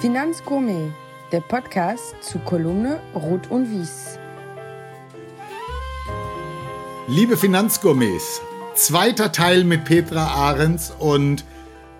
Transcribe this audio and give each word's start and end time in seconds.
Finanzgourmet, 0.00 0.92
der 1.32 1.40
Podcast 1.40 2.14
zu 2.20 2.38
Kolumne 2.38 3.00
Rot 3.16 3.50
und 3.50 3.68
Wies. 3.68 4.16
Liebe 7.08 7.36
Finanzgourmets, 7.36 8.40
zweiter 8.76 9.32
Teil 9.32 9.64
mit 9.64 9.84
Petra 9.84 10.24
Ahrens 10.24 10.92
und 11.00 11.44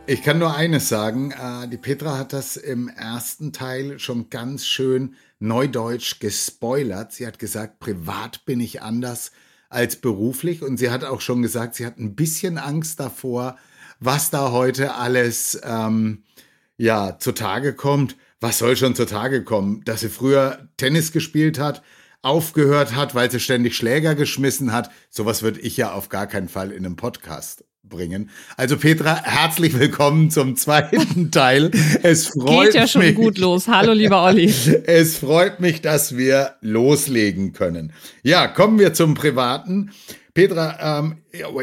ich 0.06 0.22
kann 0.22 0.38
nur 0.38 0.54
eines 0.54 0.88
sagen, 0.88 1.32
äh, 1.32 1.66
die 1.66 1.76
Petra 1.76 2.16
hat 2.16 2.32
das 2.32 2.56
im 2.56 2.86
ersten 2.86 3.52
Teil 3.52 3.98
schon 3.98 4.30
ganz 4.30 4.64
schön 4.64 5.16
neudeutsch 5.40 6.20
gespoilert. 6.20 7.10
Sie 7.10 7.26
hat 7.26 7.40
gesagt, 7.40 7.80
privat 7.80 8.44
bin 8.44 8.60
ich 8.60 8.80
anders 8.80 9.32
als 9.70 9.96
beruflich 9.96 10.62
und 10.62 10.76
sie 10.76 10.90
hat 10.90 11.02
auch 11.02 11.20
schon 11.20 11.42
gesagt, 11.42 11.74
sie 11.74 11.84
hat 11.84 11.98
ein 11.98 12.14
bisschen 12.14 12.58
Angst 12.58 13.00
davor, 13.00 13.56
was 13.98 14.30
da 14.30 14.52
heute 14.52 14.94
alles 14.94 15.60
ähm, 15.64 16.22
ja 16.78 17.18
zutage 17.18 17.74
kommt. 17.74 18.16
Was 18.40 18.58
soll 18.58 18.76
schon 18.76 18.94
zutage 18.94 19.42
kommen? 19.44 19.82
Dass 19.84 20.00
sie 20.00 20.08
früher 20.08 20.68
Tennis 20.76 21.12
gespielt 21.12 21.58
hat, 21.58 21.82
aufgehört 22.22 22.94
hat, 22.94 23.14
weil 23.14 23.30
sie 23.30 23.40
ständig 23.40 23.76
Schläger 23.76 24.14
geschmissen 24.14 24.72
hat. 24.72 24.90
Sowas 25.10 25.42
würde 25.42 25.60
ich 25.60 25.76
ja 25.76 25.92
auf 25.92 26.08
gar 26.08 26.26
keinen 26.26 26.48
Fall 26.48 26.70
in 26.70 26.86
einem 26.86 26.96
Podcast 26.96 27.64
bringen. 27.82 28.30
Also 28.56 28.76
Petra, 28.76 29.22
herzlich 29.24 29.78
willkommen 29.78 30.30
zum 30.30 30.56
zweiten 30.56 31.30
Teil. 31.32 31.70
Es 32.02 32.28
freut 32.28 32.66
Geht 32.66 32.74
ja 32.74 32.86
schon 32.86 33.02
mich, 33.02 33.16
gut 33.16 33.38
los. 33.38 33.66
Hallo, 33.66 33.92
lieber 33.92 34.22
Olli. 34.22 34.52
Es 34.86 35.16
freut 35.16 35.60
mich, 35.60 35.80
dass 35.80 36.16
wir 36.16 36.54
loslegen 36.60 37.54
können. 37.54 37.92
Ja, 38.22 38.46
kommen 38.46 38.78
wir 38.78 38.92
zum 38.92 39.14
Privaten. 39.14 39.90
Petra, 40.38 41.00
ähm, 41.00 41.16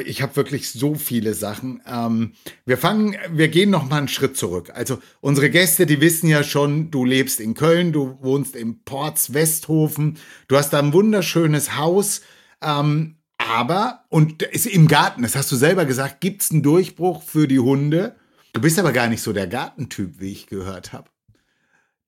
ich 0.05 0.21
habe 0.21 0.35
wirklich 0.35 0.69
so 0.69 0.95
viele 0.95 1.33
Sachen. 1.33 1.81
Ähm, 1.87 2.33
wir 2.65 2.77
fangen, 2.77 3.15
wir 3.31 3.47
gehen 3.47 3.69
noch 3.69 3.89
mal 3.89 3.99
einen 3.99 4.09
Schritt 4.09 4.35
zurück. 4.35 4.69
Also 4.75 4.99
unsere 5.21 5.49
Gäste, 5.49 5.85
die 5.85 6.01
wissen 6.01 6.27
ja 6.27 6.43
schon, 6.43 6.91
du 6.91 7.05
lebst 7.05 7.39
in 7.39 7.53
Köln, 7.53 7.93
du 7.93 8.17
wohnst 8.21 8.53
im 8.53 8.83
Ports 8.83 9.33
Westhofen, 9.33 10.17
du 10.49 10.57
hast 10.57 10.73
da 10.73 10.79
ein 10.79 10.91
wunderschönes 10.91 11.77
Haus. 11.77 12.19
Ähm, 12.61 13.15
aber, 13.37 14.03
und 14.09 14.41
ist 14.41 14.65
im 14.65 14.89
Garten, 14.89 15.21
das 15.21 15.37
hast 15.37 15.53
du 15.53 15.55
selber 15.55 15.85
gesagt, 15.85 16.19
gibt's 16.19 16.51
einen 16.51 16.61
Durchbruch 16.61 17.23
für 17.23 17.47
die 17.47 17.59
Hunde. 17.59 18.17
Du 18.51 18.59
bist 18.59 18.77
aber 18.77 18.91
gar 18.91 19.07
nicht 19.07 19.21
so 19.21 19.31
der 19.31 19.47
Gartentyp, 19.47 20.19
wie 20.19 20.33
ich 20.33 20.47
gehört 20.47 20.91
habe. 20.91 21.09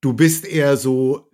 Du 0.02 0.12
bist 0.12 0.46
eher 0.46 0.76
so 0.76 1.31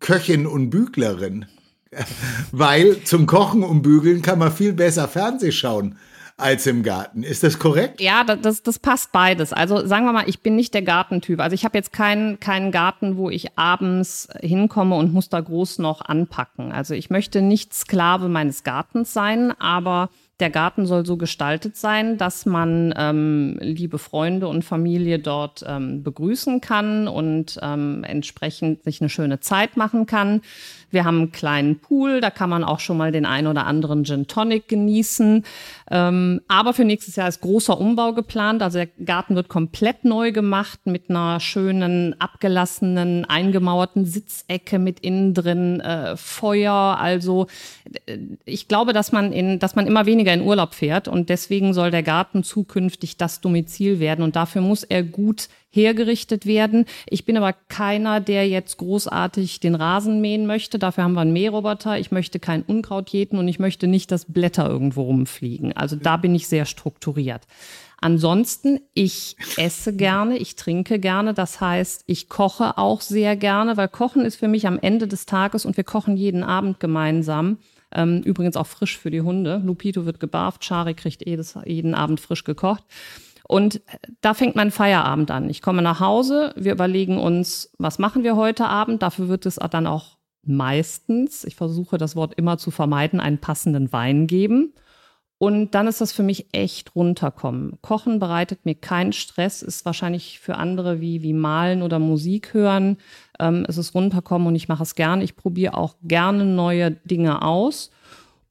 Köchin 0.00 0.44
und 0.44 0.70
Büglerin. 0.70 1.46
Weil 2.52 3.02
zum 3.04 3.26
Kochen 3.26 3.62
und 3.62 3.82
Bügeln 3.82 4.22
kann 4.22 4.38
man 4.38 4.52
viel 4.52 4.72
besser 4.72 5.08
Fernseh 5.08 5.52
schauen 5.52 5.96
als 6.36 6.66
im 6.66 6.82
Garten. 6.82 7.22
Ist 7.22 7.42
das 7.42 7.58
korrekt? 7.58 8.00
Ja, 8.00 8.24
das, 8.24 8.62
das 8.62 8.78
passt 8.78 9.12
beides. 9.12 9.52
Also 9.52 9.86
sagen 9.86 10.04
wir 10.06 10.12
mal, 10.12 10.28
ich 10.28 10.40
bin 10.40 10.56
nicht 10.56 10.74
der 10.74 10.82
Gartentyp. 10.82 11.40
Also 11.40 11.54
ich 11.54 11.64
habe 11.64 11.78
jetzt 11.78 11.92
keinen 11.92 12.40
keinen 12.40 12.72
Garten, 12.72 13.16
wo 13.16 13.30
ich 13.30 13.56
abends 13.58 14.28
hinkomme 14.40 14.96
und 14.96 15.12
muss 15.12 15.28
da 15.28 15.40
groß 15.40 15.78
noch 15.78 16.00
anpacken. 16.00 16.72
Also 16.72 16.94
ich 16.94 17.10
möchte 17.10 17.42
nicht 17.42 17.74
Sklave 17.74 18.28
meines 18.28 18.64
Gartens 18.64 19.12
sein, 19.12 19.52
aber 19.60 20.08
der 20.40 20.50
Garten 20.50 20.86
soll 20.86 21.06
so 21.06 21.16
gestaltet 21.16 21.76
sein, 21.76 22.18
dass 22.18 22.46
man 22.46 22.92
ähm, 22.96 23.58
liebe 23.60 23.98
Freunde 23.98 24.48
und 24.48 24.64
Familie 24.64 25.20
dort 25.20 25.62
ähm, 25.64 26.02
begrüßen 26.02 26.60
kann 26.60 27.06
und 27.06 27.60
ähm, 27.62 28.02
entsprechend 28.02 28.82
sich 28.82 29.00
eine 29.00 29.08
schöne 29.08 29.38
Zeit 29.38 29.76
machen 29.76 30.06
kann. 30.06 30.40
Wir 30.92 31.04
haben 31.04 31.18
einen 31.18 31.32
kleinen 31.32 31.80
Pool, 31.80 32.20
da 32.20 32.30
kann 32.30 32.50
man 32.50 32.64
auch 32.64 32.80
schon 32.80 32.96
mal 32.96 33.12
den 33.12 33.26
ein 33.26 33.46
oder 33.46 33.66
anderen 33.66 34.04
Gin 34.04 34.26
Tonic 34.26 34.68
genießen. 34.68 35.44
Ähm, 35.90 36.40
aber 36.48 36.74
für 36.74 36.84
nächstes 36.84 37.16
Jahr 37.16 37.28
ist 37.28 37.40
großer 37.40 37.78
Umbau 37.78 38.12
geplant. 38.12 38.62
Also 38.62 38.78
der 38.78 38.88
Garten 39.04 39.34
wird 39.34 39.48
komplett 39.48 40.04
neu 40.04 40.32
gemacht 40.32 40.80
mit 40.84 41.10
einer 41.10 41.40
schönen, 41.40 42.14
abgelassenen, 42.20 43.24
eingemauerten 43.24 44.04
Sitzecke 44.04 44.78
mit 44.78 45.00
innen 45.00 45.34
drin 45.34 45.80
äh, 45.80 46.16
Feuer. 46.16 46.72
Also 46.72 47.46
äh, 48.06 48.18
ich 48.44 48.68
glaube, 48.68 48.92
dass 48.92 49.12
man 49.12 49.32
in, 49.32 49.58
dass 49.58 49.74
man 49.74 49.86
immer 49.86 50.06
weniger 50.06 50.32
in 50.32 50.42
Urlaub 50.42 50.74
fährt 50.74 51.08
und 51.08 51.28
deswegen 51.28 51.74
soll 51.74 51.90
der 51.90 52.02
Garten 52.02 52.44
zukünftig 52.44 53.16
das 53.16 53.40
Domizil 53.40 53.98
werden 54.00 54.22
und 54.22 54.36
dafür 54.36 54.62
muss 54.62 54.84
er 54.84 55.02
gut 55.02 55.48
hergerichtet 55.72 56.46
werden. 56.46 56.84
Ich 57.08 57.24
bin 57.24 57.36
aber 57.36 57.54
keiner, 57.68 58.20
der 58.20 58.46
jetzt 58.48 58.76
großartig 58.76 59.58
den 59.60 59.74
Rasen 59.74 60.20
mähen 60.20 60.46
möchte. 60.46 60.78
Dafür 60.78 61.04
haben 61.04 61.14
wir 61.14 61.22
einen 61.22 61.32
Mähroboter. 61.32 61.98
Ich 61.98 62.12
möchte 62.12 62.38
kein 62.38 62.62
Unkraut 62.62 63.10
jäten 63.10 63.38
und 63.38 63.48
ich 63.48 63.58
möchte 63.58 63.86
nicht, 63.88 64.12
dass 64.12 64.26
Blätter 64.26 64.68
irgendwo 64.68 65.02
rumfliegen. 65.02 65.74
Also 65.74 65.96
da 65.96 66.16
bin 66.16 66.34
ich 66.34 66.46
sehr 66.46 66.66
strukturiert. 66.66 67.42
Ansonsten, 68.02 68.80
ich 68.94 69.36
esse 69.56 69.94
gerne, 69.94 70.36
ich 70.36 70.56
trinke 70.56 70.98
gerne. 70.98 71.34
Das 71.34 71.60
heißt, 71.60 72.02
ich 72.06 72.28
koche 72.28 72.76
auch 72.76 73.00
sehr 73.00 73.36
gerne, 73.36 73.76
weil 73.76 73.88
Kochen 73.88 74.24
ist 74.24 74.36
für 74.36 74.48
mich 74.48 74.66
am 74.66 74.78
Ende 74.78 75.06
des 75.06 75.24
Tages 75.24 75.64
und 75.64 75.76
wir 75.76 75.84
kochen 75.84 76.16
jeden 76.16 76.42
Abend 76.42 76.80
gemeinsam. 76.80 77.58
Ähm, 77.94 78.22
übrigens 78.22 78.56
auch 78.56 78.66
frisch 78.66 78.98
für 78.98 79.12
die 79.12 79.20
Hunde. 79.20 79.62
Lupito 79.64 80.04
wird 80.04 80.18
gebarft, 80.18 80.66
Chari 80.66 80.94
kriegt 80.94 81.24
jedes, 81.24 81.56
jeden 81.64 81.94
Abend 81.94 82.18
frisch 82.18 82.42
gekocht. 82.42 82.82
Und 83.48 83.80
da 84.20 84.34
fängt 84.34 84.56
mein 84.56 84.70
Feierabend 84.70 85.30
an. 85.30 85.50
Ich 85.50 85.62
komme 85.62 85.82
nach 85.82 86.00
Hause, 86.00 86.52
wir 86.56 86.72
überlegen 86.72 87.18
uns, 87.18 87.72
was 87.78 87.98
machen 87.98 88.22
wir 88.22 88.36
heute 88.36 88.66
Abend. 88.66 89.02
Dafür 89.02 89.28
wird 89.28 89.46
es 89.46 89.56
dann 89.56 89.86
auch 89.86 90.18
meistens, 90.44 91.44
ich 91.44 91.54
versuche 91.54 91.98
das 91.98 92.16
Wort 92.16 92.34
immer 92.34 92.58
zu 92.58 92.70
vermeiden, 92.70 93.20
einen 93.20 93.38
passenden 93.38 93.92
Wein 93.92 94.26
geben. 94.26 94.74
Und 95.38 95.74
dann 95.74 95.88
ist 95.88 96.00
das 96.00 96.12
für 96.12 96.22
mich 96.22 96.46
echt 96.52 96.94
runterkommen. 96.94 97.78
Kochen 97.82 98.20
bereitet 98.20 98.64
mir 98.64 98.76
keinen 98.76 99.12
Stress, 99.12 99.62
ist 99.62 99.84
wahrscheinlich 99.84 100.38
für 100.38 100.54
andere 100.54 101.00
wie, 101.00 101.22
wie 101.22 101.32
Malen 101.32 101.82
oder 101.82 101.98
Musik 101.98 102.54
hören. 102.54 102.96
Ähm, 103.40 103.66
es 103.66 103.76
ist 103.76 103.92
runterkommen 103.92 104.46
und 104.46 104.54
ich 104.54 104.68
mache 104.68 104.84
es 104.84 104.94
gerne. 104.94 105.24
Ich 105.24 105.34
probiere 105.34 105.76
auch 105.76 105.96
gerne 106.04 106.44
neue 106.44 106.92
Dinge 106.92 107.42
aus. 107.42 107.90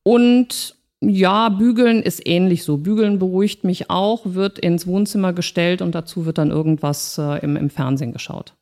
Und 0.03 0.75
ja, 1.01 1.50
bügeln 1.50 2.03
ist 2.03 2.28
ähnlich 2.28 2.63
so. 2.63 2.78
Bügeln 2.78 3.17
beruhigt 3.17 3.63
mich 3.63 3.89
auch, 3.89 4.22
wird 4.25 4.59
ins 4.59 4.85
Wohnzimmer 4.85 5.34
gestellt 5.34 5.81
und 5.81 5.95
dazu 5.95 6.25
wird 6.25 6.38
dann 6.38 6.51
irgendwas 6.51 7.17
äh, 7.17 7.44
im, 7.44 7.56
im 7.56 7.69
Fernsehen 7.69 8.13
geschaut. 8.13 8.56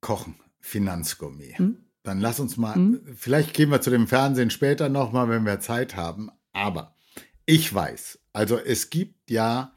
Kochen, 0.00 0.36
Finanzgourmet. 0.60 1.58
Hm? 1.58 1.76
Dann 2.02 2.20
lass 2.20 2.40
uns 2.40 2.56
mal, 2.56 2.74
hm? 2.74 3.00
vielleicht 3.14 3.52
gehen 3.52 3.70
wir 3.70 3.80
zu 3.82 3.90
dem 3.90 4.06
Fernsehen 4.06 4.50
später 4.50 4.88
nochmal, 4.88 5.28
wenn 5.28 5.44
wir 5.44 5.60
Zeit 5.60 5.96
haben. 5.96 6.30
Aber 6.52 6.94
ich 7.44 7.72
weiß, 7.72 8.20
also 8.32 8.58
es 8.58 8.88
gibt 8.88 9.30
ja 9.30 9.72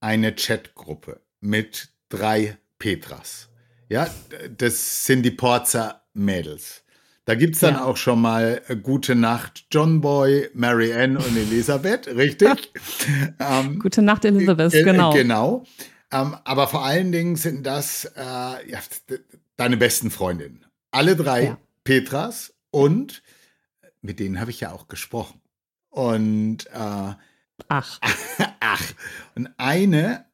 eine 0.00 0.34
Chatgruppe 0.34 1.20
mit 1.40 1.90
drei 2.08 2.56
Petras. 2.78 3.48
Ja, 3.88 4.08
das 4.56 5.06
sind 5.06 5.22
die 5.22 5.30
Porzer 5.30 6.02
Mädels. 6.14 6.82
Da 7.26 7.34
gibt 7.34 7.56
es 7.56 7.60
dann 7.60 7.74
ja. 7.74 7.84
auch 7.84 7.96
schon 7.96 8.20
mal 8.20 8.62
äh, 8.68 8.76
Gute 8.76 9.16
Nacht 9.16 9.66
John 9.72 10.00
Boy, 10.00 10.48
Mary 10.54 10.94
Ann 10.94 11.16
und 11.16 11.36
Elisabeth, 11.36 12.06
richtig? 12.16 12.72
ähm, 13.40 13.80
Gute 13.80 14.00
Nacht 14.00 14.24
Elisabeth, 14.24 14.72
äh, 14.72 14.84
genau. 14.84 15.12
Genau. 15.12 15.64
Ähm, 16.12 16.36
aber 16.44 16.68
vor 16.68 16.84
allen 16.84 17.10
Dingen 17.10 17.34
sind 17.34 17.66
das 17.66 18.04
äh, 18.04 18.70
ja, 18.70 18.78
deine 19.56 19.76
besten 19.76 20.12
Freundinnen. 20.12 20.64
Alle 20.92 21.16
drei 21.16 21.44
ja. 21.44 21.58
Petras 21.82 22.54
und 22.70 23.24
mit 24.02 24.20
denen 24.20 24.40
habe 24.40 24.52
ich 24.52 24.60
ja 24.60 24.70
auch 24.70 24.86
gesprochen. 24.86 25.40
Und 25.90 26.66
äh, 26.66 27.14
ach. 27.68 28.00
ach. 28.60 28.82
Und 29.34 29.50
eine 29.56 30.26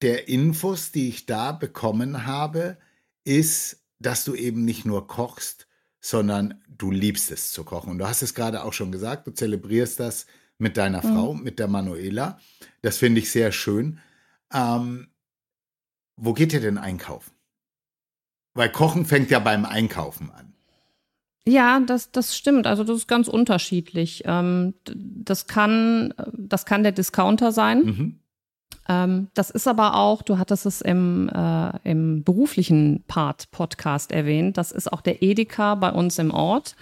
der 0.00 0.28
Infos, 0.28 0.90
die 0.90 1.10
ich 1.10 1.26
da 1.26 1.52
bekommen 1.52 2.26
habe, 2.26 2.78
ist, 3.24 3.84
dass 3.98 4.24
du 4.24 4.34
eben 4.34 4.64
nicht 4.64 4.86
nur 4.86 5.06
kochst, 5.06 5.66
sondern 6.00 6.62
du 6.68 6.90
liebst 6.90 7.30
es 7.30 7.52
zu 7.52 7.64
kochen. 7.64 7.90
Und 7.90 7.98
du 7.98 8.08
hast 8.08 8.22
es 8.22 8.34
gerade 8.34 8.64
auch 8.64 8.72
schon 8.72 8.92
gesagt, 8.92 9.26
du 9.26 9.32
zelebrierst 9.32 10.00
das 10.00 10.26
mit 10.58 10.76
deiner 10.76 11.04
mhm. 11.04 11.12
Frau, 11.12 11.34
mit 11.34 11.58
der 11.58 11.68
Manuela. 11.68 12.38
Das 12.82 12.98
finde 12.98 13.20
ich 13.20 13.30
sehr 13.30 13.52
schön. 13.52 14.00
Ähm, 14.52 15.08
wo 16.16 16.32
geht 16.32 16.52
ihr 16.52 16.60
denn 16.60 16.78
einkaufen? 16.78 17.32
Weil 18.54 18.70
Kochen 18.70 19.06
fängt 19.06 19.30
ja 19.30 19.38
beim 19.38 19.64
Einkaufen 19.64 20.30
an. 20.30 20.54
Ja, 21.46 21.80
das, 21.80 22.12
das 22.12 22.36
stimmt. 22.36 22.66
Also 22.66 22.84
das 22.84 22.98
ist 22.98 23.08
ganz 23.08 23.28
unterschiedlich. 23.28 24.22
Ähm, 24.26 24.74
das, 24.84 25.46
kann, 25.46 26.12
das 26.32 26.66
kann 26.66 26.82
der 26.82 26.92
Discounter 26.92 27.52
sein. 27.52 27.82
Mhm. 27.82 28.19
Ähm, 28.90 29.28
das 29.34 29.50
ist 29.50 29.68
aber 29.68 29.94
auch, 29.94 30.22
du 30.22 30.38
hattest 30.38 30.66
es 30.66 30.80
im, 30.80 31.28
äh, 31.28 31.70
im 31.84 32.24
beruflichen 32.24 33.04
Part-Podcast 33.06 34.10
erwähnt, 34.10 34.58
das 34.58 34.72
ist 34.72 34.92
auch 34.92 35.00
der 35.00 35.22
Edeka 35.22 35.76
bei 35.76 35.92
uns 35.92 36.18
im 36.18 36.32
Ort. 36.32 36.74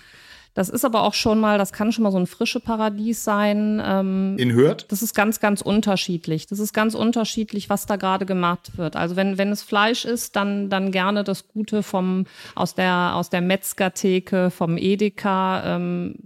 Das 0.54 0.70
ist 0.70 0.84
aber 0.84 1.02
auch 1.02 1.14
schon 1.14 1.38
mal, 1.38 1.56
das 1.56 1.72
kann 1.72 1.92
schon 1.92 2.02
mal 2.02 2.10
so 2.10 2.18
ein 2.18 2.26
frische 2.26 2.58
Paradies 2.58 3.22
sein. 3.22 3.80
Ähm, 3.84 4.36
In 4.38 4.54
Hürth? 4.54 4.86
Das 4.88 5.02
ist 5.02 5.14
ganz, 5.14 5.38
ganz 5.38 5.60
unterschiedlich. 5.60 6.46
Das 6.46 6.58
ist 6.58 6.72
ganz 6.72 6.94
unterschiedlich, 6.96 7.70
was 7.70 7.86
da 7.86 7.94
gerade 7.94 8.26
gemacht 8.26 8.76
wird. 8.76 8.96
Also 8.96 9.14
wenn, 9.14 9.38
wenn 9.38 9.52
es 9.52 9.62
Fleisch 9.62 10.04
ist, 10.04 10.34
dann, 10.34 10.68
dann 10.68 10.90
gerne 10.90 11.22
das 11.22 11.46
Gute 11.46 11.84
vom, 11.84 12.24
aus 12.56 12.74
der, 12.74 13.12
aus 13.14 13.30
der 13.30 13.40
Metzgertheke, 13.40 14.50
vom 14.50 14.78
Edeka. 14.78 15.76
Ähm, 15.76 16.16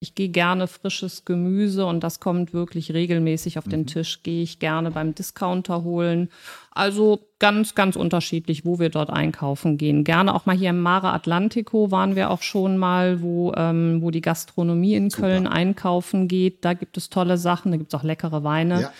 Ich 0.00 0.14
gehe 0.14 0.28
gerne 0.28 0.68
frisches 0.68 1.24
Gemüse 1.24 1.84
und 1.84 2.04
das 2.04 2.20
kommt 2.20 2.52
wirklich 2.52 2.94
regelmäßig 2.94 3.58
auf 3.58 3.64
den 3.64 3.80
mhm. 3.80 3.86
Tisch. 3.86 4.22
Gehe 4.22 4.44
ich 4.44 4.60
gerne 4.60 4.92
beim 4.92 5.12
Discounter 5.12 5.82
holen. 5.82 6.28
Also 6.70 7.28
ganz, 7.40 7.74
ganz 7.74 7.96
unterschiedlich, 7.96 8.64
wo 8.64 8.78
wir 8.78 8.90
dort 8.90 9.10
einkaufen 9.10 9.76
gehen. 9.76 10.04
Gerne 10.04 10.36
auch 10.36 10.46
mal 10.46 10.56
hier 10.56 10.70
im 10.70 10.80
Mare 10.80 11.12
Atlantico 11.12 11.90
waren 11.90 12.14
wir 12.14 12.30
auch 12.30 12.42
schon 12.42 12.78
mal, 12.78 13.22
wo, 13.22 13.52
ähm, 13.56 14.00
wo 14.00 14.12
die 14.12 14.20
Gastronomie 14.20 14.94
in 14.94 15.10
Super. 15.10 15.22
Köln 15.22 15.48
einkaufen 15.48 16.28
geht. 16.28 16.64
Da 16.64 16.74
gibt 16.74 16.96
es 16.96 17.10
tolle 17.10 17.36
Sachen, 17.36 17.72
da 17.72 17.76
gibt 17.76 17.92
es 17.92 17.98
auch 17.98 18.04
leckere 18.04 18.44
Weine. 18.44 18.82
Ja. 18.82 18.92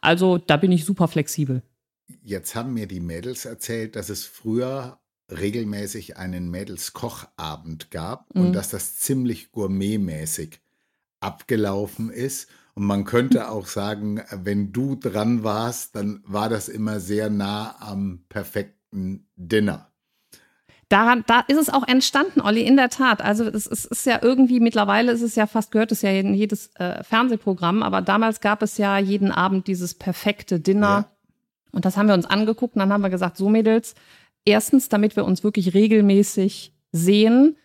Also 0.00 0.38
da 0.38 0.56
bin 0.56 0.72
ich 0.72 0.86
super 0.86 1.06
flexibel. 1.06 1.62
Jetzt 2.22 2.54
haben 2.54 2.72
mir 2.72 2.86
die 2.86 3.00
Mädels 3.00 3.44
erzählt, 3.44 3.94
dass 3.94 4.08
es 4.08 4.24
früher 4.24 4.98
regelmäßig 5.30 6.16
einen 6.16 6.50
Mädels-Kochabend 6.50 7.90
gab 7.90 8.34
mhm. 8.34 8.42
und 8.42 8.52
dass 8.52 8.70
das 8.70 8.96
ziemlich 8.96 9.52
gourmetmäßig 9.52 10.60
abgelaufen 11.20 12.10
ist. 12.10 12.48
Und 12.74 12.84
man 12.84 13.04
könnte 13.04 13.48
auch 13.50 13.66
sagen, 13.66 14.22
wenn 14.30 14.72
du 14.72 14.96
dran 14.96 15.42
warst, 15.42 15.96
dann 15.96 16.22
war 16.26 16.48
das 16.48 16.68
immer 16.68 17.00
sehr 17.00 17.30
nah 17.30 17.76
am 17.80 18.24
perfekten 18.28 19.26
Dinner. 19.36 19.90
Daran, 20.88 21.24
da 21.26 21.40
ist 21.40 21.56
es 21.56 21.68
auch 21.68 21.88
entstanden, 21.88 22.40
Olli, 22.40 22.62
in 22.62 22.76
der 22.76 22.90
Tat. 22.90 23.20
Also 23.20 23.44
es, 23.44 23.66
es 23.66 23.86
ist 23.86 24.06
ja 24.06 24.20
irgendwie, 24.22 24.60
mittlerweile 24.60 25.10
ist 25.10 25.22
es 25.22 25.34
ja 25.34 25.48
fast, 25.48 25.72
gehört 25.72 25.90
es 25.90 26.02
ja 26.02 26.10
in 26.10 26.32
jedes 26.32 26.70
äh, 26.76 27.02
Fernsehprogramm, 27.02 27.82
aber 27.82 28.02
damals 28.02 28.40
gab 28.40 28.62
es 28.62 28.78
ja 28.78 28.96
jeden 28.98 29.32
Abend 29.32 29.66
dieses 29.66 29.94
perfekte 29.94 30.60
Dinner. 30.60 30.86
Ja. 30.86 31.10
Und 31.72 31.84
das 31.84 31.96
haben 31.96 32.06
wir 32.06 32.14
uns 32.14 32.26
angeguckt 32.26 32.76
und 32.76 32.80
dann 32.80 32.92
haben 32.92 33.02
wir 33.02 33.10
gesagt, 33.10 33.36
so 33.36 33.48
Mädels, 33.48 33.96
erstens, 34.46 34.88
damit 34.88 35.16
wir 35.16 35.24
uns 35.24 35.44
wirklich 35.44 35.74
regelmäßig 35.74 36.72
sehen, 36.92 37.56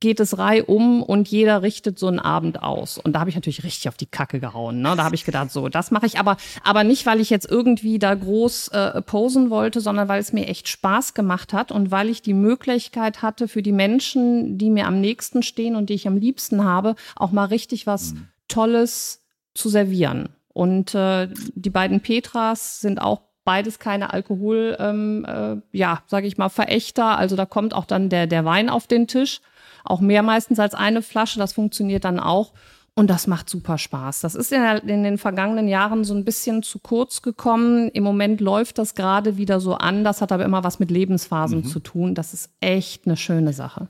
geht 0.00 0.20
es 0.20 0.36
reihum 0.36 1.02
und 1.02 1.28
jeder 1.28 1.62
richtet 1.62 1.98
so 1.98 2.08
einen 2.08 2.18
Abend 2.18 2.62
aus. 2.62 2.98
Und 2.98 3.14
da 3.14 3.20
habe 3.20 3.30
ich 3.30 3.36
natürlich 3.36 3.64
richtig 3.64 3.88
auf 3.88 3.96
die 3.96 4.04
Kacke 4.04 4.38
gehauen. 4.38 4.82
Ne? 4.82 4.92
Da 4.96 5.04
habe 5.04 5.14
ich 5.14 5.24
gedacht, 5.24 5.50
so, 5.50 5.70
das 5.70 5.90
mache 5.90 6.04
ich 6.04 6.18
aber, 6.18 6.36
aber 6.62 6.84
nicht, 6.84 7.06
weil 7.06 7.20
ich 7.20 7.30
jetzt 7.30 7.50
irgendwie 7.50 7.98
da 7.98 8.14
groß 8.14 8.68
äh, 8.68 9.00
posen 9.00 9.48
wollte, 9.48 9.80
sondern 9.80 10.06
weil 10.08 10.20
es 10.20 10.34
mir 10.34 10.46
echt 10.46 10.68
Spaß 10.68 11.14
gemacht 11.14 11.54
hat 11.54 11.72
und 11.72 11.90
weil 11.90 12.10
ich 12.10 12.20
die 12.20 12.34
Möglichkeit 12.34 13.22
hatte, 13.22 13.48
für 13.48 13.62
die 13.62 13.72
Menschen, 13.72 14.58
die 14.58 14.68
mir 14.68 14.86
am 14.86 15.00
nächsten 15.00 15.42
stehen 15.42 15.74
und 15.74 15.88
die 15.88 15.94
ich 15.94 16.06
am 16.06 16.18
liebsten 16.18 16.64
habe, 16.64 16.96
auch 17.16 17.32
mal 17.32 17.46
richtig 17.46 17.86
was 17.86 18.12
mhm. 18.12 18.28
Tolles 18.48 19.22
zu 19.54 19.70
servieren. 19.70 20.28
Und 20.52 20.94
äh, 20.94 21.28
die 21.54 21.70
beiden 21.70 22.00
Petras 22.00 22.80
sind 22.80 23.00
auch 23.00 23.22
beides 23.44 23.78
keine 23.78 24.12
Alkohol, 24.12 24.76
ähm, 24.78 25.24
äh, 25.26 25.56
ja, 25.76 26.02
sage 26.06 26.26
ich 26.26 26.38
mal, 26.38 26.48
Verächter. 26.48 27.18
Also 27.18 27.36
da 27.36 27.46
kommt 27.46 27.74
auch 27.74 27.84
dann 27.84 28.08
der, 28.08 28.26
der 28.26 28.44
Wein 28.44 28.68
auf 28.68 28.86
den 28.86 29.06
Tisch. 29.06 29.40
Auch 29.84 30.00
mehr 30.00 30.22
meistens 30.22 30.58
als 30.58 30.74
eine 30.74 31.02
Flasche. 31.02 31.38
Das 31.38 31.52
funktioniert 31.52 32.04
dann 32.04 32.18
auch. 32.18 32.52
Und 32.96 33.10
das 33.10 33.26
macht 33.26 33.50
super 33.50 33.76
Spaß. 33.76 34.20
Das 34.20 34.36
ist 34.36 34.52
in, 34.52 34.62
in, 34.62 35.02
den 35.02 35.18
vergangenen 35.18 35.66
Jahren 35.66 36.04
so 36.04 36.14
ein 36.14 36.24
bisschen 36.24 36.62
zu 36.62 36.78
kurz 36.78 37.22
gekommen. 37.22 37.88
Im 37.88 38.04
Moment 38.04 38.40
läuft 38.40 38.78
das 38.78 38.94
gerade 38.94 39.36
wieder 39.36 39.58
so 39.60 39.74
an. 39.74 40.04
Das 40.04 40.20
hat 40.20 40.30
aber 40.30 40.44
immer 40.44 40.62
was 40.62 40.78
mit 40.78 40.92
Lebensphasen 40.92 41.58
mhm. 41.58 41.64
zu 41.64 41.80
tun. 41.80 42.14
Das 42.14 42.32
ist 42.32 42.50
echt 42.60 43.06
eine 43.06 43.16
schöne 43.16 43.52
Sache. 43.52 43.88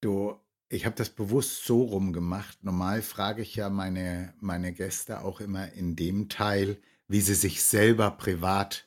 Du, 0.00 0.34
ich 0.70 0.86
habe 0.86 0.96
das 0.96 1.10
bewusst 1.10 1.66
so 1.66 1.82
rum 1.82 2.14
gemacht. 2.14 2.58
Normal 2.62 3.02
frage 3.02 3.42
ich 3.42 3.54
ja 3.56 3.68
meine, 3.68 4.32
meine 4.40 4.72
Gäste 4.72 5.22
auch 5.22 5.40
immer 5.40 5.72
in 5.72 5.94
dem 5.94 6.30
Teil, 6.30 6.78
wie 7.08 7.20
sie 7.20 7.34
sich 7.34 7.62
selber 7.62 8.10
privat 8.10 8.86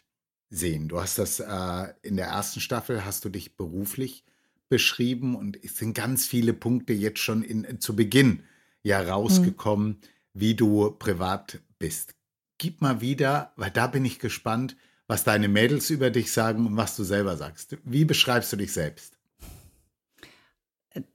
sehen. 0.49 0.87
Du 0.87 0.99
hast 0.99 1.17
das 1.17 1.39
äh, 1.39 1.93
in 2.01 2.17
der 2.17 2.27
ersten 2.27 2.59
Staffel, 2.59 3.05
hast 3.05 3.25
du 3.25 3.29
dich 3.29 3.55
beruflich 3.55 4.23
beschrieben 4.67 5.35
und 5.35 5.63
es 5.63 5.77
sind 5.77 5.93
ganz 5.93 6.25
viele 6.25 6.53
Punkte 6.53 6.93
jetzt 6.93 7.19
schon 7.19 7.43
in, 7.43 7.79
zu 7.79 7.95
Beginn 7.95 8.43
ja 8.83 9.01
rausgekommen, 9.01 9.87
mhm. 9.87 9.97
wie 10.33 10.55
du 10.55 10.91
privat 10.91 11.59
bist. 11.77 12.15
Gib 12.57 12.81
mal 12.81 13.01
wieder, 13.01 13.53
weil 13.55 13.71
da 13.71 13.87
bin 13.87 14.05
ich 14.05 14.19
gespannt, 14.19 14.75
was 15.07 15.23
deine 15.23 15.47
Mädels 15.47 15.89
über 15.89 16.11
dich 16.11 16.31
sagen 16.31 16.67
und 16.67 16.77
was 16.77 16.95
du 16.95 17.03
selber 17.03 17.35
sagst. 17.35 17.77
Wie 17.83 18.05
beschreibst 18.05 18.53
du 18.53 18.57
dich 18.57 18.73
selbst? 18.73 19.17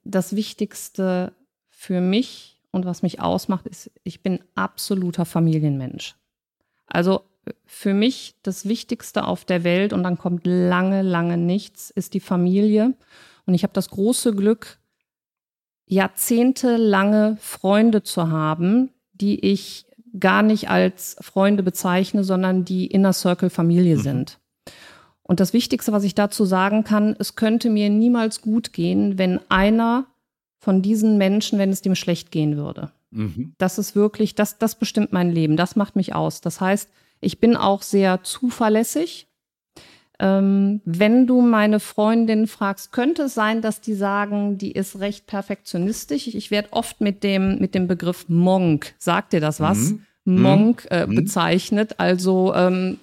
Das 0.03 0.35
Wichtigste 0.35 1.33
für 1.69 2.01
mich 2.01 2.61
und 2.73 2.87
was 2.87 3.03
mich 3.03 3.21
ausmacht, 3.21 3.67
ist, 3.67 3.91
ich 4.03 4.23
bin 4.23 4.43
absoluter 4.55 5.25
Familienmensch. 5.25 6.17
Also 6.87 7.25
für 7.67 7.94
mich 7.94 8.35
das 8.43 8.69
Wichtigste 8.69 9.26
auf 9.26 9.44
der 9.44 9.64
Welt 9.64 9.93
und 9.93 10.02
dann 10.02 10.19
kommt 10.19 10.46
lange, 10.46 11.02
lange 11.02 11.37
nichts, 11.37 11.91
ist 11.91 12.14
die 12.14 12.20
Familie. 12.20 12.94
Und 13.46 13.55
ich 13.55 13.62
habe 13.62 13.73
das 13.73 13.91
große 13.91 14.35
Glück, 14.35 14.79
jahrzehntelange 15.87 17.37
Freunde 17.41 18.02
zu 18.02 18.31
haben, 18.31 18.91
die 19.12 19.41
ich 19.41 19.87
gar 20.19 20.43
nicht 20.43 20.70
als 20.70 21.17
Freunde 21.20 21.62
bezeichne, 21.62 22.25
sondern 22.25 22.64
die 22.64 22.87
Inner 22.87 23.12
Circle 23.12 23.50
Familie 23.50 23.97
mhm. 23.97 24.00
sind. 24.00 24.38
Und 25.23 25.40
das 25.40 25.52
Wichtigste, 25.52 25.93
was 25.93 26.05
ich 26.05 26.14
dazu 26.14 26.44
sagen 26.44 26.85
kann, 26.85 27.17
es 27.19 27.35
könnte 27.35 27.70
mir 27.70 27.90
niemals 27.90 28.43
gut 28.43 28.73
gehen, 28.73 29.19
wenn 29.19 29.40
einer 29.49 30.06
von 30.58 30.82
diesen 30.82 31.19
Menschen, 31.19 31.58
wenn 31.58 31.70
es 31.70 31.82
dem 31.82 31.94
schlecht 31.94 32.31
gehen 32.31 32.56
würde. 32.56 32.90
Mhm. 33.11 33.55
Das 33.58 33.79
ist 33.79 33.97
wirklich, 33.97 34.35
das, 34.35 34.58
das 34.58 34.75
bestimmt 34.75 35.12
mein 35.12 35.31
Leben, 35.31 35.56
das 35.56 35.76
macht 35.76 35.97
mich 35.97 36.14
aus. 36.14 36.40
Das 36.40 36.61
heißt, 36.61 36.90
ich 37.25 37.41
bin 37.41 37.56
auch 37.56 37.82
sehr 37.82 38.23
zuverlässig. 38.23 39.29
Ähm, 40.21 40.81
wenn 40.85 41.26
du 41.26 41.41
meine 41.41 41.81
Freundin 41.81 42.47
fragst, 42.47 42.93
könnte 42.93 43.25
es 43.25 43.35
sein, 43.35 43.62
dass 43.62 43.81
die 43.81 43.94
sagen, 43.94 44.59
die 44.59 44.73
ist 44.73 45.00
recht 45.00 45.26
perfektionistisch. 45.26 46.29
Ich 46.29 46.50
werde 46.50 46.73
oft 46.73 47.00
mit 47.00 47.25
dem, 47.25 47.59
mit 47.59 47.75
dem 47.75 47.88
Begriff 47.88 48.29
Monk, 48.29 48.94
sagt 48.99 49.32
dir 49.32 49.41
das 49.41 49.59
was? 49.59 49.91
Mhm. 50.25 50.43
Monk 50.43 50.87
äh, 50.91 51.06
mhm. 51.06 51.17
bezeichnet. 51.17 51.99
Also 51.99 52.55
ähm, 52.55 52.99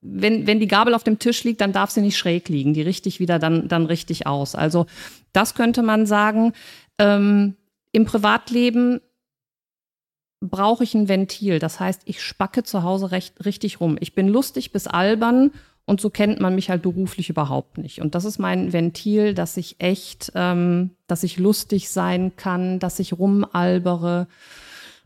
wenn, 0.00 0.46
wenn 0.46 0.58
die 0.58 0.68
Gabel 0.68 0.94
auf 0.94 1.04
dem 1.04 1.18
Tisch 1.18 1.44
liegt, 1.44 1.60
dann 1.60 1.72
darf 1.72 1.90
sie 1.90 2.00
nicht 2.00 2.16
schräg 2.16 2.48
liegen. 2.48 2.74
Die 2.74 2.82
richtig 2.82 3.20
wieder 3.20 3.38
dann, 3.38 3.68
dann 3.68 3.86
richtig 3.86 4.26
aus. 4.26 4.54
Also 4.54 4.86
das 5.32 5.54
könnte 5.54 5.82
man 5.82 6.06
sagen. 6.06 6.52
Ähm, 6.98 7.54
Im 7.92 8.04
Privatleben 8.06 9.00
brauche 10.42 10.84
ich 10.84 10.94
ein 10.94 11.08
Ventil. 11.08 11.58
Das 11.58 11.80
heißt, 11.80 12.02
ich 12.04 12.22
spacke 12.22 12.64
zu 12.64 12.82
Hause 12.82 13.10
recht, 13.10 13.44
richtig 13.44 13.80
rum. 13.80 13.96
Ich 14.00 14.14
bin 14.14 14.28
lustig 14.28 14.72
bis 14.72 14.86
albern 14.86 15.52
und 15.84 16.00
so 16.00 16.10
kennt 16.10 16.40
man 16.40 16.54
mich 16.54 16.70
halt 16.70 16.82
beruflich 16.82 17.30
überhaupt 17.30 17.78
nicht. 17.78 18.00
Und 18.00 18.14
das 18.14 18.24
ist 18.24 18.38
mein 18.38 18.72
Ventil, 18.72 19.34
dass 19.34 19.56
ich 19.56 19.80
echt, 19.80 20.32
ähm, 20.34 20.90
dass 21.06 21.22
ich 21.22 21.38
lustig 21.38 21.90
sein 21.90 22.36
kann, 22.36 22.78
dass 22.78 22.98
ich 22.98 23.14
rumalbere. 23.14 24.28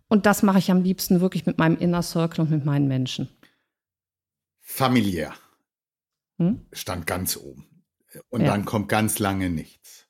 Und 0.09 0.27
das 0.27 0.43
mache 0.43 0.59
ich 0.59 0.71
am 0.71 0.83
liebsten 0.83 1.21
wirklich 1.21 1.47
mit 1.47 1.59
meinem 1.59 1.79
Inner 1.79 2.03
Circle 2.03 2.45
und 2.45 2.51
mit 2.51 2.65
meinen 2.65 2.89
Menschen. 2.89 3.29
Familiär. 4.61 5.33
Hm? 6.39 6.67
Stand 6.73 7.07
ganz 7.07 7.37
oben. 7.37 7.65
Und 8.29 8.43
ja. 8.43 8.49
dann 8.49 8.65
kommt 8.65 8.89
ganz 8.89 9.19
lange 9.19 9.51
nichts. 9.51 10.07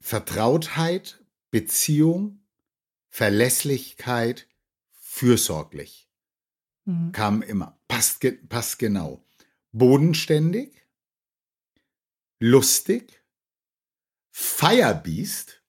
Vertrautheit, 0.00 1.24
Beziehung, 1.50 2.45
Verlässlichkeit, 3.16 4.46
fürsorglich. 4.90 6.06
Mhm. 6.84 7.12
Kam 7.12 7.40
immer. 7.40 7.80
Passt, 7.88 8.22
passt 8.50 8.78
genau. 8.78 9.24
Bodenständig, 9.72 10.86
lustig, 12.38 13.24
Firebeast. 14.32 15.62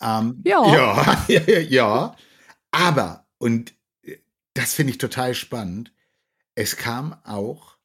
Ähm, 0.00 0.40
ja. 0.44 1.24
ja. 1.28 1.58
Ja, 1.58 2.16
Aber, 2.70 3.26
und 3.38 3.74
äh, 4.02 4.18
das 4.54 4.74
finde 4.74 4.92
ich 4.92 4.98
total 4.98 5.34
spannend, 5.34 5.92
es 6.54 6.76
kam 6.76 7.14
auch 7.24 7.78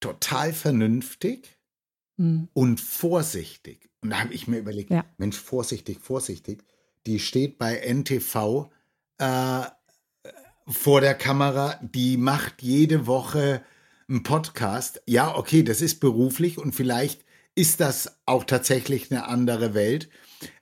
total 0.00 0.54
vernünftig 0.54 1.58
mhm. 2.16 2.48
und 2.54 2.80
vorsichtig. 2.80 3.90
Und 4.00 4.08
da 4.08 4.20
habe 4.20 4.32
ich 4.32 4.48
mir 4.48 4.60
überlegt, 4.60 4.88
ja. 4.88 5.04
Mensch, 5.18 5.36
vorsichtig, 5.36 6.00
vorsichtig 6.00 6.64
die 7.06 7.18
steht 7.18 7.58
bei 7.58 7.76
NTV 7.76 8.70
äh, 9.18 9.62
vor 10.66 11.00
der 11.00 11.14
Kamera, 11.14 11.78
die 11.82 12.16
macht 12.16 12.62
jede 12.62 13.06
Woche 13.06 13.62
einen 14.08 14.22
Podcast. 14.22 15.02
Ja, 15.06 15.36
okay, 15.36 15.62
das 15.62 15.80
ist 15.80 16.00
beruflich 16.00 16.58
und 16.58 16.74
vielleicht 16.74 17.24
ist 17.54 17.80
das 17.80 18.18
auch 18.26 18.44
tatsächlich 18.44 19.10
eine 19.10 19.26
andere 19.28 19.74
Welt. 19.74 20.08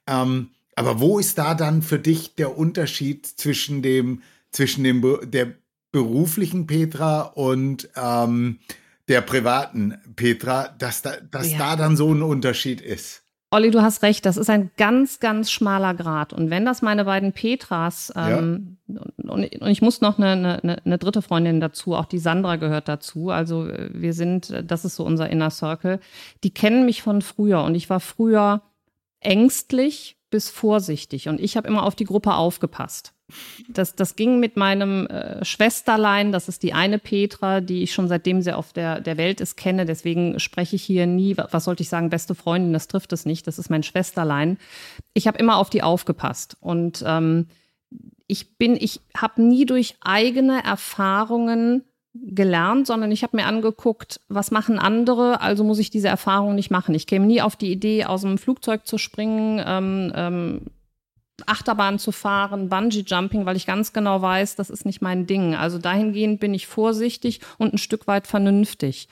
Ähm, 0.06 0.50
aber 0.75 1.00
wo 1.00 1.18
ist 1.18 1.38
da 1.38 1.54
dann 1.54 1.82
für 1.82 1.99
dich 1.99 2.34
der 2.34 2.56
Unterschied 2.56 3.26
zwischen 3.26 3.82
dem, 3.82 4.22
zwischen 4.50 4.84
dem 4.84 5.02
der 5.25 5.54
beruflichen 5.92 6.66
Petra 6.66 7.22
und 7.22 7.88
ähm, 7.94 8.58
der 9.08 9.20
privaten 9.20 9.99
Petra, 10.16 10.68
dass 10.78 11.02
da, 11.02 11.16
dass 11.18 11.52
ja. 11.52 11.58
da 11.58 11.76
dann 11.76 11.96
so 11.96 12.12
ein 12.12 12.22
Unterschied 12.22 12.80
ist? 12.80 13.21
Olli, 13.52 13.71
du 13.71 13.82
hast 13.82 14.02
recht, 14.02 14.25
das 14.25 14.38
ist 14.38 14.49
ein 14.49 14.71
ganz, 14.78 15.21
ganz 15.21 15.50
schmaler 15.50 15.92
Grad. 15.92 16.32
Und 16.32 16.49
wenn 16.49 16.64
das 16.64 16.80
meine 16.80 17.04
beiden 17.04 17.35
Petras, 17.35 18.11
ähm, 18.16 18.78
ja. 18.87 19.02
und, 19.30 19.61
und, 19.61 19.68
ich 19.68 19.82
muss 19.82 20.00
noch 20.00 20.18
eine, 20.18 20.62
eine, 20.62 20.82
eine, 20.82 20.97
dritte 20.97 21.21
Freundin 21.21 21.61
dazu, 21.61 21.94
auch 21.94 22.06
die 22.06 22.18
Sandra 22.18 22.56
gehört 22.56 22.88
dazu. 22.88 23.28
Also 23.28 23.68
wir 23.68 24.14
sind, 24.14 24.64
das 24.64 24.87
ist 24.87 24.97
so 24.97 25.04
unser 25.04 25.28
Inner 25.28 25.50
Circle. 25.50 26.00
Die 26.44 26.54
kennen 26.54 26.87
mich 26.87 27.02
von 27.02 27.21
früher 27.21 27.62
und 27.62 27.75
ich 27.75 27.90
war 27.90 28.00
früher 28.00 28.62
ängstlich 29.21 30.16
bis 30.30 30.49
vorsichtig. 30.49 31.28
Und 31.28 31.38
ich 31.38 31.59
habe 31.59 31.68
immer 31.68 31.82
auf 31.82 31.94
die 31.94 32.06
Gruppe 32.06 32.32
aufgepasst. 32.32 33.12
Das, 33.68 33.94
das 33.96 34.16
ging 34.16 34.40
mit 34.40 34.56
meinem 34.56 35.06
äh, 35.06 35.44
Schwesterlein, 35.44 36.32
das 36.32 36.48
ist 36.48 36.62
die 36.62 36.74
eine 36.74 36.98
Petra, 36.98 37.60
die 37.60 37.82
ich 37.82 37.94
schon 37.94 38.08
seitdem 38.08 38.42
sie 38.42 38.54
auf 38.54 38.72
der, 38.72 39.00
der 39.00 39.16
Welt 39.16 39.40
ist 39.40 39.56
kenne. 39.56 39.86
Deswegen 39.86 40.38
spreche 40.38 40.76
ich 40.76 40.82
hier 40.82 41.06
nie, 41.06 41.36
was 41.36 41.64
sollte 41.64 41.82
ich 41.82 41.88
sagen, 41.88 42.10
beste 42.10 42.34
Freundin, 42.34 42.72
das 42.72 42.88
trifft 42.88 43.12
es 43.12 43.24
nicht. 43.24 43.46
Das 43.46 43.58
ist 43.58 43.70
mein 43.70 43.82
Schwesterlein. 43.82 44.58
Ich 45.14 45.26
habe 45.26 45.38
immer 45.38 45.56
auf 45.56 45.70
die 45.70 45.82
aufgepasst. 45.82 46.56
Und 46.60 47.02
ähm, 47.06 47.46
ich 48.26 48.58
bin, 48.58 48.76
ich 48.76 49.00
habe 49.16 49.42
nie 49.42 49.64
durch 49.64 49.96
eigene 50.00 50.62
Erfahrungen 50.64 51.84
gelernt, 52.14 52.86
sondern 52.86 53.10
ich 53.10 53.22
habe 53.22 53.36
mir 53.36 53.46
angeguckt, 53.46 54.20
was 54.28 54.50
machen 54.50 54.78
andere, 54.78 55.40
also 55.40 55.64
muss 55.64 55.78
ich 55.78 55.90
diese 55.90 56.08
Erfahrung 56.08 56.54
nicht 56.54 56.70
machen. 56.70 56.94
Ich 56.94 57.06
käme 57.06 57.26
nie 57.26 57.40
auf 57.40 57.56
die 57.56 57.72
Idee, 57.72 58.04
aus 58.04 58.22
dem 58.22 58.36
Flugzeug 58.36 58.86
zu 58.86 58.98
springen, 58.98 59.62
ähm, 59.64 60.12
ähm, 60.14 60.60
Achterbahn 61.46 61.98
zu 61.98 62.12
fahren, 62.12 62.68
Bungee-Jumping, 62.68 63.46
weil 63.46 63.56
ich 63.56 63.66
ganz 63.66 63.92
genau 63.92 64.22
weiß, 64.22 64.56
das 64.56 64.70
ist 64.70 64.84
nicht 64.84 65.02
mein 65.02 65.26
Ding. 65.26 65.54
Also 65.54 65.78
dahingehend 65.78 66.40
bin 66.40 66.54
ich 66.54 66.66
vorsichtig 66.66 67.40
und 67.58 67.74
ein 67.74 67.78
Stück 67.78 68.06
weit 68.06 68.26
vernünftig. 68.26 69.08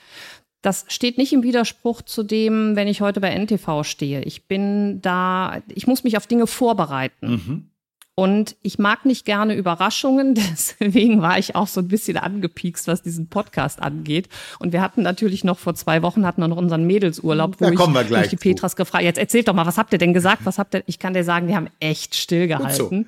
Das 0.61 0.85
steht 0.89 1.17
nicht 1.17 1.33
im 1.33 1.41
Widerspruch 1.41 2.03
zu 2.03 2.21
dem, 2.21 2.75
wenn 2.75 2.87
ich 2.87 3.01
heute 3.01 3.19
bei 3.19 3.35
NTV 3.35 3.83
stehe. 3.83 4.21
Ich 4.21 4.47
bin 4.47 5.01
da, 5.01 5.61
ich 5.73 5.87
muss 5.87 6.03
mich 6.03 6.17
auf 6.17 6.27
Dinge 6.27 6.45
vorbereiten. 6.45 7.31
Mhm. 7.31 7.70
Und 8.13 8.57
ich 8.61 8.77
mag 8.77 9.05
nicht 9.05 9.25
gerne 9.25 9.55
Überraschungen, 9.55 10.35
deswegen 10.79 11.21
war 11.21 11.39
ich 11.39 11.55
auch 11.55 11.67
so 11.67 11.81
ein 11.81 11.87
bisschen 11.87 12.17
angepiekst, 12.17 12.87
was 12.87 13.01
diesen 13.01 13.27
Podcast 13.27 13.81
angeht. 13.81 14.27
Und 14.59 14.73
wir 14.73 14.81
hatten 14.81 15.01
natürlich 15.01 15.43
noch 15.43 15.57
vor 15.57 15.75
zwei 15.75 16.01
Wochen 16.01 16.25
hatten 16.25 16.41
wir 16.41 16.47
noch 16.47 16.57
unseren 16.57 16.85
Mädelsurlaub, 16.85 17.59
wo 17.59 17.65
da 17.65 17.71
kommen 17.71 17.95
wir 17.95 18.03
gleich 18.03 18.25
ich 18.25 18.29
die 18.31 18.35
Petras 18.35 18.75
gefragt, 18.75 19.03
jetzt 19.03 19.17
erzählt 19.17 19.47
doch 19.47 19.53
mal, 19.53 19.65
was 19.65 19.77
habt 19.77 19.93
ihr 19.93 19.99
denn 19.99 20.13
gesagt? 20.13 20.41
Was 20.45 20.59
habt 20.59 20.75
ihr? 20.75 20.83
Ich 20.87 20.99
kann 20.99 21.13
dir 21.13 21.23
sagen, 21.23 21.47
die 21.47 21.55
haben 21.55 21.69
echt 21.79 22.15
stillgehalten. 22.15 23.07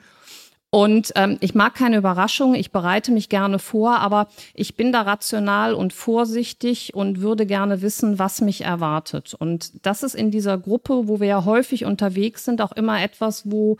Und 0.74 1.12
ähm, 1.14 1.38
ich 1.40 1.54
mag 1.54 1.76
keine 1.76 1.98
Überraschungen, 1.98 2.56
ich 2.56 2.72
bereite 2.72 3.12
mich 3.12 3.30
gerne 3.30 3.60
vor, 3.60 4.00
aber 4.00 4.28
ich 4.56 4.76
bin 4.76 4.92
da 4.92 5.04
rational 5.04 5.76
und 5.76 5.94
vorsichtig 5.94 6.96
und 6.96 7.22
würde 7.22 7.46
gerne 7.46 7.84
wissen, 7.84 8.18
was 8.18 8.42
mich 8.42 8.62
erwartet. 8.62 9.36
Und 9.36 9.86
das 9.86 10.02
ist 10.02 10.16
in 10.16 10.32
dieser 10.32 10.58
Gruppe, 10.58 11.08
wo 11.08 11.20
wir 11.20 11.28
ja 11.28 11.46
häufig 11.46 11.86
unterwegs 11.86 12.46
sind, 12.46 12.60
auch 12.60 12.72
immer 12.72 13.04
etwas, 13.04 13.52
wo 13.52 13.78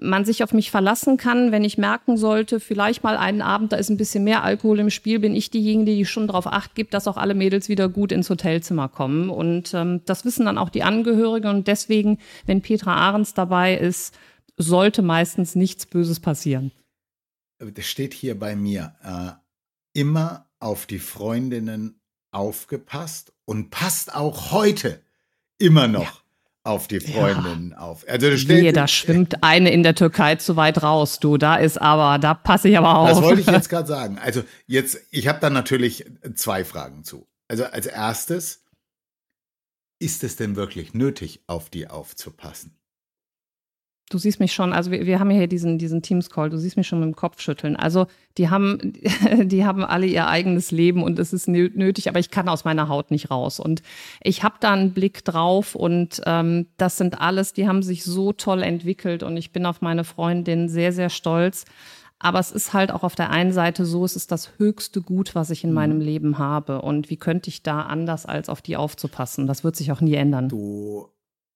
man 0.00 0.24
sich 0.24 0.42
auf 0.42 0.52
mich 0.52 0.70
verlassen 0.70 1.16
kann, 1.16 1.52
wenn 1.52 1.64
ich 1.64 1.78
merken 1.78 2.16
sollte, 2.16 2.60
vielleicht 2.60 3.02
mal 3.02 3.16
einen 3.16 3.42
Abend, 3.42 3.72
da 3.72 3.76
ist 3.76 3.88
ein 3.88 3.96
bisschen 3.96 4.24
mehr 4.24 4.44
Alkohol 4.44 4.78
im 4.78 4.90
Spiel, 4.90 5.18
bin 5.18 5.34
ich 5.34 5.50
diejenige, 5.50 5.96
die 5.96 6.06
schon 6.06 6.26
darauf 6.26 6.46
acht 6.46 6.74
gibt, 6.74 6.94
dass 6.94 7.08
auch 7.08 7.16
alle 7.16 7.34
Mädels 7.34 7.68
wieder 7.68 7.88
gut 7.88 8.12
ins 8.12 8.30
Hotelzimmer 8.30 8.88
kommen. 8.88 9.30
Und 9.30 9.74
ähm, 9.74 10.02
das 10.04 10.24
wissen 10.24 10.46
dann 10.46 10.58
auch 10.58 10.70
die 10.70 10.82
Angehörigen. 10.82 11.48
Und 11.48 11.68
deswegen, 11.68 12.18
wenn 12.46 12.62
Petra 12.62 12.94
Ahrens 12.94 13.34
dabei 13.34 13.76
ist, 13.76 14.16
sollte 14.56 15.02
meistens 15.02 15.54
nichts 15.54 15.86
Böses 15.86 16.20
passieren. 16.20 16.72
Das 17.58 17.86
steht 17.86 18.14
hier 18.14 18.38
bei 18.38 18.56
mir. 18.56 18.94
Äh, 19.02 20.00
immer 20.00 20.46
auf 20.60 20.86
die 20.86 20.98
Freundinnen 20.98 22.00
aufgepasst 22.30 23.32
und 23.44 23.70
passt 23.70 24.14
auch 24.14 24.52
heute 24.52 25.00
immer 25.58 25.88
noch. 25.88 26.02
Ja 26.02 26.27
auf 26.64 26.88
die 26.88 27.00
Freundin 27.00 27.70
ja. 27.70 27.78
auf. 27.78 28.04
Also 28.08 28.26
Wehe, 28.48 28.72
da 28.72 28.86
schwimmt 28.88 29.42
eine 29.42 29.72
in 29.72 29.82
der 29.82 29.94
Türkei 29.94 30.36
zu 30.36 30.56
weit 30.56 30.82
raus, 30.82 31.18
du. 31.18 31.38
Da 31.38 31.56
ist 31.56 31.80
aber, 31.80 32.18
da 32.18 32.34
passe 32.34 32.68
ich 32.68 32.76
aber 32.76 32.96
auf. 32.96 33.08
Das 33.08 33.22
wollte 33.22 33.40
ich 33.40 33.46
jetzt 33.46 33.68
gerade 33.70 33.88
sagen. 33.88 34.18
Also 34.18 34.42
jetzt, 34.66 34.98
ich 35.10 35.28
habe 35.28 35.40
da 35.40 35.50
natürlich 35.50 36.04
zwei 36.34 36.64
Fragen 36.64 37.04
zu. 37.04 37.26
Also 37.48 37.64
als 37.64 37.86
erstes, 37.86 38.64
ist 39.98 40.22
es 40.24 40.36
denn 40.36 40.56
wirklich 40.56 40.94
nötig, 40.94 41.42
auf 41.46 41.70
die 41.70 41.88
aufzupassen? 41.88 42.78
Du 44.08 44.18
siehst 44.18 44.40
mich 44.40 44.52
schon, 44.52 44.72
also 44.72 44.90
wir, 44.90 45.06
wir 45.06 45.20
haben 45.20 45.30
hier 45.30 45.46
diesen, 45.46 45.78
diesen 45.78 46.02
Teams-Call, 46.02 46.50
du 46.50 46.58
siehst 46.58 46.76
mich 46.76 46.86
schon 46.86 47.00
mit 47.00 47.06
dem 47.06 47.16
Kopf 47.16 47.40
schütteln. 47.40 47.76
Also 47.76 48.06
die 48.36 48.48
haben, 48.48 48.94
die 49.44 49.64
haben 49.64 49.84
alle 49.84 50.06
ihr 50.06 50.28
eigenes 50.28 50.70
Leben 50.70 51.02
und 51.02 51.18
es 51.18 51.32
ist 51.32 51.48
nötig, 51.48 52.08
aber 52.08 52.18
ich 52.18 52.30
kann 52.30 52.48
aus 52.48 52.64
meiner 52.64 52.88
Haut 52.88 53.10
nicht 53.10 53.30
raus. 53.30 53.60
Und 53.60 53.82
ich 54.22 54.42
habe 54.42 54.56
da 54.60 54.72
einen 54.72 54.92
Blick 54.92 55.24
drauf 55.24 55.74
und 55.74 56.20
ähm, 56.26 56.66
das 56.76 56.96
sind 56.96 57.20
alles, 57.20 57.52
die 57.52 57.68
haben 57.68 57.82
sich 57.82 58.04
so 58.04 58.32
toll 58.32 58.62
entwickelt 58.62 59.22
und 59.22 59.36
ich 59.36 59.52
bin 59.52 59.66
auf 59.66 59.80
meine 59.80 60.04
Freundin 60.04 60.68
sehr, 60.68 60.92
sehr 60.92 61.10
stolz. 61.10 61.64
Aber 62.20 62.40
es 62.40 62.50
ist 62.50 62.72
halt 62.72 62.90
auch 62.90 63.04
auf 63.04 63.14
der 63.14 63.30
einen 63.30 63.52
Seite 63.52 63.84
so, 63.84 64.04
es 64.04 64.16
ist 64.16 64.32
das 64.32 64.58
höchste 64.58 65.02
Gut, 65.02 65.34
was 65.34 65.50
ich 65.50 65.62
in 65.62 65.70
mhm. 65.70 65.76
meinem 65.76 66.00
Leben 66.00 66.38
habe. 66.38 66.82
Und 66.82 67.10
wie 67.10 67.16
könnte 67.16 67.48
ich 67.48 67.62
da 67.62 67.82
anders 67.82 68.26
als 68.26 68.48
auf 68.48 68.60
die 68.60 68.76
aufzupassen? 68.76 69.46
Das 69.46 69.62
wird 69.62 69.76
sich 69.76 69.92
auch 69.92 70.00
nie 70.00 70.14
ändern. 70.14 70.48
Du 70.48 71.08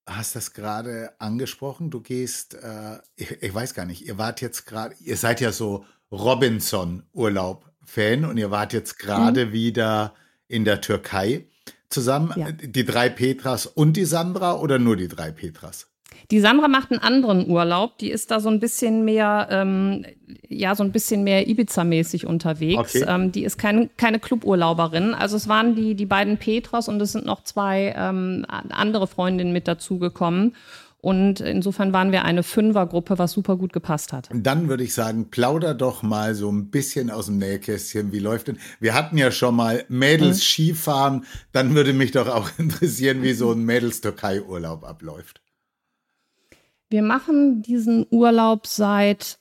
hast 0.06 0.36
das 0.36 0.52
gerade 0.52 1.12
angesprochen. 1.18 1.90
Du 1.90 2.00
gehst, 2.00 2.54
äh, 2.54 2.98
ich, 3.16 3.42
ich, 3.42 3.54
weiß 3.54 3.74
gar 3.74 3.86
nicht, 3.86 4.06
ihr 4.06 4.18
wart 4.18 4.40
jetzt 4.40 4.66
gerade, 4.66 4.94
ihr 5.00 5.16
seid 5.16 5.40
ja 5.40 5.52
so 5.52 5.84
Robinson-Urlaub-Fan 6.10 8.24
und 8.24 8.36
ihr 8.36 8.50
wart 8.50 8.72
jetzt 8.72 8.98
gerade 8.98 9.46
mhm. 9.46 9.52
wieder 9.52 10.14
in 10.48 10.64
der 10.64 10.80
Türkei 10.80 11.46
zusammen. 11.88 12.32
Ja. 12.36 12.52
Die 12.52 12.84
drei 12.84 13.08
Petras 13.08 13.66
und 13.66 13.96
die 13.96 14.04
Sandra 14.04 14.58
oder 14.58 14.78
nur 14.78 14.96
die 14.96 15.08
drei 15.08 15.30
Petras? 15.30 15.91
Die 16.32 16.40
Sandra 16.40 16.66
macht 16.66 16.90
einen 16.90 17.00
anderen 17.00 17.46
Urlaub. 17.46 17.98
Die 17.98 18.10
ist 18.10 18.30
da 18.30 18.40
so 18.40 18.48
ein 18.48 18.58
bisschen 18.58 19.04
mehr, 19.04 19.48
ähm, 19.50 20.06
ja, 20.48 20.74
so 20.74 20.82
ein 20.82 20.90
bisschen 20.90 21.24
mehr 21.24 21.46
Ibiza-mäßig 21.46 22.24
unterwegs. 22.24 22.96
Okay. 22.96 23.04
Ähm, 23.06 23.32
die 23.32 23.44
ist 23.44 23.58
kein, 23.58 23.90
keine 23.98 24.18
Cluburlauberin. 24.18 25.12
Also 25.12 25.36
es 25.36 25.46
waren 25.46 25.74
die, 25.76 25.94
die 25.94 26.06
beiden 26.06 26.38
Petras 26.38 26.88
und 26.88 27.02
es 27.02 27.12
sind 27.12 27.26
noch 27.26 27.44
zwei 27.44 27.94
ähm, 27.94 28.46
andere 28.48 29.06
Freundinnen 29.08 29.52
mit 29.52 29.68
dazugekommen. 29.68 30.54
Und 31.02 31.40
insofern 31.40 31.92
waren 31.92 32.12
wir 32.12 32.24
eine 32.24 32.42
Fünfergruppe, 32.42 33.18
was 33.18 33.32
super 33.32 33.56
gut 33.56 33.74
gepasst 33.74 34.14
hat. 34.14 34.30
Dann 34.32 34.70
würde 34.70 34.84
ich 34.84 34.94
sagen, 34.94 35.28
plauder 35.30 35.74
doch 35.74 36.02
mal 36.02 36.34
so 36.34 36.50
ein 36.50 36.70
bisschen 36.70 37.10
aus 37.10 37.26
dem 37.26 37.36
Nähkästchen. 37.36 38.10
Wie 38.10 38.20
läuft 38.20 38.48
denn? 38.48 38.56
Wir 38.80 38.94
hatten 38.94 39.18
ja 39.18 39.32
schon 39.32 39.54
mal 39.54 39.84
Mädels 39.88 40.38
mhm. 40.38 40.42
Skifahren. 40.42 41.24
Dann 41.52 41.74
würde 41.74 41.92
mich 41.92 42.12
doch 42.12 42.28
auch 42.28 42.48
interessieren, 42.56 43.22
wie 43.22 43.34
so 43.34 43.52
ein 43.52 43.64
Mädels-Türkei-Urlaub 43.64 44.84
abläuft. 44.84 45.41
Wir 46.92 47.02
machen 47.02 47.62
diesen 47.62 48.04
Urlaub 48.10 48.66
seit, 48.66 49.38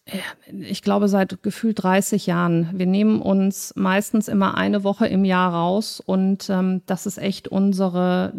ich 0.50 0.82
glaube, 0.82 1.10
seit 1.10 1.44
gefühlt 1.44 1.84
30 1.84 2.26
Jahren. 2.26 2.70
Wir 2.74 2.86
nehmen 2.86 3.22
uns 3.22 3.74
meistens 3.76 4.30
immer 4.30 4.56
eine 4.56 4.86
Woche 4.86 5.06
im 5.08 5.26
Jahr 5.26 5.54
raus 5.54 6.00
und 6.00 6.50
ähm, 6.50 6.82
das 6.86 7.06
ist 7.06 7.18
echt 7.18 7.50
unsere 7.50 8.32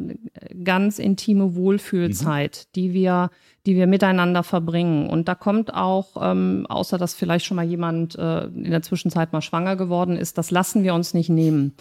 ganz 0.65 0.99
intime 0.99 1.55
Wohlfühlzeit, 1.55 2.65
mhm. 2.65 2.73
die 2.75 2.93
wir, 2.95 3.31
die 3.67 3.77
wir 3.77 3.87
miteinander 3.87 4.43
verbringen. 4.43 5.11
Und 5.11 5.29
da 5.29 5.35
kommt 5.35 5.75
auch, 5.75 6.17
ähm, 6.19 6.65
außer 6.71 6.97
dass 6.97 7.13
vielleicht 7.13 7.45
schon 7.45 7.57
mal 7.57 7.67
jemand 7.67 8.17
äh, 8.17 8.47
in 8.47 8.71
der 8.71 8.81
Zwischenzeit 8.81 9.35
mal 9.35 9.43
schwanger 9.43 9.77
geworden 9.77 10.17
ist, 10.17 10.39
das 10.39 10.51
lassen 10.51 10.85
wir 10.85 10.95
uns 10.95 11.13
nicht 11.13 11.29
nehmen. 11.29 11.75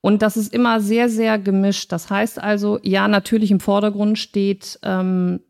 Und 0.00 0.22
das 0.22 0.38
ist 0.38 0.54
immer 0.54 0.80
sehr, 0.80 1.10
sehr 1.10 1.38
gemischt. 1.38 1.92
Das 1.92 2.08
heißt 2.08 2.42
also, 2.42 2.78
ja, 2.82 3.06
natürlich 3.06 3.50
im 3.50 3.60
Vordergrund 3.60 4.18
steht 4.18 4.78
ähm, 4.82 5.40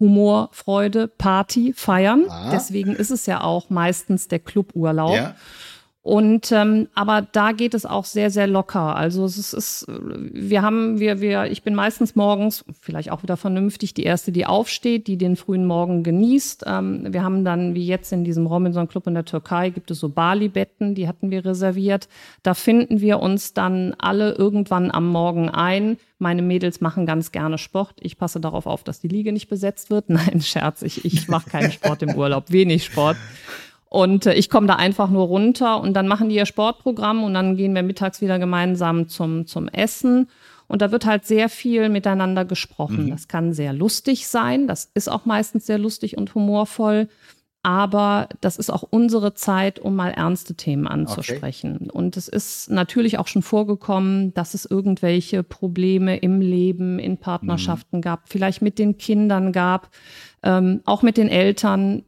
Humor, 0.00 0.48
Freude, 0.52 1.08
Party, 1.08 1.72
Feiern. 1.74 2.24
Ah. 2.28 2.50
Deswegen 2.52 2.94
ist 2.94 3.10
es 3.10 3.26
ja 3.26 3.42
auch 3.42 3.70
meistens 3.70 4.28
der 4.28 4.38
Cluburlaub. 4.38 5.14
Ja. 5.14 5.34
Und 6.04 6.52
ähm, 6.52 6.88
aber 6.94 7.22
da 7.32 7.52
geht 7.52 7.72
es 7.72 7.86
auch 7.86 8.04
sehr, 8.04 8.28
sehr 8.28 8.46
locker. 8.46 8.94
Also 8.94 9.24
es 9.24 9.54
ist, 9.54 9.86
wir 9.88 10.60
haben, 10.60 11.00
wir, 11.00 11.22
wir, 11.22 11.46
ich 11.46 11.62
bin 11.62 11.74
meistens 11.74 12.14
morgens, 12.14 12.62
vielleicht 12.78 13.10
auch 13.10 13.22
wieder 13.22 13.38
vernünftig, 13.38 13.94
die 13.94 14.02
erste, 14.02 14.30
die 14.30 14.44
aufsteht, 14.44 15.06
die 15.06 15.16
den 15.16 15.34
frühen 15.34 15.64
Morgen 15.64 16.02
genießt. 16.02 16.64
Ähm, 16.66 17.06
wir 17.08 17.22
haben 17.22 17.42
dann, 17.42 17.74
wie 17.74 17.86
jetzt 17.86 18.12
in 18.12 18.22
diesem 18.22 18.46
Robinson 18.46 18.86
Club 18.86 19.06
in 19.06 19.14
der 19.14 19.24
Türkei, 19.24 19.70
gibt 19.70 19.90
es 19.90 19.98
so 19.98 20.10
Bali-Betten, 20.10 20.94
die 20.94 21.08
hatten 21.08 21.30
wir 21.30 21.42
reserviert. 21.42 22.06
Da 22.42 22.52
finden 22.52 23.00
wir 23.00 23.20
uns 23.20 23.54
dann 23.54 23.94
alle 23.96 24.32
irgendwann 24.32 24.90
am 24.90 25.08
Morgen 25.08 25.48
ein. 25.48 25.96
Meine 26.18 26.42
Mädels 26.42 26.82
machen 26.82 27.06
ganz 27.06 27.32
gerne 27.32 27.56
Sport. 27.56 27.94
Ich 28.02 28.18
passe 28.18 28.40
darauf 28.40 28.66
auf, 28.66 28.84
dass 28.84 29.00
die 29.00 29.08
Liege 29.08 29.32
nicht 29.32 29.48
besetzt 29.48 29.88
wird. 29.88 30.08
Nein, 30.10 30.42
Scherz, 30.42 30.82
ich, 30.82 31.06
ich 31.06 31.28
mache 31.28 31.48
keinen 31.48 31.72
Sport 31.72 32.02
im 32.02 32.14
Urlaub, 32.14 32.50
wenig 32.50 32.84
Sport. 32.84 33.16
Und 33.94 34.26
äh, 34.26 34.34
ich 34.34 34.50
komme 34.50 34.66
da 34.66 34.74
einfach 34.74 35.08
nur 35.08 35.26
runter 35.26 35.80
und 35.80 35.94
dann 35.94 36.08
machen 36.08 36.28
die 36.28 36.34
ihr 36.34 36.46
Sportprogramm 36.46 37.22
und 37.22 37.32
dann 37.32 37.56
gehen 37.56 37.76
wir 37.76 37.84
mittags 37.84 38.20
wieder 38.20 38.40
gemeinsam 38.40 39.08
zum, 39.08 39.46
zum 39.46 39.68
Essen. 39.68 40.26
Und 40.66 40.82
da 40.82 40.90
wird 40.90 41.06
halt 41.06 41.26
sehr 41.26 41.48
viel 41.48 41.88
miteinander 41.88 42.44
gesprochen. 42.44 43.04
Mhm. 43.04 43.10
Das 43.10 43.28
kann 43.28 43.52
sehr 43.52 43.72
lustig 43.72 44.26
sein. 44.26 44.66
Das 44.66 44.90
ist 44.94 45.08
auch 45.08 45.26
meistens 45.26 45.66
sehr 45.66 45.78
lustig 45.78 46.18
und 46.18 46.34
humorvoll. 46.34 47.06
Aber 47.62 48.28
das 48.40 48.56
ist 48.56 48.68
auch 48.68 48.82
unsere 48.82 49.34
Zeit, 49.34 49.78
um 49.78 49.94
mal 49.94 50.10
ernste 50.10 50.56
Themen 50.56 50.88
anzusprechen. 50.88 51.76
Okay. 51.76 51.90
Und 51.92 52.16
es 52.16 52.26
ist 52.26 52.70
natürlich 52.70 53.18
auch 53.20 53.28
schon 53.28 53.42
vorgekommen, 53.42 54.34
dass 54.34 54.54
es 54.54 54.64
irgendwelche 54.64 55.44
Probleme 55.44 56.16
im 56.16 56.40
Leben, 56.40 56.98
in 56.98 57.18
Partnerschaften 57.18 57.98
mhm. 57.98 58.02
gab, 58.02 58.28
vielleicht 58.28 58.60
mit 58.60 58.80
den 58.80 58.98
Kindern 58.98 59.52
gab, 59.52 59.90
ähm, 60.42 60.80
auch 60.84 61.02
mit 61.02 61.16
den 61.16 61.28
Eltern 61.28 62.02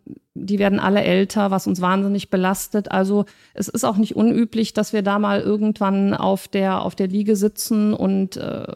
die 0.44 0.58
werden 0.58 0.78
alle 0.80 1.02
älter, 1.02 1.50
was 1.50 1.66
uns 1.66 1.80
wahnsinnig 1.80 2.30
belastet. 2.30 2.90
Also 2.90 3.24
es 3.54 3.68
ist 3.68 3.84
auch 3.84 3.96
nicht 3.96 4.16
unüblich, 4.16 4.74
dass 4.74 4.92
wir 4.92 5.02
da 5.02 5.18
mal 5.18 5.40
irgendwann 5.40 6.14
auf 6.14 6.48
der, 6.48 6.82
auf 6.82 6.94
der 6.94 7.08
Liege 7.08 7.36
sitzen 7.36 7.94
und 7.94 8.36
äh, 8.36 8.66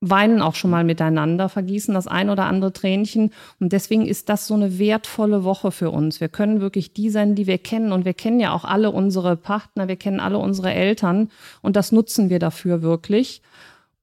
weinen 0.00 0.42
auch 0.42 0.54
schon 0.54 0.70
mal 0.70 0.84
miteinander, 0.84 1.48
vergießen 1.48 1.94
das 1.94 2.06
ein 2.06 2.30
oder 2.30 2.44
andere 2.44 2.72
Tränchen. 2.72 3.30
Und 3.60 3.72
deswegen 3.72 4.06
ist 4.06 4.28
das 4.28 4.46
so 4.46 4.54
eine 4.54 4.78
wertvolle 4.78 5.42
Woche 5.44 5.70
für 5.70 5.90
uns. 5.90 6.20
Wir 6.20 6.28
können 6.28 6.60
wirklich 6.60 6.92
die 6.92 7.10
sein, 7.10 7.34
die 7.34 7.46
wir 7.46 7.58
kennen. 7.58 7.92
Und 7.92 8.04
wir 8.04 8.14
kennen 8.14 8.38
ja 8.38 8.52
auch 8.52 8.64
alle 8.64 8.90
unsere 8.90 9.36
Partner, 9.36 9.88
wir 9.88 9.96
kennen 9.96 10.20
alle 10.20 10.38
unsere 10.38 10.72
Eltern. 10.72 11.30
Und 11.62 11.76
das 11.76 11.92
nutzen 11.92 12.28
wir 12.30 12.38
dafür 12.38 12.82
wirklich. 12.82 13.42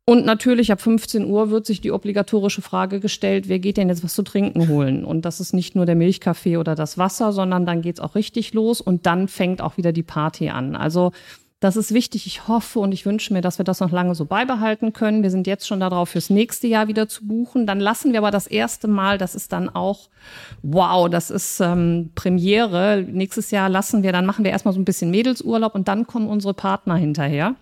Und 0.05 0.25
natürlich 0.25 0.71
ab 0.71 0.81
15 0.81 1.25
Uhr 1.25 1.49
wird 1.49 1.65
sich 1.65 1.79
die 1.79 1.91
obligatorische 1.91 2.61
Frage 2.61 2.99
gestellt, 2.99 3.47
wer 3.47 3.59
geht 3.59 3.77
denn 3.77 3.87
jetzt 3.87 4.03
was 4.03 4.13
zu 4.13 4.23
trinken 4.23 4.67
holen? 4.67 5.05
Und 5.05 5.23
das 5.23 5.39
ist 5.39 5.53
nicht 5.53 5.75
nur 5.75 5.85
der 5.85 5.95
Milchkaffee 5.95 6.57
oder 6.57 6.75
das 6.75 6.97
Wasser, 6.97 7.31
sondern 7.31 7.65
dann 7.65 7.81
geht's 7.81 8.01
auch 8.01 8.15
richtig 8.15 8.53
los 8.53 8.81
und 8.81 9.05
dann 9.05 9.29
fängt 9.29 9.61
auch 9.61 9.77
wieder 9.77 9.93
die 9.93 10.03
Party 10.03 10.49
an. 10.49 10.75
Also 10.75 11.13
das 11.61 11.77
ist 11.77 11.93
wichtig. 11.93 12.27
Ich 12.27 12.49
hoffe 12.49 12.79
und 12.79 12.91
ich 12.91 13.05
wünsche 13.05 13.31
mir, 13.31 13.39
dass 13.39 13.57
wir 13.57 13.63
das 13.63 13.79
noch 13.79 13.91
lange 13.91 14.15
so 14.15 14.25
beibehalten 14.25 14.91
können. 14.91 15.23
Wir 15.23 15.31
sind 15.31 15.47
jetzt 15.47 15.65
schon 15.65 15.79
darauf, 15.79 16.09
fürs 16.09 16.29
nächste 16.29 16.67
Jahr 16.67 16.89
wieder 16.89 17.07
zu 17.07 17.25
buchen. 17.25 17.65
Dann 17.65 17.79
lassen 17.79 18.11
wir 18.11 18.19
aber 18.19 18.31
das 18.31 18.47
erste 18.47 18.89
Mal, 18.89 19.17
das 19.17 19.33
ist 19.35 19.53
dann 19.53 19.69
auch, 19.69 20.09
wow, 20.61 21.09
das 21.09 21.31
ist 21.31 21.61
ähm, 21.61 22.11
Premiere. 22.15 23.05
Nächstes 23.09 23.51
Jahr 23.51 23.69
lassen 23.69 24.03
wir, 24.03 24.11
dann 24.11 24.25
machen 24.25 24.43
wir 24.43 24.51
erstmal 24.51 24.73
so 24.73 24.81
ein 24.81 24.85
bisschen 24.85 25.09
Mädelsurlaub 25.11 25.73
und 25.73 25.87
dann 25.87 26.05
kommen 26.05 26.27
unsere 26.27 26.53
Partner 26.53 26.97
hinterher. 26.97 27.55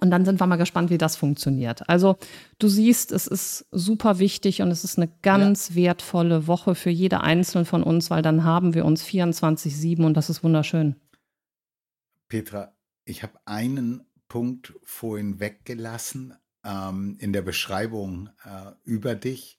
Und 0.00 0.10
dann 0.10 0.24
sind 0.24 0.38
wir 0.40 0.46
mal 0.46 0.56
gespannt, 0.56 0.90
wie 0.90 0.98
das 0.98 1.16
funktioniert. 1.16 1.88
Also 1.88 2.18
du 2.58 2.68
siehst, 2.68 3.10
es 3.10 3.26
ist 3.26 3.66
super 3.72 4.18
wichtig 4.18 4.62
und 4.62 4.70
es 4.70 4.84
ist 4.84 4.98
eine 4.98 5.10
ganz 5.22 5.70
ja. 5.70 5.74
wertvolle 5.76 6.46
Woche 6.46 6.74
für 6.74 6.90
jede 6.90 7.20
Einzelne 7.20 7.64
von 7.64 7.82
uns, 7.82 8.10
weil 8.10 8.22
dann 8.22 8.44
haben 8.44 8.74
wir 8.74 8.84
uns 8.84 9.04
24-7 9.04 10.04
und 10.04 10.14
das 10.14 10.30
ist 10.30 10.44
wunderschön. 10.44 10.96
Petra, 12.28 12.72
ich 13.04 13.22
habe 13.22 13.40
einen 13.46 14.04
Punkt 14.28 14.74
vorhin 14.84 15.40
weggelassen 15.40 16.34
ähm, 16.64 17.16
in 17.18 17.32
der 17.32 17.42
Beschreibung 17.42 18.28
äh, 18.44 18.72
über 18.84 19.14
dich 19.14 19.58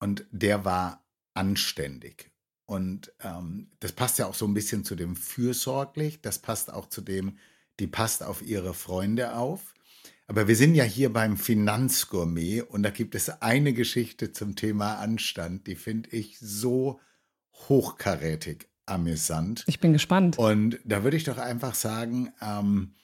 und 0.00 0.26
der 0.30 0.64
war 0.64 1.04
anständig. 1.34 2.32
Und 2.64 3.12
ähm, 3.20 3.70
das 3.80 3.92
passt 3.92 4.18
ja 4.18 4.26
auch 4.26 4.34
so 4.34 4.46
ein 4.46 4.54
bisschen 4.54 4.84
zu 4.84 4.94
dem 4.94 5.16
fürsorglich, 5.16 6.20
das 6.20 6.38
passt 6.38 6.72
auch 6.72 6.88
zu 6.88 7.00
dem, 7.00 7.38
die 7.78 7.86
passt 7.86 8.22
auf 8.22 8.42
ihre 8.42 8.74
Freunde 8.74 9.34
auf. 9.34 9.74
Aber 10.26 10.46
wir 10.46 10.56
sind 10.56 10.74
ja 10.74 10.84
hier 10.84 11.12
beim 11.12 11.36
Finanzgourmet 11.36 12.62
und 12.62 12.82
da 12.82 12.90
gibt 12.90 13.14
es 13.14 13.30
eine 13.40 13.72
Geschichte 13.72 14.32
zum 14.32 14.56
Thema 14.56 14.96
Anstand, 14.96 15.66
die 15.66 15.74
finde 15.74 16.10
ich 16.10 16.38
so 16.38 17.00
hochkarätig 17.68 18.68
amüsant. 18.84 19.64
Ich 19.66 19.80
bin 19.80 19.92
gespannt. 19.92 20.38
Und 20.38 20.78
da 20.84 21.02
würde 21.02 21.16
ich 21.16 21.24
doch 21.24 21.38
einfach 21.38 21.74
sagen, 21.74 22.32
ähm, 22.42 22.94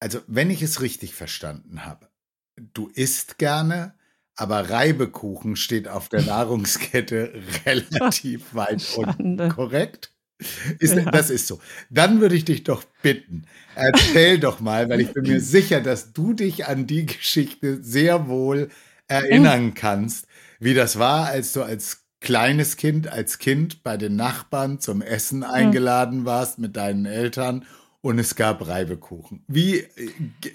also 0.00 0.20
wenn 0.26 0.50
ich 0.50 0.62
es 0.62 0.80
richtig 0.80 1.14
verstanden 1.14 1.84
habe, 1.84 2.08
du 2.56 2.88
isst 2.88 3.38
gerne, 3.38 3.94
aber 4.36 4.68
Reibekuchen 4.68 5.56
steht 5.56 5.88
auf 5.88 6.08
der 6.08 6.22
Nahrungskette 6.26 7.40
relativ 7.66 8.54
weit 8.54 8.84
unten, 8.96 9.48
korrekt? 9.48 10.13
Ist, 10.78 10.96
ja. 10.96 11.10
Das 11.10 11.30
ist 11.30 11.46
so. 11.46 11.60
Dann 11.90 12.20
würde 12.20 12.34
ich 12.34 12.44
dich 12.44 12.64
doch 12.64 12.84
bitten, 13.02 13.44
erzähl 13.74 14.38
doch 14.38 14.60
mal, 14.60 14.88
weil 14.88 15.00
ich 15.00 15.12
bin 15.12 15.24
mir 15.24 15.40
sicher, 15.40 15.80
dass 15.80 16.12
du 16.12 16.32
dich 16.32 16.66
an 16.66 16.86
die 16.86 17.06
Geschichte 17.06 17.82
sehr 17.82 18.28
wohl 18.28 18.68
erinnern 19.06 19.74
kannst, 19.74 20.26
wie 20.58 20.74
das 20.74 20.98
war, 20.98 21.26
als 21.26 21.52
du 21.52 21.62
als 21.62 22.04
kleines 22.20 22.76
Kind, 22.76 23.06
als 23.08 23.38
Kind 23.38 23.82
bei 23.82 23.96
den 23.96 24.16
Nachbarn 24.16 24.80
zum 24.80 25.02
Essen 25.02 25.44
eingeladen 25.44 26.24
warst 26.24 26.58
mit 26.58 26.76
deinen 26.76 27.06
Eltern 27.06 27.64
und 28.00 28.18
es 28.18 28.34
gab 28.34 28.66
Reibekuchen. 28.66 29.44
Wie 29.46 29.78
äh, 29.78 30.10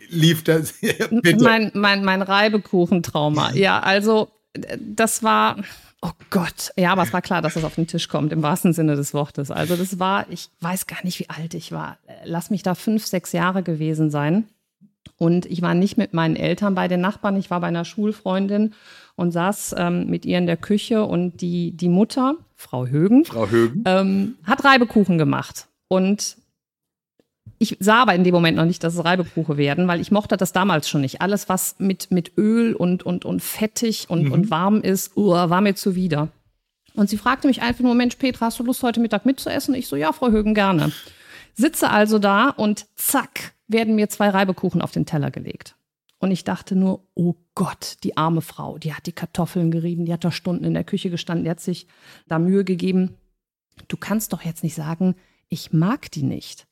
lief 0.09 0.43
das? 0.43 0.73
Bitte. 0.81 1.43
Mein, 1.43 1.71
mein, 1.73 2.03
mein 2.03 2.21
Reibekuchentrauma. 2.21 3.53
Ja, 3.53 3.79
also 3.79 4.29
das 4.77 5.23
war 5.23 5.57
Oh 6.01 6.11
Gott, 6.29 6.71
ja, 6.77 6.91
aber 6.93 7.03
es 7.03 7.11
war 7.11 7.21
klar, 7.21 7.41
dass 7.41 7.57
es 7.57 7.63
auf 7.65 7.75
den 7.75 7.87
Tisch 7.87 8.07
kommt, 8.07 8.31
im 8.31 8.41
wahrsten 8.41 8.71
Sinne 8.71 8.95
des 8.95 9.13
Wortes. 9.13 9.51
Also 9.51 9.75
das 9.75 9.99
war, 9.99 10.29
ich 10.29 10.49
weiß 10.61 10.87
gar 10.87 11.03
nicht, 11.03 11.19
wie 11.19 11.29
alt 11.29 11.53
ich 11.53 11.71
war. 11.73 11.97
Lass 12.23 12.49
mich 12.49 12.63
da 12.63 12.73
fünf, 12.73 13.05
sechs 13.05 13.33
Jahre 13.33 13.63
gewesen 13.63 14.09
sein. 14.09 14.45
Und 15.17 15.45
ich 15.45 15.61
war 15.61 15.73
nicht 15.73 15.97
mit 15.97 16.13
meinen 16.13 16.37
Eltern 16.37 16.75
bei 16.75 16.87
den 16.87 17.01
Nachbarn, 17.01 17.35
ich 17.35 17.49
war 17.49 17.59
bei 17.59 17.67
einer 17.67 17.83
Schulfreundin 17.83 18.73
und 19.15 19.31
saß 19.31 19.75
ähm, 19.77 20.07
mit 20.07 20.25
ihr 20.25 20.37
in 20.37 20.45
der 20.45 20.55
Küche 20.55 21.03
und 21.03 21.41
die, 21.41 21.75
die 21.75 21.89
Mutter, 21.89 22.35
Frau 22.55 22.85
Högen, 22.85 23.25
Frau 23.25 23.49
Högen. 23.49 23.83
Ähm, 23.85 24.35
hat 24.45 24.63
Reibekuchen 24.63 25.17
gemacht. 25.17 25.67
Und 25.89 26.37
ich 27.57 27.77
sah 27.79 28.01
aber 28.01 28.15
in 28.15 28.23
dem 28.23 28.33
Moment 28.33 28.57
noch 28.57 28.65
nicht, 28.65 28.83
dass 28.83 28.95
es 28.95 29.03
Reibekuchen 29.03 29.57
werden, 29.57 29.87
weil 29.87 30.01
ich 30.01 30.11
mochte 30.11 30.37
das 30.37 30.53
damals 30.53 30.87
schon 30.87 31.01
nicht. 31.01 31.21
Alles, 31.21 31.49
was 31.49 31.75
mit, 31.79 32.11
mit 32.11 32.37
Öl 32.37 32.73
und, 32.73 33.03
und, 33.03 33.25
und 33.25 33.41
fettig 33.41 34.09
und, 34.09 34.25
mhm. 34.25 34.31
und 34.31 34.51
warm 34.51 34.81
ist, 34.81 35.17
uh, 35.17 35.31
war 35.31 35.61
mir 35.61 35.75
zuwider. 35.75 36.29
Und 36.95 37.09
sie 37.09 37.17
fragte 37.17 37.47
mich 37.47 37.61
einfach 37.61 37.83
nur, 37.83 37.95
Mensch, 37.95 38.15
Petra, 38.15 38.47
hast 38.47 38.59
du 38.59 38.63
Lust, 38.63 38.83
heute 38.83 38.99
Mittag 38.99 39.25
mitzuessen? 39.25 39.73
Ich 39.75 39.87
so, 39.87 39.95
ja, 39.95 40.11
Frau 40.11 40.31
Högen, 40.31 40.53
gerne. 40.53 40.91
Sitze 41.53 41.89
also 41.89 42.19
da 42.19 42.49
und 42.49 42.87
zack, 42.95 43.53
werden 43.67 43.95
mir 43.95 44.09
zwei 44.09 44.29
Reibekuchen 44.29 44.81
auf 44.81 44.91
den 44.91 45.05
Teller 45.05 45.31
gelegt. 45.31 45.75
Und 46.19 46.31
ich 46.31 46.43
dachte 46.43 46.75
nur, 46.75 47.07
oh 47.15 47.35
Gott, 47.55 47.97
die 48.03 48.17
arme 48.17 48.41
Frau, 48.41 48.77
die 48.77 48.93
hat 48.93 49.05
die 49.05 49.13
Kartoffeln 49.13 49.71
gerieben, 49.71 50.05
die 50.05 50.13
hat 50.13 50.23
da 50.23 50.31
Stunden 50.31 50.65
in 50.65 50.73
der 50.73 50.83
Küche 50.83 51.09
gestanden, 51.09 51.45
die 51.45 51.49
hat 51.49 51.61
sich 51.61 51.87
da 52.27 52.39
Mühe 52.39 52.65
gegeben. 52.65 53.15
Du 53.87 53.95
kannst 53.95 54.33
doch 54.33 54.41
jetzt 54.41 54.63
nicht 54.63 54.75
sagen, 54.75 55.15
ich 55.47 55.71
mag 55.71 56.11
die 56.11 56.23
nicht. 56.23 56.67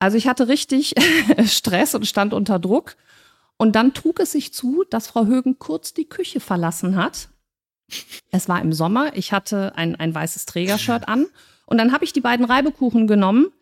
Also 0.00 0.16
ich 0.16 0.26
hatte 0.26 0.48
richtig 0.48 0.94
Stress 1.46 1.94
und 1.94 2.06
stand 2.06 2.34
unter 2.34 2.58
Druck. 2.58 2.96
Und 3.56 3.76
dann 3.76 3.92
trug 3.92 4.18
es 4.20 4.32
sich 4.32 4.52
zu, 4.54 4.84
dass 4.88 5.06
Frau 5.06 5.26
Högen 5.26 5.58
kurz 5.58 5.92
die 5.92 6.08
Küche 6.08 6.40
verlassen 6.40 6.96
hat. 6.96 7.28
Es 8.30 8.48
war 8.48 8.60
im 8.62 8.72
Sommer. 8.72 9.16
Ich 9.16 9.32
hatte 9.32 9.76
ein, 9.76 9.96
ein 9.96 10.14
weißes 10.14 10.46
Trägershirt 10.46 11.06
an. 11.08 11.26
Und 11.66 11.78
dann 11.78 11.92
habe 11.92 12.04
ich 12.04 12.14
die 12.14 12.22
beiden 12.22 12.46
Reibekuchen 12.46 13.06
genommen, 13.06 13.52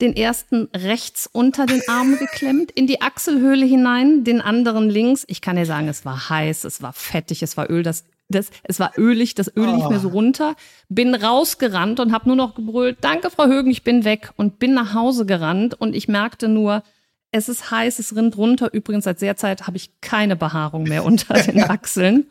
den 0.00 0.16
ersten 0.16 0.68
rechts 0.74 1.28
unter 1.30 1.64
den 1.64 1.80
Arm 1.88 2.18
geklemmt, 2.18 2.72
in 2.72 2.86
die 2.86 3.00
Achselhöhle 3.00 3.64
hinein, 3.64 4.24
den 4.24 4.40
anderen 4.40 4.90
links. 4.90 5.24
Ich 5.28 5.40
kann 5.40 5.56
dir 5.56 5.64
sagen, 5.64 5.88
es 5.88 6.04
war 6.04 6.28
heiß, 6.28 6.64
es 6.64 6.82
war 6.82 6.92
fettig, 6.92 7.42
es 7.42 7.56
war 7.56 7.70
Öl. 7.70 7.84
Das 7.84 8.04
das, 8.28 8.50
es 8.64 8.80
war 8.80 8.92
ölig, 8.96 9.34
das 9.34 9.54
Öl 9.56 9.66
lief 9.66 9.88
mir 9.88 10.00
so 10.00 10.08
oh. 10.08 10.12
runter, 10.12 10.56
bin 10.88 11.14
rausgerannt 11.14 12.00
und 12.00 12.12
habe 12.12 12.28
nur 12.28 12.36
noch 12.36 12.54
gebrüllt, 12.54 12.98
danke 13.00 13.30
Frau 13.30 13.46
Högen, 13.46 13.70
ich 13.70 13.84
bin 13.84 14.04
weg 14.04 14.32
und 14.36 14.58
bin 14.58 14.74
nach 14.74 14.94
Hause 14.94 15.26
gerannt 15.26 15.74
und 15.74 15.94
ich 15.94 16.08
merkte 16.08 16.48
nur, 16.48 16.82
es 17.30 17.48
ist 17.48 17.70
heiß, 17.70 17.98
es 17.98 18.16
rinnt 18.16 18.36
runter. 18.36 18.72
Übrigens, 18.72 19.04
seit 19.04 19.18
sehr 19.18 19.36
Zeit 19.36 19.66
habe 19.66 19.76
ich 19.76 20.00
keine 20.00 20.36
Behaarung 20.36 20.84
mehr 20.84 21.04
unter 21.04 21.34
den 21.42 21.62
Achseln. 21.62 22.26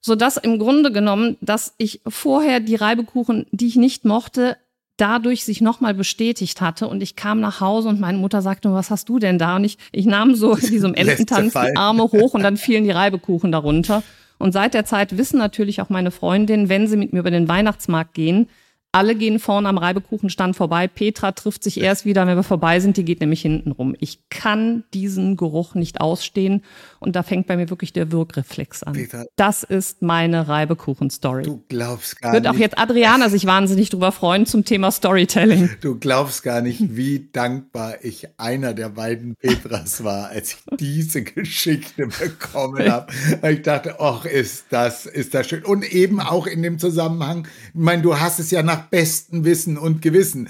Sodass 0.00 0.36
im 0.36 0.58
Grunde 0.58 0.92
genommen, 0.92 1.36
dass 1.40 1.74
ich 1.76 2.00
vorher 2.06 2.60
die 2.60 2.76
Reibekuchen, 2.76 3.46
die 3.50 3.66
ich 3.66 3.76
nicht 3.76 4.04
mochte, 4.04 4.56
dadurch 4.96 5.44
sich 5.44 5.60
nochmal 5.60 5.94
bestätigt 5.94 6.60
hatte. 6.60 6.86
Und 6.88 7.02
ich 7.02 7.16
kam 7.16 7.40
nach 7.40 7.60
Hause 7.60 7.88
und 7.88 8.00
meine 8.00 8.18
Mutter 8.18 8.42
sagte, 8.42 8.72
was 8.72 8.90
hast 8.90 9.08
du 9.08 9.18
denn 9.18 9.38
da? 9.38 9.56
Und 9.56 9.64
ich, 9.64 9.78
ich 9.90 10.06
nahm 10.06 10.34
so 10.34 10.54
in 10.54 10.68
diesem 10.68 10.94
Ententanz 10.94 11.54
die 11.54 11.76
Arme 11.76 12.04
hoch 12.04 12.34
und 12.34 12.42
dann 12.42 12.56
fielen 12.56 12.84
die 12.84 12.90
Reibekuchen 12.90 13.50
darunter. 13.50 14.02
Und 14.38 14.52
seit 14.52 14.74
der 14.74 14.84
Zeit 14.84 15.18
wissen 15.18 15.38
natürlich 15.38 15.80
auch 15.80 15.88
meine 15.88 16.10
Freundinnen, 16.10 16.68
wenn 16.68 16.86
sie 16.86 16.96
mit 16.96 17.12
mir 17.12 17.20
über 17.20 17.30
den 17.30 17.48
Weihnachtsmarkt 17.48 18.14
gehen, 18.14 18.48
alle 18.90 19.14
gehen 19.14 19.38
vorne 19.38 19.68
am 19.68 19.76
Reibekuchenstand 19.76 20.56
vorbei. 20.56 20.88
Petra 20.88 21.32
trifft 21.32 21.62
sich 21.62 21.78
erst 21.80 22.06
wieder, 22.06 22.26
wenn 22.26 22.36
wir 22.36 22.42
vorbei 22.42 22.80
sind. 22.80 22.96
Die 22.96 23.04
geht 23.04 23.20
nämlich 23.20 23.42
hinten 23.42 23.72
rum. 23.72 23.94
Ich 24.00 24.20
kann 24.30 24.84
diesen 24.94 25.36
Geruch 25.36 25.74
nicht 25.74 26.00
ausstehen. 26.00 26.62
Und 26.98 27.14
da 27.14 27.22
fängt 27.22 27.46
bei 27.46 27.56
mir 27.56 27.68
wirklich 27.70 27.92
der 27.92 28.10
Wirkreflex 28.10 28.82
an. 28.82 28.94
Petra, 28.94 29.26
das 29.36 29.62
ist 29.62 30.02
meine 30.02 30.48
Reibekuchen-Story. 30.48 31.42
Du 31.42 31.62
glaubst 31.68 32.20
gar 32.20 32.32
Wird 32.32 32.44
nicht. 32.44 32.52
Wird 32.52 32.56
auch 32.56 32.60
jetzt 32.60 32.78
Adriana 32.78 33.28
sich 33.28 33.46
wahnsinnig 33.46 33.90
drüber 33.90 34.10
freuen 34.10 34.46
zum 34.46 34.64
Thema 34.64 34.90
Storytelling. 34.90 35.70
Du 35.80 35.98
glaubst 35.98 36.42
gar 36.42 36.60
nicht, 36.62 36.96
wie 36.96 37.28
dankbar 37.32 37.96
ich 38.02 38.28
einer 38.38 38.72
der 38.72 38.88
beiden 38.88 39.34
Petras 39.36 40.02
war, 40.02 40.28
als 40.28 40.52
ich 40.52 40.78
diese 40.78 41.22
Geschichte 41.22 42.06
bekommen 42.06 42.88
habe. 42.90 43.12
Ich 43.50 43.62
dachte, 43.62 44.00
ach, 44.00 44.24
ist 44.24 44.66
das, 44.70 45.06
ist 45.06 45.34
das 45.34 45.46
schön. 45.46 45.64
Und 45.64 45.84
eben 45.84 46.20
auch 46.20 46.46
in 46.46 46.62
dem 46.62 46.78
Zusammenhang, 46.78 47.46
ich 47.74 47.80
meine, 47.80 48.02
du 48.02 48.18
hast 48.18 48.38
es 48.40 48.50
ja 48.50 48.62
nach 48.62 48.78
nach 48.78 48.86
bestem 48.88 49.44
Wissen 49.44 49.76
und 49.76 50.02
Gewissen. 50.02 50.48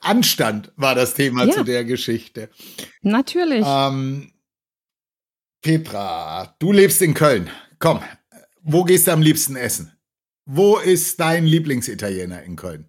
Anstand 0.00 0.72
war 0.76 0.94
das 0.94 1.14
Thema 1.14 1.44
ja. 1.44 1.52
zu 1.52 1.64
der 1.64 1.84
Geschichte. 1.84 2.48
Natürlich. 3.02 3.64
Ähm, 3.66 4.32
Petra, 5.62 6.54
du 6.58 6.72
lebst 6.72 7.02
in 7.02 7.14
Köln. 7.14 7.50
Komm, 7.78 8.00
wo 8.62 8.84
gehst 8.84 9.06
du 9.06 9.12
am 9.12 9.20
liebsten 9.20 9.56
essen? 9.56 9.92
Wo 10.46 10.78
ist 10.78 11.20
dein 11.20 11.44
Lieblingsitaliener 11.44 12.42
in 12.42 12.56
Köln? 12.56 12.86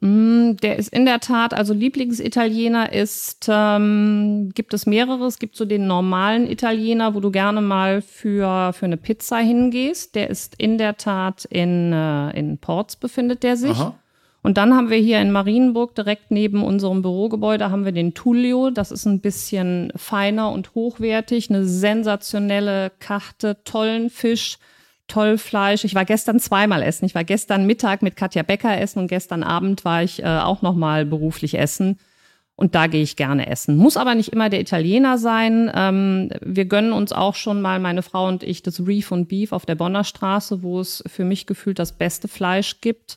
Mm, 0.00 0.56
der 0.56 0.76
ist 0.76 0.92
in 0.92 1.06
der 1.06 1.20
Tat, 1.20 1.54
also 1.54 1.72
Lieblingsitaliener 1.72 2.92
ist, 2.92 3.46
ähm, 3.48 4.50
gibt 4.54 4.74
es 4.74 4.84
mehrere. 4.84 5.24
Es 5.26 5.38
gibt 5.38 5.56
so 5.56 5.64
den 5.64 5.86
normalen 5.86 6.46
Italiener, 6.46 7.14
wo 7.14 7.20
du 7.20 7.30
gerne 7.30 7.62
mal 7.62 8.02
für, 8.02 8.74
für 8.74 8.84
eine 8.84 8.98
Pizza 8.98 9.38
hingehst. 9.38 10.14
Der 10.14 10.28
ist 10.28 10.54
in 10.58 10.76
der 10.76 10.98
Tat 10.98 11.46
in, 11.46 11.92
äh, 11.92 12.38
in 12.38 12.58
Ports 12.58 12.96
befindet 12.96 13.42
der 13.42 13.56
sich. 13.56 13.70
Aha. 13.70 13.98
Und 14.44 14.58
dann 14.58 14.74
haben 14.74 14.90
wir 14.90 14.98
hier 14.98 15.22
in 15.22 15.32
Marienburg 15.32 15.94
direkt 15.94 16.30
neben 16.30 16.62
unserem 16.62 17.00
Bürogebäude 17.00 17.70
haben 17.70 17.86
wir 17.86 17.92
den 17.92 18.12
Tullio. 18.12 18.68
Das 18.68 18.90
ist 18.90 19.06
ein 19.06 19.20
bisschen 19.20 19.90
feiner 19.96 20.50
und 20.52 20.74
hochwertig, 20.74 21.48
eine 21.48 21.64
sensationelle 21.64 22.92
Karte, 23.00 23.56
tollen 23.64 24.10
Fisch, 24.10 24.58
toll 25.08 25.38
Fleisch. 25.38 25.84
Ich 25.84 25.94
war 25.94 26.04
gestern 26.04 26.40
zweimal 26.40 26.82
essen. 26.82 27.06
Ich 27.06 27.14
war 27.14 27.24
gestern 27.24 27.64
Mittag 27.64 28.02
mit 28.02 28.16
Katja 28.16 28.42
Becker 28.42 28.78
essen 28.78 28.98
und 28.98 29.08
gestern 29.08 29.42
Abend 29.42 29.86
war 29.86 30.02
ich 30.02 30.22
äh, 30.22 30.26
auch 30.26 30.60
noch 30.60 30.74
mal 30.74 31.06
beruflich 31.06 31.58
essen. 31.58 31.98
Und 32.54 32.74
da 32.74 32.86
gehe 32.86 33.02
ich 33.02 33.16
gerne 33.16 33.46
essen. 33.46 33.78
Muss 33.78 33.96
aber 33.96 34.14
nicht 34.14 34.28
immer 34.28 34.50
der 34.50 34.60
Italiener 34.60 35.16
sein. 35.16 35.72
Ähm, 35.74 36.28
wir 36.42 36.66
gönnen 36.66 36.92
uns 36.92 37.14
auch 37.14 37.34
schon 37.34 37.62
mal, 37.62 37.80
meine 37.80 38.02
Frau 38.02 38.28
und 38.28 38.42
ich, 38.42 38.62
das 38.62 38.86
Reef 38.86 39.10
und 39.10 39.26
Beef 39.26 39.52
auf 39.52 39.64
der 39.64 39.74
Bonner 39.74 40.04
Straße, 40.04 40.62
wo 40.62 40.80
es 40.80 41.02
für 41.06 41.24
mich 41.24 41.46
gefühlt 41.46 41.78
das 41.78 41.92
beste 41.92 42.28
Fleisch 42.28 42.82
gibt. 42.82 43.16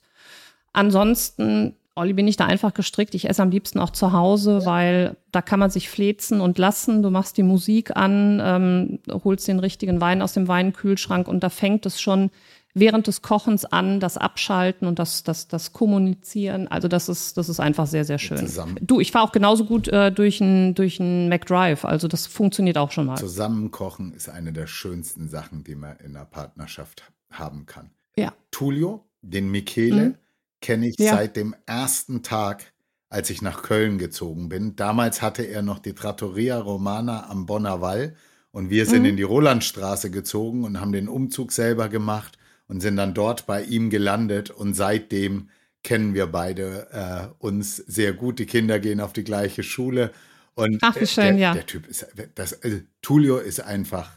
Ansonsten, 0.78 1.74
Olli, 1.96 2.14
bin 2.14 2.28
ich 2.28 2.38
da 2.38 2.46
einfach 2.46 2.72
gestrickt. 2.72 3.16
Ich 3.16 3.28
esse 3.28 3.42
am 3.42 3.50
liebsten 3.50 3.80
auch 3.80 3.90
zu 3.90 4.12
Hause, 4.12 4.64
weil 4.64 5.18
da 5.32 5.42
kann 5.42 5.60
man 5.60 5.72
sich 5.72 5.90
flezen 5.90 6.40
und 6.40 6.60
lassen. 6.60 7.02
Du 7.02 7.10
machst 7.10 7.36
die 7.38 7.42
Musik 7.42 7.98
an, 7.98 8.40
ähm, 8.44 9.00
holst 9.24 9.48
den 9.48 9.58
richtigen 9.58 10.02
Wein 10.02 10.22
aus 10.22 10.34
dem 10.34 10.48
Weinkühlschrank 10.48 11.28
und 11.28 11.44
da 11.44 11.50
fängt 11.50 11.88
es 11.88 12.00
schon 12.00 12.30
während 12.76 13.08
des 13.08 13.24
Kochens 13.24 13.66
an, 13.66 14.00
das 14.00 14.20
Abschalten 14.20 14.88
und 14.88 15.00
das, 15.00 15.24
das, 15.24 15.48
das 15.48 15.74
Kommunizieren. 15.74 16.68
Also 16.68 16.88
das 16.88 17.10
ist, 17.10 17.38
das 17.38 17.50
ist 17.50 17.60
einfach 17.60 17.88
sehr, 17.88 18.06
sehr 18.06 18.20
schön. 18.20 18.38
Zusammen. 18.38 18.78
Du, 18.80 19.00
ich 19.00 19.12
fahre 19.12 19.26
auch 19.26 19.32
genauso 19.32 19.66
gut 19.66 19.88
äh, 19.88 20.12
durch 20.12 20.44
einen 20.44 20.76
durch 20.76 21.00
ein 21.00 21.28
McDrive. 21.28 21.86
Also 21.86 22.08
das 22.08 22.28
funktioniert 22.28 22.78
auch 22.78 22.92
schon 22.92 23.08
mal. 23.08 23.18
Zusammenkochen 23.18 24.14
ist 24.14 24.30
eine 24.30 24.54
der 24.54 24.68
schönsten 24.68 25.28
Sachen, 25.28 25.64
die 25.64 25.74
man 25.74 25.98
in 26.06 26.16
einer 26.16 26.26
Partnerschaft 26.26 27.12
haben 27.32 27.66
kann. 27.66 27.90
Ja. 28.16 28.32
Tullio, 28.52 29.04
den 29.24 29.50
Michele, 29.50 30.10
mhm. 30.10 30.16
Kenne 30.62 30.88
ich 30.88 30.98
ja. 31.00 31.14
seit 31.16 31.36
dem 31.36 31.56
ersten 31.66 32.24
Tag, 32.24 32.74
als 33.10 33.30
ich 33.30 33.42
nach 33.42 33.64
Köln 33.64 33.98
gezogen 33.98 34.50
bin. 34.50 34.76
Damals 34.76 35.22
hatte 35.22 35.44
er 35.44 35.62
noch 35.62 35.80
die 35.80 35.94
Trattoria 35.94 36.60
Romana 36.60 37.30
am 37.30 37.46
Bonner 37.46 37.82
Wall. 37.82 38.16
Und 38.52 38.70
wir 38.70 38.86
sind 38.86 39.02
mhm. 39.02 39.10
in 39.10 39.18
die 39.18 39.24
Rolandstraße 39.24 40.10
gezogen 40.10 40.64
und 40.64 40.82
haben 40.82 40.92
den 40.92 41.08
Umzug 41.08 41.52
selber 41.52 41.90
gemacht 41.90 42.38
und 42.68 42.82
sind 42.82 42.98
dann 42.98 43.14
dort 43.14 43.46
bei 43.46 43.64
ihm 43.64 43.90
gelandet 43.90 44.50
und 44.50 44.74
seitdem 44.74 45.50
kennen 45.84 46.14
wir 46.14 46.28
beide 46.28 46.88
äh, 46.92 47.28
uns 47.38 47.78
sehr 47.78 48.14
gut. 48.14 48.40
Die 48.40 48.46
Kinder 48.46 48.80
gehen 48.80 49.00
auf 49.00 49.14
die 49.14 49.24
gleiche 49.24 49.64
Schule 49.64 50.12
und 50.58 50.80
Ach, 50.82 51.00
wie 51.00 51.06
schön, 51.06 51.24
der, 51.24 51.36
ja. 51.36 51.54
der 51.54 51.66
Typ 51.68 51.88
ist, 51.88 52.08
das, 52.34 52.64
also, 52.64 52.80
Tullio 53.02 53.38
ist 53.38 53.62
einfach 53.62 54.10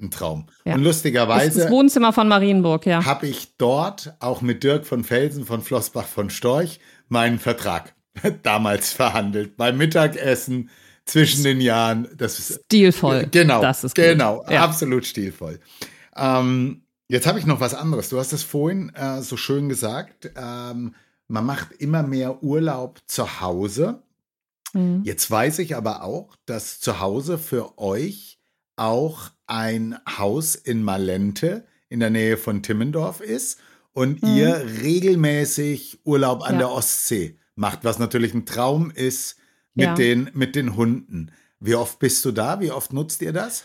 ein 0.00 0.10
Traum. 0.10 0.46
Ja. 0.64 0.74
Und 0.74 0.82
lustigerweise. 0.82 1.62
Das 1.62 1.70
Wohnzimmer 1.70 2.12
von 2.12 2.28
Marienburg, 2.28 2.86
ja. 2.86 3.04
Habe 3.04 3.26
ich 3.26 3.56
dort 3.56 4.14
auch 4.20 4.42
mit 4.42 4.62
Dirk 4.62 4.86
von 4.86 5.04
Felsen 5.04 5.44
von 5.44 5.62
Flossbach 5.62 6.06
von 6.06 6.30
Storch 6.30 6.80
meinen 7.08 7.38
Vertrag 7.38 7.94
damals 8.42 8.92
verhandelt. 8.92 9.56
Beim 9.56 9.78
Mittagessen 9.78 10.70
zwischen 11.04 11.44
den 11.44 11.60
Jahren. 11.60 12.08
Das 12.16 12.38
ist 12.38 12.64
stilvoll. 12.64 13.26
Genau. 13.30 13.62
Das 13.62 13.84
ist 13.84 13.94
genau. 13.94 14.44
Ja. 14.48 14.64
Absolut 14.64 15.06
stilvoll. 15.06 15.60
Ähm, 16.16 16.82
Jetzt 17.08 17.26
habe 17.26 17.38
ich 17.38 17.46
noch 17.46 17.60
was 17.60 17.74
anderes. 17.74 18.08
Du 18.08 18.18
hast 18.18 18.32
es 18.32 18.42
vorhin 18.42 18.92
äh, 18.94 19.22
so 19.22 19.36
schön 19.36 19.68
gesagt. 19.68 20.30
Ähm, 20.36 20.94
man 21.28 21.46
macht 21.46 21.72
immer 21.78 22.02
mehr 22.02 22.42
Urlaub 22.42 23.00
zu 23.06 23.40
Hause. 23.40 24.02
Mhm. 24.72 25.02
Jetzt 25.04 25.30
weiß 25.30 25.60
ich 25.60 25.76
aber 25.76 26.02
auch, 26.02 26.34
dass 26.46 26.80
zu 26.80 27.00
Hause 27.00 27.38
für 27.38 27.78
euch 27.78 28.40
auch 28.74 29.30
ein 29.46 29.98
Haus 30.18 30.54
in 30.54 30.82
Malente 30.82 31.64
in 31.88 32.00
der 32.00 32.10
Nähe 32.10 32.36
von 32.36 32.62
Timmendorf 32.62 33.20
ist 33.20 33.60
und 33.92 34.22
mhm. 34.22 34.36
ihr 34.36 34.66
regelmäßig 34.82 36.00
Urlaub 36.04 36.42
an 36.42 36.54
ja. 36.54 36.58
der 36.60 36.70
Ostsee 36.72 37.38
macht, 37.54 37.84
was 37.84 37.98
natürlich 37.98 38.34
ein 38.34 38.46
Traum 38.46 38.90
ist 38.90 39.38
mit, 39.74 39.86
ja. 39.86 39.94
den, 39.94 40.30
mit 40.34 40.54
den 40.56 40.76
Hunden. 40.76 41.32
Wie 41.60 41.74
oft 41.74 41.98
bist 41.98 42.24
du 42.24 42.32
da? 42.32 42.60
Wie 42.60 42.70
oft 42.70 42.92
nutzt 42.92 43.22
ihr 43.22 43.32
das? 43.32 43.64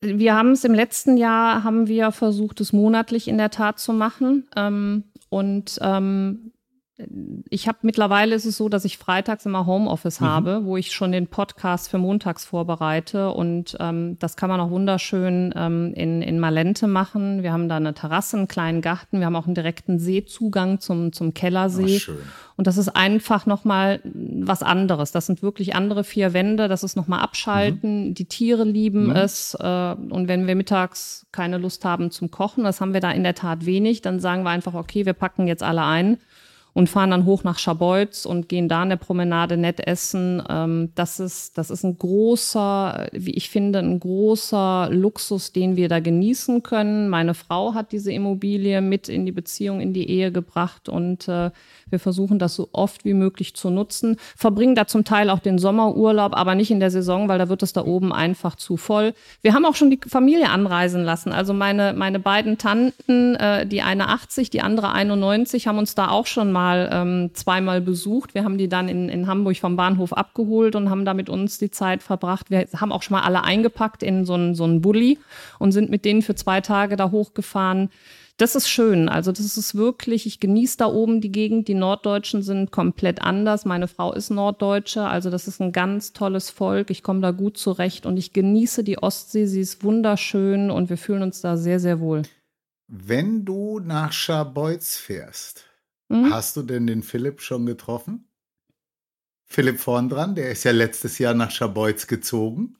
Wir 0.00 0.34
haben 0.34 0.52
es 0.52 0.64
im 0.64 0.72
letzten 0.72 1.18
Jahr, 1.18 1.62
haben 1.62 1.86
wir 1.86 2.10
versucht, 2.12 2.60
es 2.60 2.72
monatlich 2.72 3.28
in 3.28 3.36
der 3.36 3.50
Tat 3.50 3.78
zu 3.78 3.92
machen. 3.92 4.48
Ähm, 4.56 5.04
und 5.28 5.78
ähm, 5.82 6.52
ich 7.48 7.68
habe 7.68 7.78
mittlerweile 7.82 8.34
ist 8.34 8.44
es 8.44 8.56
so, 8.56 8.68
dass 8.68 8.84
ich 8.84 8.98
freitags 8.98 9.46
immer 9.46 9.66
Homeoffice 9.66 10.20
mhm. 10.20 10.24
habe, 10.26 10.60
wo 10.64 10.76
ich 10.76 10.92
schon 10.92 11.12
den 11.12 11.26
Podcast 11.26 11.88
für 11.88 11.98
montags 11.98 12.44
vorbereite 12.44 13.30
und 13.30 13.76
ähm, 13.80 14.18
das 14.18 14.36
kann 14.36 14.50
man 14.50 14.60
auch 14.60 14.70
wunderschön 14.70 15.52
ähm, 15.56 15.92
in, 15.94 16.22
in 16.22 16.38
Malente 16.38 16.86
machen. 16.86 17.42
Wir 17.42 17.52
haben 17.52 17.68
da 17.68 17.76
eine 17.76 17.94
Terrasse, 17.94 18.36
einen 18.36 18.48
kleinen 18.48 18.80
Garten, 18.80 19.18
wir 19.18 19.26
haben 19.26 19.36
auch 19.36 19.46
einen 19.46 19.54
direkten 19.54 19.98
Seezugang 19.98 20.80
zum, 20.80 21.12
zum 21.12 21.34
Kellersee. 21.34 22.00
Oh, 22.08 22.12
und 22.56 22.66
das 22.66 22.76
ist 22.76 22.90
einfach 22.90 23.46
nochmal 23.46 24.00
was 24.04 24.62
anderes. 24.62 25.12
Das 25.12 25.24
sind 25.24 25.42
wirklich 25.42 25.74
andere 25.74 26.04
vier 26.04 26.34
Wände, 26.34 26.68
das 26.68 26.82
ist 26.82 26.94
nochmal 26.94 27.20
abschalten. 27.20 28.08
Mhm. 28.08 28.14
Die 28.14 28.26
Tiere 28.26 28.64
lieben 28.64 29.06
mhm. 29.06 29.16
es. 29.16 29.54
Äh, 29.58 29.94
und 29.94 30.28
wenn 30.28 30.46
wir 30.46 30.54
mittags 30.54 31.26
keine 31.32 31.56
Lust 31.56 31.84
haben 31.86 32.10
zum 32.10 32.30
Kochen, 32.30 32.64
das 32.64 32.82
haben 32.82 32.92
wir 32.92 33.00
da 33.00 33.12
in 33.12 33.22
der 33.22 33.34
Tat 33.34 33.64
wenig, 33.64 34.02
dann 34.02 34.20
sagen 34.20 34.42
wir 34.42 34.50
einfach, 34.50 34.74
okay, 34.74 35.06
wir 35.06 35.14
packen 35.14 35.46
jetzt 35.46 35.62
alle 35.62 35.84
ein 35.84 36.18
und 36.72 36.88
fahren 36.88 37.10
dann 37.10 37.24
hoch 37.24 37.44
nach 37.44 37.58
Scharbeutz 37.58 38.24
und 38.24 38.48
gehen 38.48 38.68
da 38.68 38.82
in 38.82 38.90
der 38.90 38.96
Promenade 38.96 39.56
nett 39.56 39.86
essen. 39.86 40.42
Ähm, 40.48 40.90
das 40.94 41.20
ist, 41.20 41.58
das 41.58 41.70
ist 41.70 41.84
ein 41.84 41.98
großer, 41.98 43.08
wie 43.12 43.32
ich 43.32 43.50
finde, 43.50 43.80
ein 43.80 43.98
großer 43.98 44.88
Luxus, 44.90 45.52
den 45.52 45.76
wir 45.76 45.88
da 45.88 46.00
genießen 46.00 46.62
können. 46.62 47.08
Meine 47.08 47.34
Frau 47.34 47.74
hat 47.74 47.92
diese 47.92 48.12
Immobilie 48.12 48.80
mit 48.80 49.08
in 49.08 49.26
die 49.26 49.32
Beziehung, 49.32 49.80
in 49.80 49.92
die 49.92 50.08
Ehe 50.08 50.32
gebracht 50.32 50.88
und 50.88 51.28
äh, 51.28 51.50
wir 51.88 51.98
versuchen 51.98 52.38
das 52.38 52.54
so 52.54 52.68
oft 52.72 53.04
wie 53.04 53.14
möglich 53.14 53.54
zu 53.54 53.70
nutzen. 53.70 54.16
Verbringen 54.36 54.74
da 54.74 54.86
zum 54.86 55.04
Teil 55.04 55.28
auch 55.30 55.40
den 55.40 55.58
Sommerurlaub, 55.58 56.36
aber 56.36 56.54
nicht 56.54 56.70
in 56.70 56.80
der 56.80 56.90
Saison, 56.90 57.28
weil 57.28 57.38
da 57.38 57.48
wird 57.48 57.62
es 57.62 57.72
da 57.72 57.84
oben 57.84 58.12
einfach 58.12 58.54
zu 58.54 58.76
voll. 58.76 59.14
Wir 59.42 59.54
haben 59.54 59.64
auch 59.64 59.74
schon 59.74 59.90
die 59.90 60.00
Familie 60.06 60.50
anreisen 60.50 61.02
lassen. 61.02 61.32
Also 61.32 61.52
meine, 61.52 61.94
meine 61.94 62.20
beiden 62.20 62.58
Tanten, 62.58 63.34
äh, 63.34 63.66
die 63.66 63.82
eine 63.82 64.08
80, 64.08 64.50
die 64.50 64.60
andere 64.60 64.92
91, 64.92 65.66
haben 65.66 65.78
uns 65.78 65.94
da 65.94 66.10
auch 66.10 66.26
schon 66.26 66.52
mal 66.52 66.59
mal 66.60 66.90
ähm, 66.92 67.30
zweimal 67.32 67.80
besucht. 67.80 68.34
Wir 68.34 68.44
haben 68.44 68.58
die 68.58 68.68
dann 68.68 68.88
in, 68.88 69.08
in 69.08 69.26
Hamburg 69.26 69.56
vom 69.56 69.76
Bahnhof 69.76 70.12
abgeholt 70.12 70.76
und 70.76 70.90
haben 70.90 71.04
da 71.04 71.14
mit 71.14 71.28
uns 71.28 71.58
die 71.58 71.70
Zeit 71.70 72.02
verbracht. 72.02 72.50
Wir 72.50 72.66
haben 72.76 72.92
auch 72.92 73.02
schon 73.02 73.16
mal 73.16 73.24
alle 73.24 73.42
eingepackt 73.44 74.02
in 74.02 74.24
so 74.24 74.34
einen 74.34 74.54
so 74.54 74.64
einen 74.64 74.80
Bulli 74.80 75.18
und 75.58 75.72
sind 75.72 75.90
mit 75.90 76.04
denen 76.04 76.22
für 76.22 76.34
zwei 76.34 76.60
Tage 76.60 76.96
da 76.96 77.10
hochgefahren. 77.10 77.90
Das 78.36 78.54
ist 78.54 78.68
schön. 78.68 79.08
Also 79.10 79.32
das 79.32 79.58
ist 79.58 79.74
wirklich, 79.74 80.24
ich 80.24 80.40
genieße 80.40 80.78
da 80.78 80.86
oben 80.86 81.20
die 81.20 81.32
Gegend. 81.32 81.68
Die 81.68 81.74
Norddeutschen 81.74 82.42
sind 82.42 82.70
komplett 82.70 83.20
anders. 83.20 83.66
Meine 83.66 83.86
Frau 83.86 84.14
ist 84.14 84.30
Norddeutsche. 84.30 85.02
Also 85.02 85.28
das 85.28 85.46
ist 85.46 85.60
ein 85.60 85.72
ganz 85.72 86.14
tolles 86.14 86.48
Volk. 86.48 86.90
Ich 86.90 87.02
komme 87.02 87.20
da 87.20 87.32
gut 87.32 87.58
zurecht 87.58 88.06
und 88.06 88.16
ich 88.16 88.32
genieße 88.32 88.82
die 88.82 88.98
Ostsee. 88.98 89.44
Sie 89.44 89.60
ist 89.60 89.84
wunderschön 89.84 90.70
und 90.70 90.88
wir 90.88 90.96
fühlen 90.96 91.22
uns 91.22 91.42
da 91.42 91.58
sehr, 91.58 91.80
sehr 91.80 92.00
wohl. 92.00 92.22
Wenn 92.88 93.44
du 93.44 93.78
nach 93.78 94.12
Scharbeutz 94.12 94.96
fährst, 94.96 95.69
Mhm. 96.10 96.32
Hast 96.32 96.56
du 96.56 96.62
denn 96.62 96.86
den 96.86 97.02
Philipp 97.02 97.40
schon 97.40 97.66
getroffen? 97.66 98.28
Philipp 99.46 99.80
vorn 99.80 100.08
dran, 100.08 100.34
der 100.34 100.50
ist 100.50 100.64
ja 100.64 100.72
letztes 100.72 101.18
Jahr 101.18 101.34
nach 101.34 101.50
Scharbeutz 101.50 102.06
gezogen. 102.06 102.76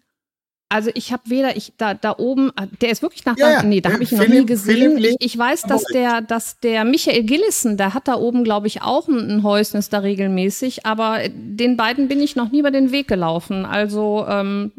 Also 0.68 0.90
ich 0.94 1.12
habe 1.12 1.22
weder 1.26 1.56
ich 1.56 1.72
da 1.78 1.94
da 1.94 2.14
oben, 2.16 2.52
ah, 2.54 2.66
der 2.80 2.90
ist 2.90 3.02
wirklich 3.02 3.24
nach 3.24 3.36
ja, 3.36 3.60
da, 3.60 3.62
nee, 3.64 3.80
da 3.80 3.92
habe 3.92 4.04
ich 4.04 4.12
ihn 4.12 4.18
Philipp, 4.18 4.34
noch 4.34 4.40
nie 4.40 4.46
gesehen. 4.46 4.98
Ich, 4.98 5.16
ich, 5.18 5.38
weiß, 5.38 5.62
dass 5.62 5.82
der 5.84 6.20
dass 6.20 6.60
der 6.60 6.84
Michael 6.84 7.24
Gillissen, 7.24 7.76
der 7.76 7.92
hat 7.92 8.06
da 8.06 8.14
oben 8.14 8.44
glaube 8.44 8.68
ich 8.68 8.82
auch 8.82 9.08
ein, 9.08 9.18
ein 9.18 9.42
Häuschen 9.42 9.78
ist 9.78 9.92
da 9.92 9.98
regelmäßig, 9.98 10.86
aber 10.86 11.22
den 11.28 11.76
beiden 11.76 12.06
bin 12.06 12.20
ich 12.20 12.36
noch 12.36 12.52
nie 12.52 12.60
über 12.60 12.70
den 12.70 12.92
Weg 12.92 13.08
gelaufen. 13.08 13.64
Also 13.64 14.24
ähm, 14.28 14.70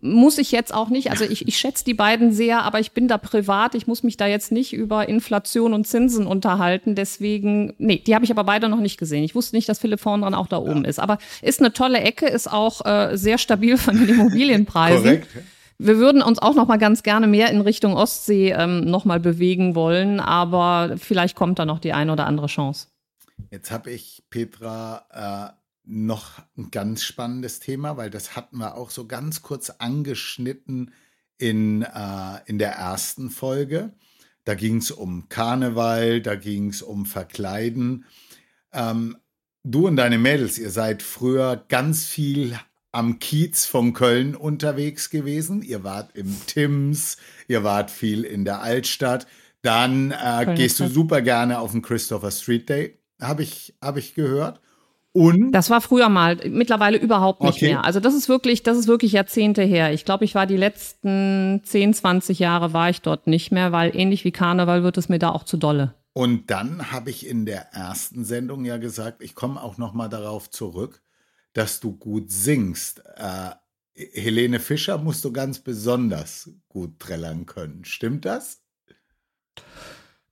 muss 0.00 0.38
ich 0.38 0.50
jetzt 0.50 0.74
auch 0.74 0.88
nicht. 0.88 1.10
Also 1.10 1.24
ich, 1.24 1.46
ich 1.46 1.58
schätze 1.58 1.84
die 1.84 1.94
beiden 1.94 2.32
sehr, 2.32 2.62
aber 2.62 2.80
ich 2.80 2.92
bin 2.92 3.06
da 3.06 3.18
privat. 3.18 3.76
Ich 3.76 3.86
muss 3.86 4.02
mich 4.02 4.16
da 4.16 4.26
jetzt 4.26 4.50
nicht 4.50 4.72
über 4.72 5.08
Inflation 5.08 5.72
und 5.72 5.86
Zinsen 5.86 6.26
unterhalten. 6.26 6.96
Deswegen, 6.96 7.74
nee, 7.78 8.02
die 8.04 8.14
habe 8.14 8.24
ich 8.24 8.32
aber 8.32 8.42
beide 8.42 8.68
noch 8.68 8.80
nicht 8.80 8.98
gesehen. 8.98 9.22
Ich 9.22 9.36
wusste 9.36 9.54
nicht, 9.54 9.68
dass 9.68 9.78
Philipp 9.78 10.00
vorn 10.00 10.22
dran 10.22 10.34
auch 10.34 10.48
da 10.48 10.58
oben 10.58 10.82
ja. 10.82 10.90
ist. 10.90 10.98
Aber 10.98 11.18
ist 11.40 11.60
eine 11.60 11.72
tolle 11.72 12.00
Ecke, 12.00 12.26
ist 12.26 12.50
auch 12.50 12.84
äh, 12.84 13.16
sehr 13.16 13.38
stabil 13.38 13.76
von 13.76 13.96
den 13.96 14.08
Immobilienpreisen. 14.08 15.04
Korrekt. 15.04 15.28
Wir 15.78 15.98
würden 15.98 16.22
uns 16.22 16.38
auch 16.38 16.54
noch 16.54 16.66
mal 16.66 16.78
ganz 16.78 17.02
gerne 17.02 17.26
mehr 17.26 17.50
in 17.50 17.60
Richtung 17.60 17.94
Ostsee 17.94 18.52
ähm, 18.52 18.80
noch 18.80 19.04
mal 19.04 19.20
bewegen 19.20 19.74
wollen, 19.74 20.20
aber 20.20 20.96
vielleicht 20.96 21.36
kommt 21.36 21.58
da 21.58 21.66
noch 21.66 21.78
die 21.80 21.92
eine 21.92 22.12
oder 22.12 22.26
andere 22.26 22.46
Chance. 22.46 22.88
Jetzt 23.50 23.70
habe 23.70 23.90
ich 23.90 24.24
Petra 24.30 25.52
äh, 25.52 25.65
noch 25.86 26.42
ein 26.56 26.70
ganz 26.70 27.02
spannendes 27.02 27.60
Thema, 27.60 27.96
weil 27.96 28.10
das 28.10 28.36
hatten 28.36 28.58
wir 28.58 28.76
auch 28.76 28.90
so 28.90 29.06
ganz 29.06 29.42
kurz 29.42 29.70
angeschnitten 29.70 30.92
in, 31.38 31.82
äh, 31.82 32.40
in 32.46 32.58
der 32.58 32.72
ersten 32.72 33.30
Folge. 33.30 33.92
Da 34.44 34.54
ging 34.54 34.78
es 34.78 34.90
um 34.90 35.28
Karneval, 35.28 36.20
da 36.20 36.34
ging 36.34 36.70
es 36.70 36.82
um 36.82 37.06
Verkleiden. 37.06 38.04
Ähm, 38.72 39.16
du 39.64 39.86
und 39.86 39.96
deine 39.96 40.18
Mädels, 40.18 40.58
ihr 40.58 40.70
seid 40.70 41.02
früher 41.02 41.64
ganz 41.68 42.04
viel 42.04 42.58
am 42.92 43.18
Kiez 43.18 43.66
von 43.66 43.92
Köln 43.92 44.34
unterwegs 44.34 45.10
gewesen. 45.10 45.62
Ihr 45.62 45.84
wart 45.84 46.16
im 46.16 46.34
Tims, 46.46 47.16
ihr 47.48 47.62
wart 47.64 47.90
viel 47.90 48.24
in 48.24 48.44
der 48.44 48.62
Altstadt. 48.62 49.26
Dann 49.62 50.12
äh, 50.12 50.54
gehst 50.56 50.80
du 50.80 50.88
super 50.88 51.22
gerne 51.22 51.58
auf 51.58 51.72
den 51.72 51.82
Christopher 51.82 52.30
Street 52.30 52.68
Day 52.68 52.98
habe 53.20 53.42
ich, 53.42 53.74
hab 53.80 53.96
ich 53.96 54.14
gehört. 54.14 54.60
Und 55.16 55.52
das 55.52 55.70
war 55.70 55.80
früher 55.80 56.10
mal, 56.10 56.36
mittlerweile 56.46 56.98
überhaupt 56.98 57.40
nicht 57.42 57.56
Okay. 57.56 57.68
mehr. 57.68 57.86
Also 57.86 58.00
das 58.00 58.12
ist 58.12 58.28
wirklich, 58.28 58.62
das 58.64 58.76
ist 58.76 58.86
wirklich 58.86 59.12
Jahrzehnte 59.12 59.62
her. 59.62 59.94
Ich 59.94 60.04
glaube, 60.04 60.26
ich 60.26 60.34
war 60.34 60.46
die 60.46 60.58
letzten 60.58 61.62
10, 61.64 61.94
20 61.94 62.38
Jahre 62.38 62.74
war 62.74 62.90
ich 62.90 63.00
dort 63.00 63.26
nicht 63.26 63.50
mehr, 63.50 63.72
weil 63.72 63.96
ähnlich 63.96 64.26
wie 64.26 64.30
Karneval 64.30 64.82
wird 64.82 64.98
es 64.98 65.08
mir 65.08 65.18
da 65.18 65.30
auch 65.30 65.44
zu 65.44 65.56
dolle. 65.56 65.94
Und 66.12 66.50
dann 66.50 66.92
habe 66.92 67.08
ich 67.08 67.26
in 67.26 67.46
der 67.46 67.72
ersten 67.72 68.26
Sendung 68.26 68.66
ja 68.66 68.76
gesagt, 68.76 69.22
ich 69.22 69.34
komme 69.34 69.62
auch 69.62 69.78
noch 69.78 69.94
mal 69.94 70.08
darauf 70.08 70.50
zurück, 70.50 71.00
dass 71.54 71.80
du 71.80 71.96
gut 71.96 72.30
singst. 72.30 73.02
Äh, 73.16 73.52
Helene 74.12 74.60
Fischer 74.60 74.98
musst 74.98 75.24
du 75.24 75.32
ganz 75.32 75.60
besonders 75.60 76.50
gut 76.68 76.98
trällern 77.00 77.46
können. 77.46 77.86
Stimmt 77.86 78.26
das? 78.26 78.60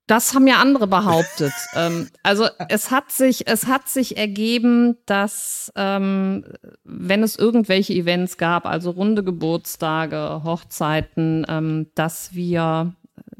Das 0.07 0.35
haben 0.35 0.47
ja 0.47 0.57
andere 0.57 0.87
behauptet. 0.87 1.53
ähm, 1.75 2.09
also 2.23 2.47
es 2.69 2.91
hat 2.91 3.11
sich, 3.11 3.47
es 3.47 3.67
hat 3.67 3.89
sich 3.89 4.17
ergeben, 4.19 4.97
dass 5.07 5.73
ähm, 5.77 6.45
wenn 6.85 7.23
es 7.23 7.37
irgendwelche 7.37 7.95
Events 7.95 8.37
gab, 8.37 8.67
also 8.67 8.91
runde 8.91 9.25
Geburtstage, 9.25 10.43
Hochzeiten, 10.45 11.47
ähm, 11.49 11.87
dass 11.95 12.35
wir 12.35 12.93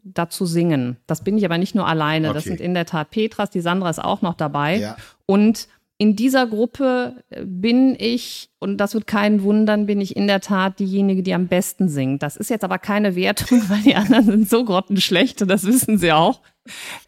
dazu 0.03 0.47
singen. 0.47 0.97
Das 1.07 1.23
bin 1.25 1.37
ich 1.37 1.45
aber 1.45 1.59
nicht 1.59 1.75
nur 1.75 1.87
alleine. 1.87 2.29
Das 2.29 2.45
Okay. 2.45 2.51
sind 2.51 2.61
in 2.61 2.75
der 2.75 2.87
Tat 2.87 3.11
Petras, 3.11 3.51
die 3.51 3.61
Sandra 3.61 3.91
ist 3.91 4.03
auch 4.03 4.23
noch 4.23 4.35
dabei. 4.35 4.77
Ja. 4.79 4.97
Und 5.27 5.69
in 5.99 6.17
dieser 6.17 6.47
Gruppe 6.47 7.23
äh, 7.31 7.45
bin 7.45 7.95
ich, 7.99 8.51
und 8.59 8.79
das 8.79 8.95
wird 8.95 9.07
keinen 9.07 9.43
wundern, 9.43 9.87
bin 9.87 10.01
ich 10.01 10.17
in 10.17 10.27
der 10.27 10.41
Tat 10.41 10.79
diejenige, 10.79 11.23
die 11.23 11.35
am 11.35 11.47
besten 11.49 11.89
singt. 11.89 12.23
Das 12.23 12.37
ist 12.37 12.51
jetzt 12.51 12.65
aber 12.65 12.79
keine 12.79 13.17
Wertung, 13.17 13.63
weil 13.69 13.83
die 13.83 13.95
anderen 13.95 14.25
sind 14.27 14.49
so 14.49 14.65
grottenschlecht, 14.65 15.43
und 15.43 15.49
das 15.49 15.65
wissen 15.65 15.99
sie 15.99 16.13
auch, 16.13 16.41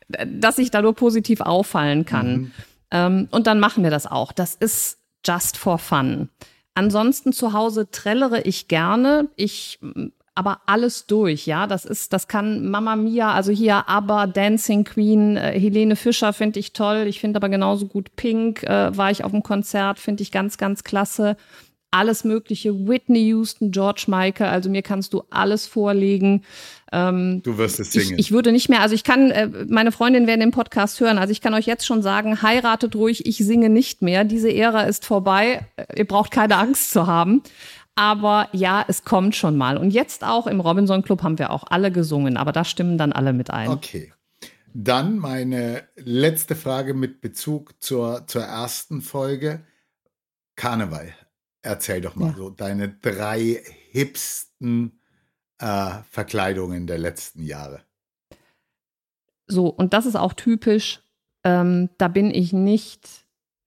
dass 0.09 0.59
ich 0.59 0.71
da 0.71 0.83
nur 0.83 0.95
positiv 0.95 1.41
auffallen 1.41 2.05
kann. 2.05 2.53
Ähm, 2.91 3.29
und 3.31 3.47
dann 3.47 3.61
machen 3.61 3.83
wir 3.83 3.91
das 3.91 4.07
auch. 4.07 4.33
Das 4.33 4.55
ist 4.55 4.99
just 5.25 5.57
for 5.57 5.79
fun. 5.79 6.29
Ansonsten 6.75 7.33
zu 7.33 7.53
Hause 7.53 7.91
trällere 7.91 8.43
ich 8.43 8.69
gerne. 8.69 9.29
Ich 9.37 9.79
mm, 9.81 10.09
aber 10.37 10.61
alles 10.67 11.07
durch, 11.07 11.47
ja. 11.47 11.67
Das 11.67 11.87
ist, 11.87 12.13
das 12.13 12.29
kann 12.29 12.69
Mama 12.69 12.95
Mia, 12.95 13.33
also 13.33 13.51
hier 13.51 13.89
ABBA, 13.89 14.27
Dancing 14.27 14.85
Queen, 14.85 15.39
äh, 15.39 15.59
Helene 15.59 15.97
Fischer 15.97 16.35
finde 16.35 16.61
ich 16.61 16.75
toll. 16.75 17.07
Ich 17.09 17.21
finde 17.21 17.39
aber 17.39 17.49
genauso 17.49 17.87
gut 17.87 18.15
Pink, 18.17 18.63
äh, 18.63 18.95
war 18.95 19.11
ich 19.11 19.25
auf 19.25 19.31
dem 19.31 19.43
Konzert, 19.43 19.99
finde 19.99 20.23
ich 20.23 20.31
ganz, 20.31 20.59
ganz 20.59 20.85
klasse. 20.85 21.39
Alles 21.91 22.25
Mögliche, 22.25 22.87
Whitney 22.87 23.29
Houston, 23.29 23.71
George 23.71 24.05
Michael, 24.09 24.51
also 24.51 24.69
mir 24.69 24.83
kannst 24.83 25.15
du 25.15 25.23
alles 25.31 25.67
vorlegen. 25.67 26.43
Ähm, 26.93 27.43
Du 27.43 27.59
wirst 27.59 27.81
es 27.81 27.95
ich, 27.95 28.07
singen. 28.07 28.19
ich 28.19 28.31
würde 28.33 28.53
nicht 28.53 28.69
mehr, 28.69 28.81
also 28.81 28.95
ich 28.95 29.03
kann, 29.05 29.31
äh, 29.31 29.49
meine 29.69 29.91
Freundin 29.93 30.27
werden 30.27 30.41
den 30.41 30.51
Podcast 30.53 31.01
hören, 31.01 31.19
also 31.19 31.33
ich 31.33 31.41
kann 31.41 31.53
euch 31.55 31.67
jetzt 31.67 31.85
schon 31.85 32.03
sagen, 32.03 32.43
heiratet 32.43 32.95
ruhig, 32.95 33.27
ich 33.27 33.39
singe 33.39 33.69
nicht 33.69 34.03
mehr. 34.03 34.25
Diese 34.25 34.53
Ära 34.53 34.83
ist 34.83 35.05
vorbei, 35.05 35.67
Äh, 35.77 35.99
ihr 35.99 36.07
braucht 36.07 36.31
keine 36.31 36.57
Angst 36.57 36.91
zu 36.93 37.07
haben. 37.07 37.43
Aber 37.99 38.49
ja, 38.53 38.85
es 38.89 39.05
kommt 39.05 39.35
schon 39.37 39.57
mal. 39.57 39.79
Und 39.79 39.91
jetzt 39.91 40.23
auch 40.23 40.47
im 40.47 40.61
Robinson 40.61 41.03
Club 41.03 41.23
haben 41.23 41.39
wir 41.39 41.51
auch 41.51 41.65
alle 41.69 41.91
gesungen, 41.91 42.37
aber 42.37 42.53
da 42.53 42.63
stimmen 42.65 42.99
dann 42.99 43.13
alle 43.13 43.33
mit 43.33 43.51
ein. 43.51 43.69
Okay. 43.71 44.13
Dann 44.75 45.19
meine 45.19 45.85
letzte 45.97 46.55
Frage 46.55 46.93
mit 46.93 47.23
Bezug 47.23 47.83
zur, 47.83 48.27
zur 48.27 48.43
ersten 48.43 49.01
Folge. 49.01 49.65
Karneval. 50.57 51.15
Erzähl 51.63 52.01
doch 52.03 52.15
mal 52.17 52.29
Ja. 52.31 52.35
so 52.37 52.51
deine 52.51 52.89
drei 52.91 53.63
hipsten 53.91 55.01
äh, 55.59 55.91
Verkleidungen 56.11 56.87
der 56.87 56.99
letzten 56.99 57.43
Jahre. 57.43 57.81
So, 59.47 59.69
und 59.69 59.93
das 59.93 60.07
ist 60.07 60.17
auch 60.17 60.33
typisch. 60.33 61.01
Ähm, 61.45 61.91
da 61.99 62.09
bin 62.09 62.35
ich 62.35 62.53
nicht, 62.53 63.09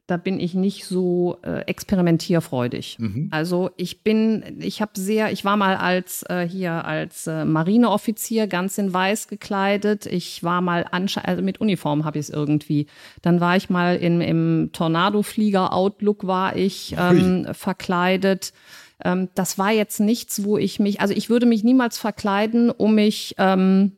da 0.06 0.18
bin 0.18 0.42
ich 0.42 0.54
nicht 0.54 0.86
so 0.86 1.38
äh, 1.44 1.62
experimentierfreudig. 1.62 2.98
Mhm. 3.00 3.30
Also 3.32 3.70
ich 3.78 4.04
bin, 4.04 4.58
ich 4.60 4.82
habe 4.82 4.92
sehr, 4.96 5.32
ich 5.32 5.46
war 5.46 5.56
mal 5.56 5.78
als 5.78 6.24
äh, 6.24 6.46
hier 6.46 6.84
als 6.84 7.28
äh, 7.28 7.46
Marineoffizier 7.46 8.48
ganz 8.48 8.78
in 8.78 8.94
weiß 8.94 9.30
gekleidet. 9.30 10.06
Ich 10.06 10.44
war 10.44 10.60
mal 10.60 10.84
also 10.84 11.42
mit 11.42 11.62
Uniform 11.62 12.04
habe 12.04 12.20
ich 12.20 12.26
es 12.26 12.30
irgendwie. 12.30 12.88
Dann 13.22 13.40
war 13.40 13.56
ich 13.56 13.70
mal 13.70 13.96
in, 13.96 14.20
im 14.20 14.72
Tornado-Flieger 14.74 15.72
Outlook 15.72 16.28
war 16.28 16.58
ich 16.58 16.96
ähm, 16.98 17.48
verkleidet. 17.54 18.52
Ähm, 19.04 19.30
das 19.36 19.58
war 19.58 19.72
jetzt 19.72 20.00
nichts, 20.00 20.44
wo 20.44 20.58
ich 20.58 20.80
mich, 20.80 21.02
also 21.02 21.14
ich 21.14 21.30
würde 21.30 21.46
mich 21.46 21.64
niemals 21.64 21.98
verkleiden, 21.98 22.70
um 22.70 22.96
mich 22.96 23.36
ähm, 23.38 23.94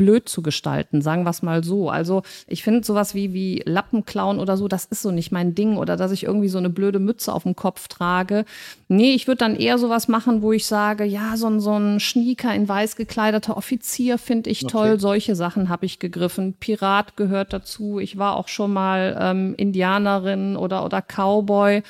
blöd 0.00 0.30
zu 0.30 0.40
gestalten, 0.40 1.02
sagen 1.02 1.24
wir 1.24 1.30
es 1.30 1.42
mal 1.42 1.62
so. 1.62 1.90
Also 1.90 2.22
ich 2.46 2.62
finde 2.62 2.82
sowas 2.86 3.14
wie, 3.14 3.34
wie 3.34 3.62
Lappenklauen 3.66 4.38
oder 4.38 4.56
so, 4.56 4.66
das 4.66 4.86
ist 4.86 5.02
so 5.02 5.10
nicht 5.10 5.30
mein 5.30 5.54
Ding. 5.54 5.76
Oder 5.76 5.98
dass 5.98 6.10
ich 6.10 6.24
irgendwie 6.24 6.48
so 6.48 6.56
eine 6.56 6.70
blöde 6.70 6.98
Mütze 6.98 7.34
auf 7.34 7.42
dem 7.42 7.54
Kopf 7.54 7.86
trage. 7.86 8.46
Nee, 8.88 9.12
ich 9.12 9.26
würde 9.26 9.40
dann 9.40 9.56
eher 9.56 9.76
sowas 9.76 10.08
machen, 10.08 10.40
wo 10.40 10.52
ich 10.52 10.64
sage, 10.64 11.04
ja, 11.04 11.36
so 11.36 11.48
ein, 11.48 11.60
so 11.60 11.78
ein 11.78 12.00
Schnieker 12.00 12.54
in 12.54 12.66
weiß 12.66 12.96
gekleideter 12.96 13.58
Offizier 13.58 14.16
finde 14.16 14.48
ich 14.48 14.64
Okay. 14.64 14.72
toll. 14.72 15.00
Solche 15.00 15.36
Sachen 15.36 15.68
habe 15.68 15.84
ich 15.84 15.98
gegriffen. 15.98 16.54
Pirat 16.54 17.18
gehört 17.18 17.52
dazu. 17.52 17.98
Ich 17.98 18.16
war 18.16 18.36
auch 18.36 18.48
schon 18.48 18.72
mal 18.72 19.18
ähm, 19.20 19.54
Indianerin 19.58 20.56
oder, 20.56 20.82
oder 20.82 21.02
Cowboy. 21.02 21.82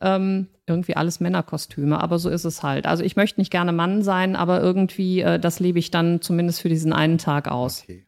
Ähm, 0.00 0.48
irgendwie 0.66 0.96
alles 0.96 1.20
Männerkostüme, 1.20 2.00
aber 2.00 2.18
so 2.18 2.28
ist 2.28 2.44
es 2.44 2.62
halt. 2.62 2.86
Also 2.86 3.02
ich 3.02 3.16
möchte 3.16 3.40
nicht 3.40 3.50
gerne 3.50 3.72
Mann 3.72 4.02
sein, 4.02 4.36
aber 4.36 4.60
irgendwie, 4.60 5.20
äh, 5.20 5.38
das 5.38 5.60
lebe 5.60 5.78
ich 5.78 5.90
dann 5.90 6.20
zumindest 6.20 6.60
für 6.60 6.68
diesen 6.68 6.92
einen 6.92 7.18
Tag 7.18 7.48
aus. 7.48 7.82
Okay. 7.82 8.04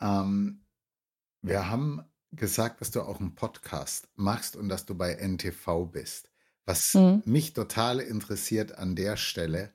Ähm, 0.00 0.60
wir 1.42 1.68
haben 1.70 2.02
gesagt, 2.32 2.80
dass 2.80 2.90
du 2.90 3.02
auch 3.02 3.20
einen 3.20 3.34
Podcast 3.34 4.08
machst 4.16 4.56
und 4.56 4.68
dass 4.68 4.86
du 4.86 4.94
bei 4.94 5.14
NTV 5.14 5.86
bist. 5.86 6.30
Was 6.64 6.94
Mhm. 6.94 7.22
mich 7.26 7.52
total 7.52 8.00
interessiert 8.00 8.78
an 8.78 8.96
der 8.96 9.16
Stelle, 9.16 9.70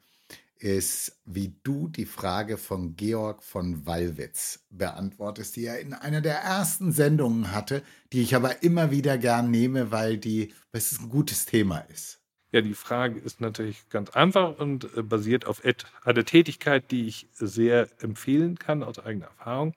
ist, 0.60 1.20
wie 1.26 1.56
du 1.64 1.88
die 1.88 2.06
Frage 2.06 2.58
von 2.58 2.96
Georg 2.96 3.44
von 3.44 3.86
Wallwitz 3.86 4.66
beantwortest, 4.70 5.56
die 5.56 5.66
er 5.66 5.80
in 5.80 5.94
einer 5.94 6.22
der 6.22 6.40
ersten 6.40 6.92
Sendungen 6.92 7.54
hatte, 7.54 7.82
die 8.12 8.22
ich 8.22 8.36
aber 8.36 8.62
immer 8.62 8.92
wieder 8.92 9.18
gern 9.18 9.50
nehme, 9.50 9.92
weil 9.92 10.18
die, 10.18 10.54
weil 10.72 10.80
es 10.80 11.00
ein 11.00 11.10
gutes 11.10 11.46
Thema 11.46 11.80
ist. 11.80 12.20
Ja, 12.52 12.62
die 12.62 12.74
Frage 12.74 13.20
ist 13.20 13.42
natürlich 13.42 13.88
ganz 13.90 14.10
einfach 14.10 14.58
und 14.58 14.96
äh, 14.98 15.04
basiert 15.04 15.46
auf 15.46 15.62
einer 16.04 16.26
Tätigkeit, 16.26 16.90
die 16.92 17.08
ich 17.08 17.28
sehr 17.34 17.88
empfehlen 18.02 18.58
kann 18.58 18.84
aus 18.84 19.00
eigener 19.00 19.28
Erfahrung. 19.28 19.74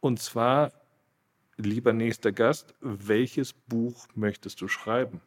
Und 0.00 0.20
zwar, 0.20 0.72
lieber 1.56 1.92
nächster 1.92 2.32
Gast, 2.32 2.74
welches 2.80 3.54
Buch 3.54 4.06
möchtest 4.14 4.60
du 4.60 4.68
schreiben? 4.68 5.20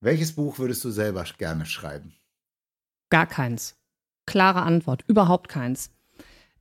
Welches 0.00 0.34
Buch 0.34 0.58
würdest 0.58 0.84
du 0.84 0.90
selber 0.90 1.24
gerne 1.38 1.66
schreiben? 1.66 2.14
Gar 3.14 3.26
keins. 3.26 3.76
Klare 4.26 4.62
Antwort. 4.62 5.04
Überhaupt 5.06 5.48
keins. 5.48 5.92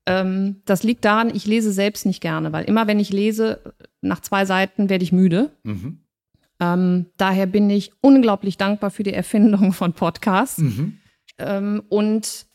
Ähm, 0.06 0.62
das 0.66 0.84
liegt 0.84 1.04
daran, 1.04 1.34
ich 1.34 1.48
lese 1.48 1.72
selbst 1.72 2.06
nicht 2.06 2.22
gerne, 2.22 2.54
weil 2.54 2.66
immer 2.66 2.86
wenn 2.86 3.00
ich 3.00 3.12
lese, 3.12 3.74
nach 4.02 4.20
zwei 4.20 4.46
Seiten 4.46 4.88
werde 4.88 5.04
ich 5.04 5.12
müde. 5.12 5.50
Mhm. 5.64 6.02
Ähm, 6.60 7.08
daher 7.18 7.48
bin 7.48 7.72
ich 7.72 7.92
unglaublich 8.02 8.58
dankbar 8.58 8.92
für 8.92 9.02
die 9.02 9.16
Erfindung 9.16 9.74
von 9.74 9.94
Podcasts. 9.94 10.60
Mhm. 10.60 11.00
Ähm, 11.40 11.82
und 11.90 12.46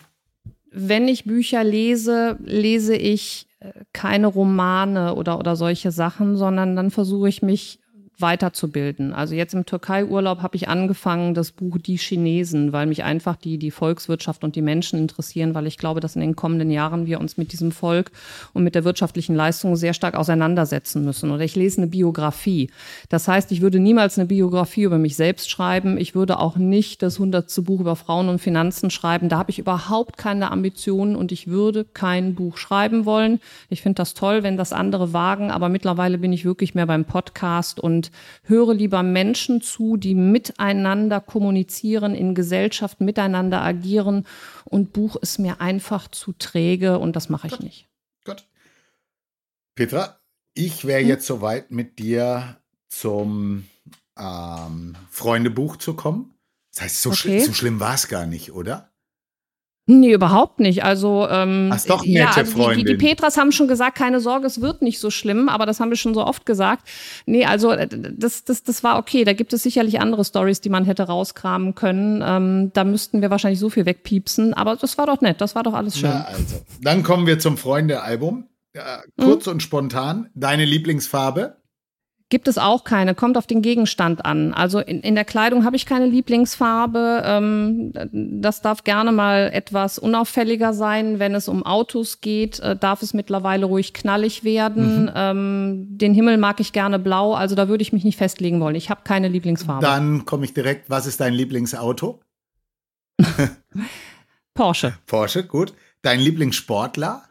wenn 0.71 1.09
ich 1.09 1.25
Bücher 1.25 1.65
lese, 1.65 2.39
lese 2.45 2.95
ich 2.95 3.49
äh, 3.59 3.73
keine 3.93 4.29
Romane 4.29 5.17
oder, 5.17 5.41
oder 5.41 5.57
solche 5.57 5.91
Sachen, 5.91 6.37
sondern 6.37 6.77
dann 6.77 6.93
versuche 6.93 7.29
ich 7.29 7.43
mich 7.43 7.81
weiterzubilden. 8.21 9.13
Also 9.13 9.35
jetzt 9.35 9.55
im 9.55 9.65
Türkei-Urlaub 9.65 10.43
habe 10.43 10.57
ich 10.57 10.69
angefangen, 10.69 11.35
das 11.35 11.53
Buch 11.53 11.79
Die 11.79 11.97
Chinesen, 11.97 12.73
weil 12.73 12.87
mich 12.87 13.05
einfach 13.05 13.37
die, 13.37 13.59
die 13.59 13.71
Volkswirtschaft 13.71 14.43
und 14.43 14.57
die 14.57 14.63
Menschen 14.63 14.99
interessieren, 14.99 15.55
weil 15.55 15.67
ich 15.67 15.79
glaube, 15.79 16.01
dass 16.01 16.17
in 16.17 16.21
den 16.21 16.35
kommenden 16.35 16.71
Jahren 16.71 17.07
wir 17.07 17.21
uns 17.21 17.37
mit 17.37 17.53
diesem 17.53 17.71
Volk 17.71 18.11
und 18.55 18.65
mit 18.65 18.75
der 18.75 18.85
wirtschaftlichen 18.85 19.37
Leistung 19.37 19.77
sehr 19.77 19.95
stark 19.95 20.17
auseinandersetzen 20.17 21.05
müssen. 21.05 21.31
Oder 21.31 21.45
ich 21.45 21.55
lese 21.55 21.79
eine 21.79 21.87
Biografie. 21.87 22.71
Das 23.09 23.29
heißt, 23.29 23.53
ich 23.53 23.61
würde 23.61 23.79
niemals 23.79 24.19
eine 24.19 24.27
Biografie 24.27 24.83
über 24.83 24.99
mich 24.99 25.15
selbst 25.15 25.49
schreiben. 25.49 25.97
Ich 25.97 26.15
würde 26.15 26.41
auch 26.41 26.57
nicht 26.57 27.03
das 27.03 27.19
hundertste 27.21 27.63
Buch 27.63 27.81
über 27.81 27.95
Frauen 27.95 28.29
und 28.29 28.41
Finanzen 28.41 28.91
schreiben. 28.91 29.29
Da 29.29 29.39
habe 29.39 29.51
ich 29.51 29.61
überhaupt 29.61 30.17
keine 30.17 30.51
Ambitionen 30.51 31.15
und 31.15 31.31
ich 31.31 31.47
würde 31.47 31.85
kein 31.85 32.35
Buch 32.35 32.57
schreiben 32.57 33.05
wollen. 33.05 33.41
Ich 33.69 33.83
finde 33.83 33.97
das 33.97 34.15
toll, 34.15 34.43
wenn 34.43 34.57
das 34.57 34.73
andere 34.73 35.13
wagen, 35.13 35.53
aber 35.53 35.69
mittlerweile 35.69 36.19
bin 36.19 36.33
ich 36.33 36.45
wirklich 36.45 36.75
mehr 36.75 36.87
beim 36.87 37.05
Podcast 37.05 37.79
und 37.79 38.08
höre 38.45 38.75
lieber 38.75 39.03
Menschen 39.03 39.61
zu, 39.61 39.97
die 39.97 40.15
miteinander 40.15 41.21
kommunizieren, 41.21 42.15
in 42.15 42.35
Gesellschaft 42.35 43.01
miteinander 43.01 43.63
agieren. 43.63 44.27
Und 44.65 44.93
Buch 44.93 45.17
ist 45.17 45.39
mir 45.39 45.61
einfach 45.61 46.09
zu 46.09 46.33
träge 46.33 46.99
und 46.99 47.17
das 47.17 47.29
mache 47.29 47.47
ich 47.49 47.61
nicht. 47.61 47.89
Gut. 48.25 48.45
Petra, 49.75 50.19
ich 50.55 50.85
wäre 50.85 51.01
Hm? 51.01 51.09
jetzt 51.09 51.27
soweit 51.27 51.71
mit 51.71 51.99
dir 51.99 52.57
zum 52.89 53.69
ähm, 54.19 54.97
Freundebuch 55.11 55.77
zu 55.77 55.95
kommen. 55.95 56.35
Das 56.75 56.83
heißt, 56.83 57.03
so, 57.03 57.11
Okay. 57.11 57.17
schli 57.19 57.41
so 57.41 57.53
schlimm 57.53 57.81
war 57.81 57.95
es 57.95 58.09
gar 58.09 58.27
nicht, 58.27 58.53
oder? 58.53 58.91
Nee, 59.91 60.13
überhaupt 60.13 60.61
nicht. 60.61 60.85
Also, 60.85 61.27
ähm, 61.31 61.71
Ach, 61.73 61.81
doch, 61.87 62.05
ja, 62.05 62.27
nette 62.27 62.41
also 62.41 62.53
die, 62.53 62.59
die, 62.59 62.59
die 62.59 62.63
Freundin. 62.63 62.99
Petras 62.99 63.39
haben 63.39 63.53
schon 63.53 63.69
gesagt, 63.69 63.97
keine 63.97 64.21
Sorge, 64.21 64.47
es 64.47 64.61
wird 64.61 64.83
nicht 64.83 65.01
so 65.01 65.11
schlimm, 65.11 65.49
aber 65.49 65.65
das 65.65 65.81
haben 65.81 65.89
wir 65.89 65.97
schon 65.97 66.13
so 66.13 66.25
oft 66.27 66.45
gesagt. 66.45 66.87
Nee, 67.25 67.47
also 67.47 67.71
äh, 67.73 67.89
das, 67.91 68.45
das, 68.45 68.63
das 68.63 68.85
war 68.85 68.99
okay. 68.99 69.25
Da 69.25 69.33
gibt 69.33 69.53
es 69.55 69.63
sicherlich 69.63 69.99
andere 69.99 70.27
Stories, 70.27 70.61
die 70.61 70.69
man 70.69 70.85
hätte 70.85 71.05
rauskramen 71.05 71.75
können. 71.75 72.23
Ähm, 72.25 72.71
da 72.75 72.85
müssten 72.85 73.23
wir 73.23 73.31
wahrscheinlich 73.31 73.61
so 73.61 73.71
viel 73.71 73.87
wegpiepsen, 73.87 74.53
aber 74.53 74.77
das 74.77 74.99
war 74.99 75.07
doch 75.07 75.23
nett, 75.23 75.41
das 75.41 75.55
war 75.55 75.63
doch 75.63 75.73
alles 75.75 75.99
schön. 75.99 76.11
Na, 76.11 76.25
also. 76.25 76.57
Dann 76.83 77.03
kommen 77.03 77.27
wir 77.27 77.39
zum 77.39 77.57
Freunde-Album. 77.57 78.45
Ja, 78.77 79.01
Mhm. 79.17 79.23
kurz 79.25 79.47
und 79.47 79.63
spontan. 79.63 80.29
Deine 80.35 80.67
Lieblingsfarbe? 80.67 81.57
Gibt 82.31 82.47
es 82.47 82.59
auch 82.59 82.85
keine, 82.85 83.15
kommt 83.15 83.39
auf 83.39 83.47
den 83.47 83.63
Gegenstand 83.63 84.27
an. 84.27 84.53
Also 84.53 84.81
in, 84.81 85.01
in 85.01 85.15
der 85.15 85.25
Kleidung 85.25 85.65
habe 85.65 85.77
ich 85.77 85.87
keine 85.87 86.05
Lieblingsfarbe. 86.05 87.23
Ähm, 87.25 87.93
das 88.13 88.61
darf 88.61 88.85
gerne 88.85 89.13
mal 89.13 89.51
etwas 89.51 89.99
unauffälliger 89.99 90.75
sein. 90.75 91.21
Wenn 91.21 91.35
es 91.35 91.49
um 91.49 91.65
Autos 91.65 92.21
geht, 92.21 92.61
äh, 92.61 92.77
darf 92.77 93.01
es 93.01 93.15
mittlerweile 93.15 93.65
ruhig 93.65 93.95
knallig 93.95 94.45
werden. 94.45 95.11
Ähm, 95.15 95.87
den 95.89 96.13
Himmel 96.13 96.37
mag 96.37 96.61
ich 96.61 96.75
gerne 96.75 96.99
blau, 96.99 97.33
also 97.33 97.55
da 97.55 97.67
würde 97.69 97.81
ich 97.81 97.95
mich 97.95 98.05
nicht 98.05 98.19
festlegen 98.19 98.61
wollen. 98.61 98.75
Ich 98.75 98.91
habe 98.91 99.01
keine 99.05 99.29
Lieblingsfarbe. 99.29 99.85
Dann 99.85 100.27
komme 100.27 100.45
ich 100.45 100.53
direkt. 100.53 100.91
Was 100.91 101.07
ist 101.07 101.21
dein 101.21 101.33
Lieblingsauto? 101.33 102.21
Porsche, 104.53 104.99
Porsche, 105.07 105.45
gut. 105.45 105.73
Dein 106.03 106.21
Lieblingssportler? 106.21 107.23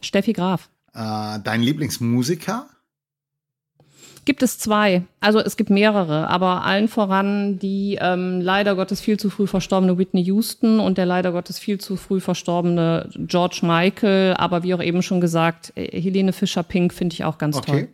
Steffi 0.00 0.32
Graf. 0.32 0.70
Äh, 0.94 1.40
dein 1.42 1.62
Lieblingsmusiker? 1.62 2.68
Gibt 4.24 4.42
es 4.44 4.56
zwei. 4.58 5.02
Also 5.18 5.40
es 5.40 5.56
gibt 5.56 5.68
mehrere, 5.68 6.28
aber 6.28 6.64
allen 6.64 6.86
voran 6.86 7.58
die 7.58 7.98
ähm, 8.00 8.40
leider 8.40 8.76
Gottes 8.76 9.00
viel 9.00 9.18
zu 9.18 9.30
früh 9.30 9.48
verstorbene 9.48 9.98
Whitney 9.98 10.22
Houston 10.22 10.78
und 10.78 10.96
der 10.96 11.06
leider 11.06 11.32
Gottes 11.32 11.58
viel 11.58 11.78
zu 11.80 11.96
früh 11.96 12.20
verstorbene 12.20 13.10
George 13.16 13.60
Michael. 13.62 14.34
Aber 14.34 14.62
wie 14.62 14.74
auch 14.74 14.82
eben 14.82 15.02
schon 15.02 15.20
gesagt, 15.20 15.72
äh, 15.74 16.00
Helene 16.00 16.32
Fischer-Pink 16.32 16.92
finde 16.94 17.14
ich 17.14 17.24
auch 17.24 17.36
ganz 17.38 17.56
Okay. 17.56 17.70
toll. 17.70 17.88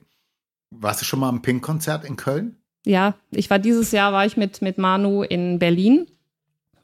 Warst 0.71 1.01
du 1.01 1.07
schon 1.07 1.21
mal 1.21 1.31
am 1.31 1.41
Pink-Konzert 1.41 2.05
in 2.05 2.17
Köln? 2.17 2.57
Ja, 2.85 3.15
ich 3.31 3.49
war 3.49 3.59
dieses 3.59 3.91
Jahr 3.93 4.13
war 4.13 4.27
ich 4.27 4.37
mit 4.37 4.61
mit 4.61 4.77
Manu 4.77 5.23
in 5.23 5.59
Berlin 5.59 6.07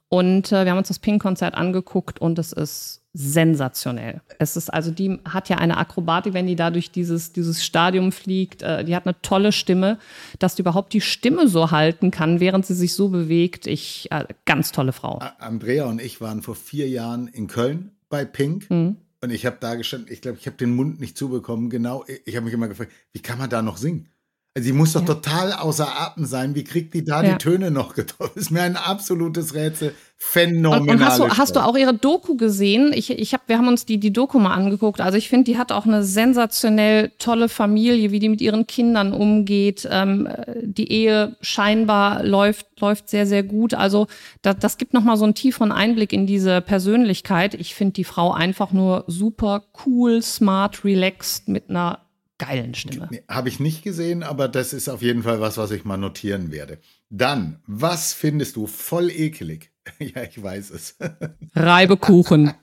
und 0.08 0.52
äh, 0.52 0.64
wir 0.64 0.70
haben 0.70 0.78
uns 0.78 0.88
das 0.88 0.98
Pink-Konzert 0.98 1.54
angeguckt 1.54 2.18
und 2.18 2.38
es 2.38 2.52
ist 2.52 3.02
sensationell. 3.14 4.20
Es 4.38 4.56
ist 4.56 4.68
also 4.68 4.90
die 4.90 5.18
hat 5.24 5.48
ja 5.48 5.58
eine 5.58 5.76
Akrobatik, 5.76 6.34
wenn 6.34 6.48
die 6.48 6.56
da 6.56 6.70
durch 6.70 6.90
dieses 6.90 7.32
dieses 7.32 7.64
Stadium 7.64 8.10
fliegt. 8.12 8.62
Äh, 8.62 8.84
die 8.84 8.94
hat 8.94 9.06
eine 9.06 9.20
tolle 9.22 9.52
Stimme, 9.52 9.98
dass 10.40 10.56
die 10.56 10.62
überhaupt 10.62 10.92
die 10.92 11.00
Stimme 11.00 11.48
so 11.48 11.70
halten 11.70 12.10
kann, 12.10 12.40
während 12.40 12.66
sie 12.66 12.74
sich 12.74 12.94
so 12.94 13.08
bewegt. 13.08 13.68
Ich 13.68 14.08
äh, 14.10 14.26
ganz 14.44 14.72
tolle 14.72 14.92
Frau. 14.92 15.20
Andrea 15.38 15.86
und 15.86 16.00
ich 16.00 16.20
waren 16.20 16.42
vor 16.42 16.56
vier 16.56 16.88
Jahren 16.88 17.28
in 17.28 17.46
Köln 17.46 17.92
bei 18.08 18.24
Pink. 18.24 18.68
Mhm. 18.68 18.96
Und 19.20 19.30
ich 19.30 19.46
habe 19.46 19.56
da 19.58 19.74
gestanden, 19.76 20.12
ich 20.12 20.20
glaube, 20.20 20.36
ich 20.38 20.46
habe 20.46 20.56
den 20.56 20.74
Mund 20.74 21.00
nicht 21.00 21.16
zubekommen. 21.16 21.70
Genau, 21.70 22.04
ich 22.26 22.36
habe 22.36 22.44
mich 22.44 22.52
immer 22.52 22.68
gefragt, 22.68 22.92
wie 23.12 23.20
kann 23.20 23.38
man 23.38 23.48
da 23.48 23.62
noch 23.62 23.78
singen? 23.78 24.10
Die 24.56 24.72
muss 24.72 24.92
doch 24.92 25.00
Ja. 25.00 25.06
total 25.14 25.52
außer 25.52 26.00
Atem 26.00 26.26
sein. 26.26 26.54
Wie 26.54 26.62
kriegt 26.62 26.94
die 26.94 27.04
da 27.04 27.24
Ja. 27.24 27.32
die 27.32 27.38
Töne 27.38 27.72
noch 27.72 27.94
getroffen? 27.94 28.32
Ist 28.38 28.52
mir 28.52 28.62
ein 28.62 28.76
absolutes 28.76 29.52
Rätsel. 29.54 29.88
Und, 29.88 29.94
Phänomenal. 30.16 30.88
und 30.88 31.04
hast, 31.04 31.18
du, 31.18 31.28
hast 31.28 31.56
du 31.56 31.60
auch 31.60 31.76
ihre 31.76 31.92
Doku 31.92 32.36
gesehen? 32.36 32.92
Ich, 32.94 33.10
ich 33.10 33.34
hab, 33.34 33.48
wir 33.48 33.58
haben 33.58 33.66
uns 33.66 33.84
die, 33.84 33.98
die 33.98 34.12
Doku 34.12 34.38
mal 34.38 34.54
angeguckt. 34.54 35.00
Also 35.00 35.18
ich 35.18 35.28
finde, 35.28 35.44
die 35.50 35.58
hat 35.58 35.72
auch 35.72 35.86
eine 35.86 36.04
sensationell 36.04 37.10
tolle 37.18 37.48
Familie, 37.48 38.12
wie 38.12 38.20
die 38.20 38.28
mit 38.28 38.40
ihren 38.40 38.66
Kindern 38.68 39.12
umgeht. 39.12 39.88
Ähm, 39.90 40.26
äh, 40.26 40.54
die 40.62 40.90
Ehe 40.90 41.36
scheinbar 41.40 42.22
läuft, 42.22 42.80
läuft 42.80 43.08
sehr, 43.08 43.26
sehr 43.26 43.42
gut. 43.42 43.74
Also 43.74 44.06
das, 44.42 44.56
das 44.60 44.78
gibt 44.78 44.94
nochmal 44.94 45.16
so 45.16 45.24
einen 45.24 45.34
tieferen 45.34 45.72
Einblick 45.72 46.12
in 46.12 46.26
diese 46.28 46.60
Persönlichkeit. 46.60 47.54
Ich 47.54 47.74
finde 47.74 47.94
die 47.94 48.04
Frau 48.04 48.32
einfach 48.32 48.70
nur 48.72 49.02
super 49.08 49.64
cool, 49.84 50.22
smart, 50.22 50.84
relaxed 50.84 51.48
mit 51.48 51.70
einer 51.70 51.98
geilen 52.38 52.74
Stimme. 52.74 53.08
Nee, 53.10 53.22
habe 53.28 53.48
ich 53.48 53.60
nicht 53.60 53.82
gesehen, 53.82 54.22
aber 54.22 54.48
das 54.48 54.72
ist 54.72 54.88
auf 54.88 55.02
jeden 55.02 55.22
Fall 55.22 55.40
was, 55.40 55.56
was 55.56 55.70
ich 55.70 55.84
mal 55.84 55.96
notieren 55.96 56.50
werde. 56.50 56.78
Dann, 57.10 57.60
was 57.66 58.12
findest 58.12 58.56
du 58.56 58.66
voll 58.66 59.10
ekelig? 59.10 59.70
ja, 59.98 60.22
ich 60.22 60.42
weiß 60.42 60.70
es. 60.70 60.96
Reibekuchen. 61.54 62.54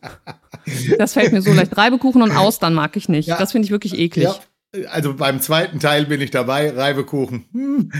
Das 0.97 1.13
fällt 1.13 1.31
mir 1.31 1.41
so 1.41 1.53
leicht. 1.53 1.77
Reibekuchen 1.77 2.21
und 2.21 2.31
Austern 2.31 2.73
mag 2.73 2.95
ich 2.97 3.09
nicht. 3.09 3.27
Ja. 3.27 3.37
Das 3.37 3.51
finde 3.51 3.65
ich 3.65 3.71
wirklich 3.71 3.97
eklig. 3.97 4.25
Ja, 4.25 4.89
also 4.89 5.13
beim 5.13 5.41
zweiten 5.41 5.79
Teil 5.79 6.05
bin 6.05 6.21
ich 6.21 6.31
dabei. 6.31 6.71
Reibekuchen. 6.71 7.45
Hm. 7.51 7.91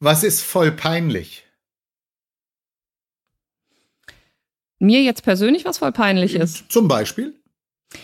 Was 0.00 0.24
ist 0.24 0.42
voll 0.42 0.72
peinlich? 0.72 1.44
Mir 4.80 5.02
jetzt 5.02 5.22
persönlich 5.22 5.64
was 5.64 5.78
voll 5.78 5.92
peinlich 5.92 6.34
ist. 6.34 6.70
Zum 6.70 6.86
Beispiel? 6.86 7.34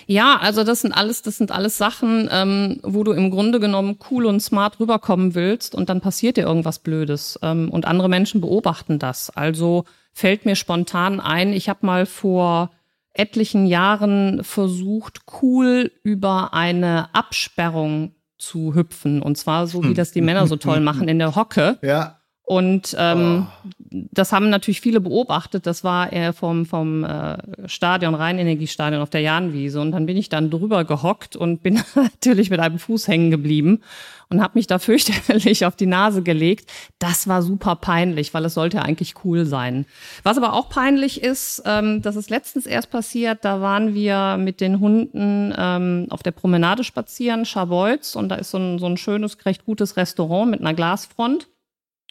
Ja, 0.06 0.38
also 0.40 0.64
das 0.64 0.80
sind 0.80 0.92
alles, 0.92 1.22
das 1.22 1.36
sind 1.36 1.52
alles 1.52 1.76
Sachen, 1.76 2.28
ähm, 2.32 2.80
wo 2.82 3.04
du 3.04 3.12
im 3.12 3.30
Grunde 3.30 3.60
genommen 3.60 3.98
cool 4.10 4.26
und 4.26 4.40
smart 4.40 4.80
rüberkommen 4.80 5.34
willst 5.34 5.74
und 5.74 5.88
dann 5.88 6.00
passiert 6.00 6.36
dir 6.36 6.44
irgendwas 6.44 6.78
Blödes 6.78 7.38
ähm, 7.42 7.70
und 7.70 7.86
andere 7.86 8.08
Menschen 8.08 8.40
beobachten 8.40 8.98
das. 8.98 9.30
Also 9.30 9.84
fällt 10.12 10.46
mir 10.46 10.56
spontan 10.56 11.20
ein, 11.20 11.52
ich 11.52 11.68
habe 11.68 11.84
mal 11.84 12.06
vor 12.06 12.70
etlichen 13.12 13.66
Jahren 13.66 14.42
versucht, 14.42 15.20
cool 15.42 15.92
über 16.02 16.54
eine 16.54 17.14
Absperrung 17.14 18.14
zu 18.38 18.74
hüpfen 18.74 19.22
und 19.22 19.38
zwar 19.38 19.66
so 19.66 19.84
wie 19.84 19.94
das 19.94 20.12
die 20.12 20.20
Männer 20.20 20.46
so 20.46 20.56
toll 20.56 20.80
machen 20.80 21.08
in 21.08 21.18
der 21.18 21.36
Hocke. 21.36 21.78
Ja. 21.82 22.20
Und 22.46 22.94
ähm, 22.98 23.46
das 23.78 24.32
haben 24.32 24.50
natürlich 24.50 24.82
viele 24.82 25.00
beobachtet. 25.00 25.66
Das 25.66 25.82
war 25.82 26.12
eher 26.12 26.34
vom, 26.34 26.66
vom 26.66 27.02
äh, 27.02 27.38
Stadion, 27.66 28.14
Rheinenergiestadion 28.14 29.00
auf 29.00 29.08
der 29.08 29.22
Jahnwiese. 29.22 29.80
Und 29.80 29.92
dann 29.92 30.04
bin 30.04 30.18
ich 30.18 30.28
dann 30.28 30.50
drüber 30.50 30.84
gehockt 30.84 31.36
und 31.36 31.62
bin 31.62 31.80
natürlich 31.94 32.50
mit 32.50 32.60
einem 32.60 32.78
Fuß 32.78 33.08
hängen 33.08 33.30
geblieben 33.30 33.80
und 34.28 34.42
habe 34.42 34.58
mich 34.58 34.66
da 34.66 34.78
fürchterlich 34.78 35.64
auf 35.64 35.74
die 35.74 35.86
Nase 35.86 36.22
gelegt. 36.22 36.70
Das 36.98 37.28
war 37.28 37.40
super 37.40 37.76
peinlich, 37.76 38.34
weil 38.34 38.44
es 38.44 38.54
sollte 38.54 38.76
ja 38.76 38.82
eigentlich 38.82 39.14
cool 39.24 39.46
sein. 39.46 39.86
Was 40.22 40.36
aber 40.36 40.52
auch 40.52 40.68
peinlich 40.68 41.22
ist, 41.22 41.62
ähm, 41.64 42.02
das 42.02 42.14
ist 42.14 42.28
letztens 42.28 42.66
erst 42.66 42.90
passiert, 42.90 43.44
da 43.44 43.62
waren 43.62 43.94
wir 43.94 44.36
mit 44.36 44.60
den 44.60 44.80
Hunden 44.80 45.54
ähm, 45.56 46.08
auf 46.10 46.22
der 46.22 46.32
Promenade 46.32 46.84
spazieren, 46.84 47.46
Scharbeutz, 47.46 48.16
und 48.16 48.28
da 48.28 48.34
ist 48.34 48.50
so 48.50 48.58
ein, 48.58 48.78
so 48.78 48.86
ein 48.86 48.98
schönes, 48.98 49.38
recht 49.46 49.64
gutes 49.64 49.96
Restaurant 49.96 50.50
mit 50.50 50.60
einer 50.60 50.74
Glasfront. 50.74 51.48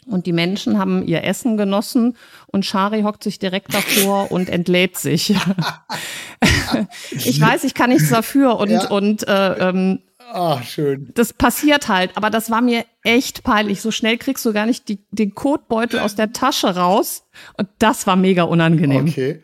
Und 0.06 0.26
die 0.26 0.32
Menschen 0.32 0.78
haben 0.78 1.06
ihr 1.06 1.24
Essen 1.24 1.56
genossen 1.56 2.16
und 2.46 2.64
Shari 2.66 3.02
hockt 3.02 3.24
sich 3.24 3.38
direkt 3.38 3.72
davor 3.72 4.30
und 4.32 4.48
entlädt 4.48 4.96
sich. 4.98 5.30
ich 7.10 7.40
weiß, 7.40 7.64
ich 7.64 7.74
kann 7.74 7.90
nichts 7.90 8.10
dafür 8.10 8.56
und, 8.58 8.70
Ja. 8.70 8.88
und 8.90 9.26
äh, 9.26 9.68
ähm, 9.68 10.00
Ah, 10.32 10.62
schön. 10.62 11.10
das 11.14 11.32
passiert 11.32 11.88
halt, 11.88 12.16
aber 12.16 12.30
das 12.30 12.50
war 12.50 12.60
mir 12.60 12.84
echt 13.02 13.44
peinlich. 13.44 13.80
So 13.80 13.90
schnell 13.90 14.16
kriegst 14.18 14.44
du 14.44 14.52
gar 14.52 14.66
nicht 14.66 14.88
die, 14.88 14.98
den 15.10 15.34
Kotbeutel 15.34 16.00
aus 16.00 16.14
der 16.16 16.32
Tasche 16.32 16.74
raus 16.74 17.24
und 17.56 17.68
das 17.78 18.06
war 18.06 18.16
mega 18.16 18.42
unangenehm. 18.44 19.06
Okay. 19.08 19.42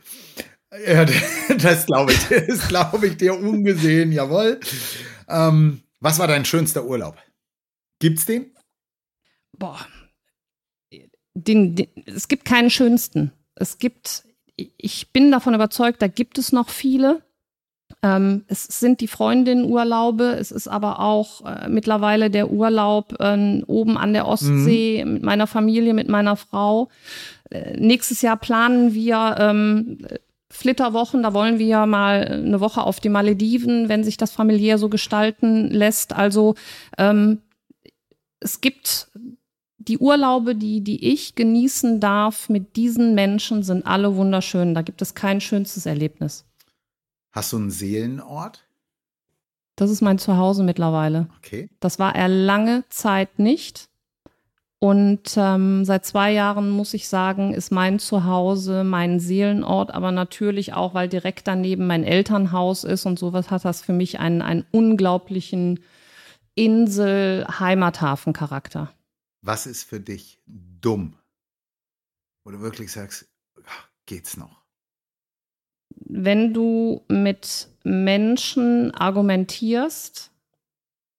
Ja, 0.87 1.05
das 1.59 1.87
glaube 1.87 2.13
ich, 2.13 2.27
das 2.47 2.69
glaube 2.69 3.07
ich 3.07 3.17
dir 3.17 3.35
ungesehen, 3.39 4.13
jawohl. 4.13 4.59
Ähm, 5.29 5.83
was 6.01 6.19
war 6.19 6.27
dein 6.29 6.45
schönster 6.45 6.85
Urlaub? 6.85 7.17
Gibt's 7.99 8.25
den? 8.25 8.53
Boah. 9.59 9.79
Den, 11.35 11.77
den, 11.77 11.89
es 12.07 12.29
gibt 12.29 12.45
keinen 12.45 12.71
schönsten. 12.71 13.33
Es 13.55 13.79
gibt, 13.79 14.25
ich 14.57 15.13
bin 15.13 15.31
davon 15.31 15.55
überzeugt, 15.55 16.03
da 16.03 16.09
gibt 16.09 16.39
es 16.39 16.53
noch 16.53 16.69
viele. 16.69 17.23
Ähm, 18.03 18.45
es 18.47 18.65
sind 18.65 19.01
die 19.01 19.09
Freundinnenurlaube, 19.09 20.37
es 20.39 20.51
ist 20.51 20.69
aber 20.69 21.01
auch 21.01 21.45
äh, 21.45 21.69
mittlerweile 21.69 22.31
der 22.31 22.51
Urlaub 22.51 23.15
äh, 23.21 23.63
oben 23.67 23.99
an 23.99 24.13
der 24.13 24.27
Ostsee 24.27 25.05
mit 25.05 25.23
meiner 25.23 25.47
Familie, 25.47 25.93
mit 25.93 26.09
meiner 26.09 26.37
Frau. 26.37 26.89
Äh, 27.51 27.79
nächstes 27.79 28.23
Jahr 28.23 28.37
planen 28.37 28.95
wir 28.95 29.37
ähm, 29.39 29.99
Flitterwochen, 30.51 31.23
da 31.23 31.35
wollen 31.35 31.59
wir 31.59 31.87
mal 31.87 32.27
eine 32.27 32.61
Woche 32.61 32.83
auf 32.83 33.01
die 33.01 33.09
Malediven, 33.09 33.89
wenn 33.89 34.03
sich 34.03 34.17
das 34.17 34.33
familiär 34.33 34.79
so 34.79 34.89
gestalten 34.89 35.69
lässt. 35.71 36.15
Also 36.15 36.55
ähm, 36.97 37.43
es 38.41 38.61
gibt 38.61 39.10
die 39.91 39.99
Urlaube, 39.99 40.55
die, 40.55 40.83
die 40.83 41.13
ich 41.13 41.35
genießen 41.35 41.99
darf 41.99 42.49
mit 42.49 42.77
diesen 42.77 43.17
Menschen, 43.17 43.65
sind 43.65 43.85
alle 43.87 44.15
wunderschön. 44.15 44.73
Da 44.75 44.83
gibt 44.83 45.03
es 45.03 45.15
kein 45.15 45.41
schönstes 45.41 45.85
Erlebnis. 45.85 46.45
Hast 47.33 47.53
du 47.53 47.57
einen 47.57 47.71
Seelenort? 47.71 48.65
Das 49.75 49.91
ist 49.91 50.01
mein 50.01 50.19
Zuhause 50.19 50.63
mittlerweile. 50.63 51.27
Okay. 51.39 51.69
Das 51.81 51.99
war 51.99 52.15
er 52.15 52.29
lange 52.29 52.85
Zeit 52.89 53.41
nicht. 53.41 53.89
Und 54.79 55.35
ähm, 55.37 55.85
seit 55.85 56.07
zwei 56.07 56.33
Jahren, 56.33 56.71
muss 56.71 56.95
ich 56.95 57.09
sagen, 57.09 57.53
ist 57.53 57.73
mein 57.73 57.99
Zuhause 57.99 58.85
mein 58.85 59.19
Seelenort, 59.19 59.93
aber 59.93 60.13
natürlich 60.13 60.73
auch, 60.73 60.95
weil 60.95 61.09
direkt 61.09 61.49
daneben 61.49 61.89
mein 61.89 62.05
Elternhaus 62.05 62.85
ist 62.85 63.07
und 63.07 63.19
sowas 63.19 63.51
hat 63.51 63.65
das 63.65 63.83
für 63.83 63.93
mich 63.93 64.21
einen, 64.21 64.41
einen 64.41 64.65
unglaublichen 64.71 65.81
Insel-Heimathafen-Charakter. 66.55 68.93
Was 69.43 69.67
ist 69.67 69.85
für 69.85 70.01
dich 70.01 70.41
dumm? 70.47 71.17
Wo 72.45 72.51
du 72.51 72.61
wirklich 72.61 72.93
sagst, 72.93 73.29
ach, 73.65 73.89
geht's 74.07 74.37
noch? 74.37 74.61
wenn 76.13 76.53
du 76.53 77.03
mit 77.09 77.69
Menschen 77.85 78.93
argumentierst, 78.95 80.33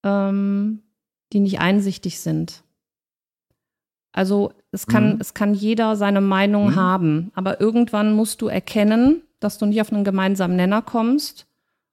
ähm, 0.04 0.82
die 1.34 1.40
nicht 1.40 1.60
einsichtig 1.60 2.20
sind. 2.20 2.64
Also 4.12 4.54
es 4.72 4.88
kann, 4.88 5.16
mhm. 5.16 5.22
es 5.22 5.34
kann 5.34 5.54
jeder 5.54 5.96
seine 5.96 6.22
Meinung 6.22 6.72
mhm. 6.72 6.76
haben, 6.76 7.32
aber 7.34 7.62
irgendwann 7.62 8.14
musst 8.14 8.42
du 8.42 8.48
erkennen, 8.48 9.24
dass 9.40 9.58
du 9.58 9.66
nicht 9.66 9.80
auf 9.80 9.92
einen 9.94 10.04
gemeinsamen 10.04 10.58
Nenner 10.58 10.82
kommst. 10.82 11.48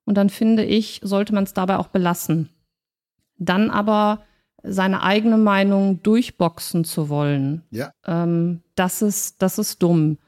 Und 0.05 0.17
dann 0.17 0.31
finde 0.31 0.65
ich, 0.65 1.01
sollte 1.05 1.35
man 1.35 1.45
es 1.45 1.55
dabei 1.55 1.77
auch 1.77 1.89
belassen. 1.89 2.49
Dann 3.37 3.71
aber 3.71 4.25
seine 4.63 5.03
eigene 5.03 5.39
Meinung 5.39 6.03
durchboxen 6.03 6.85
zu 6.85 7.09
wollen, 7.09 7.63
ja. 7.71 7.93
ähm, 8.07 8.61
das, 8.75 9.03
ist, 9.03 9.41
das 9.43 9.59
ist 9.59 9.83
dumm. 9.83 10.19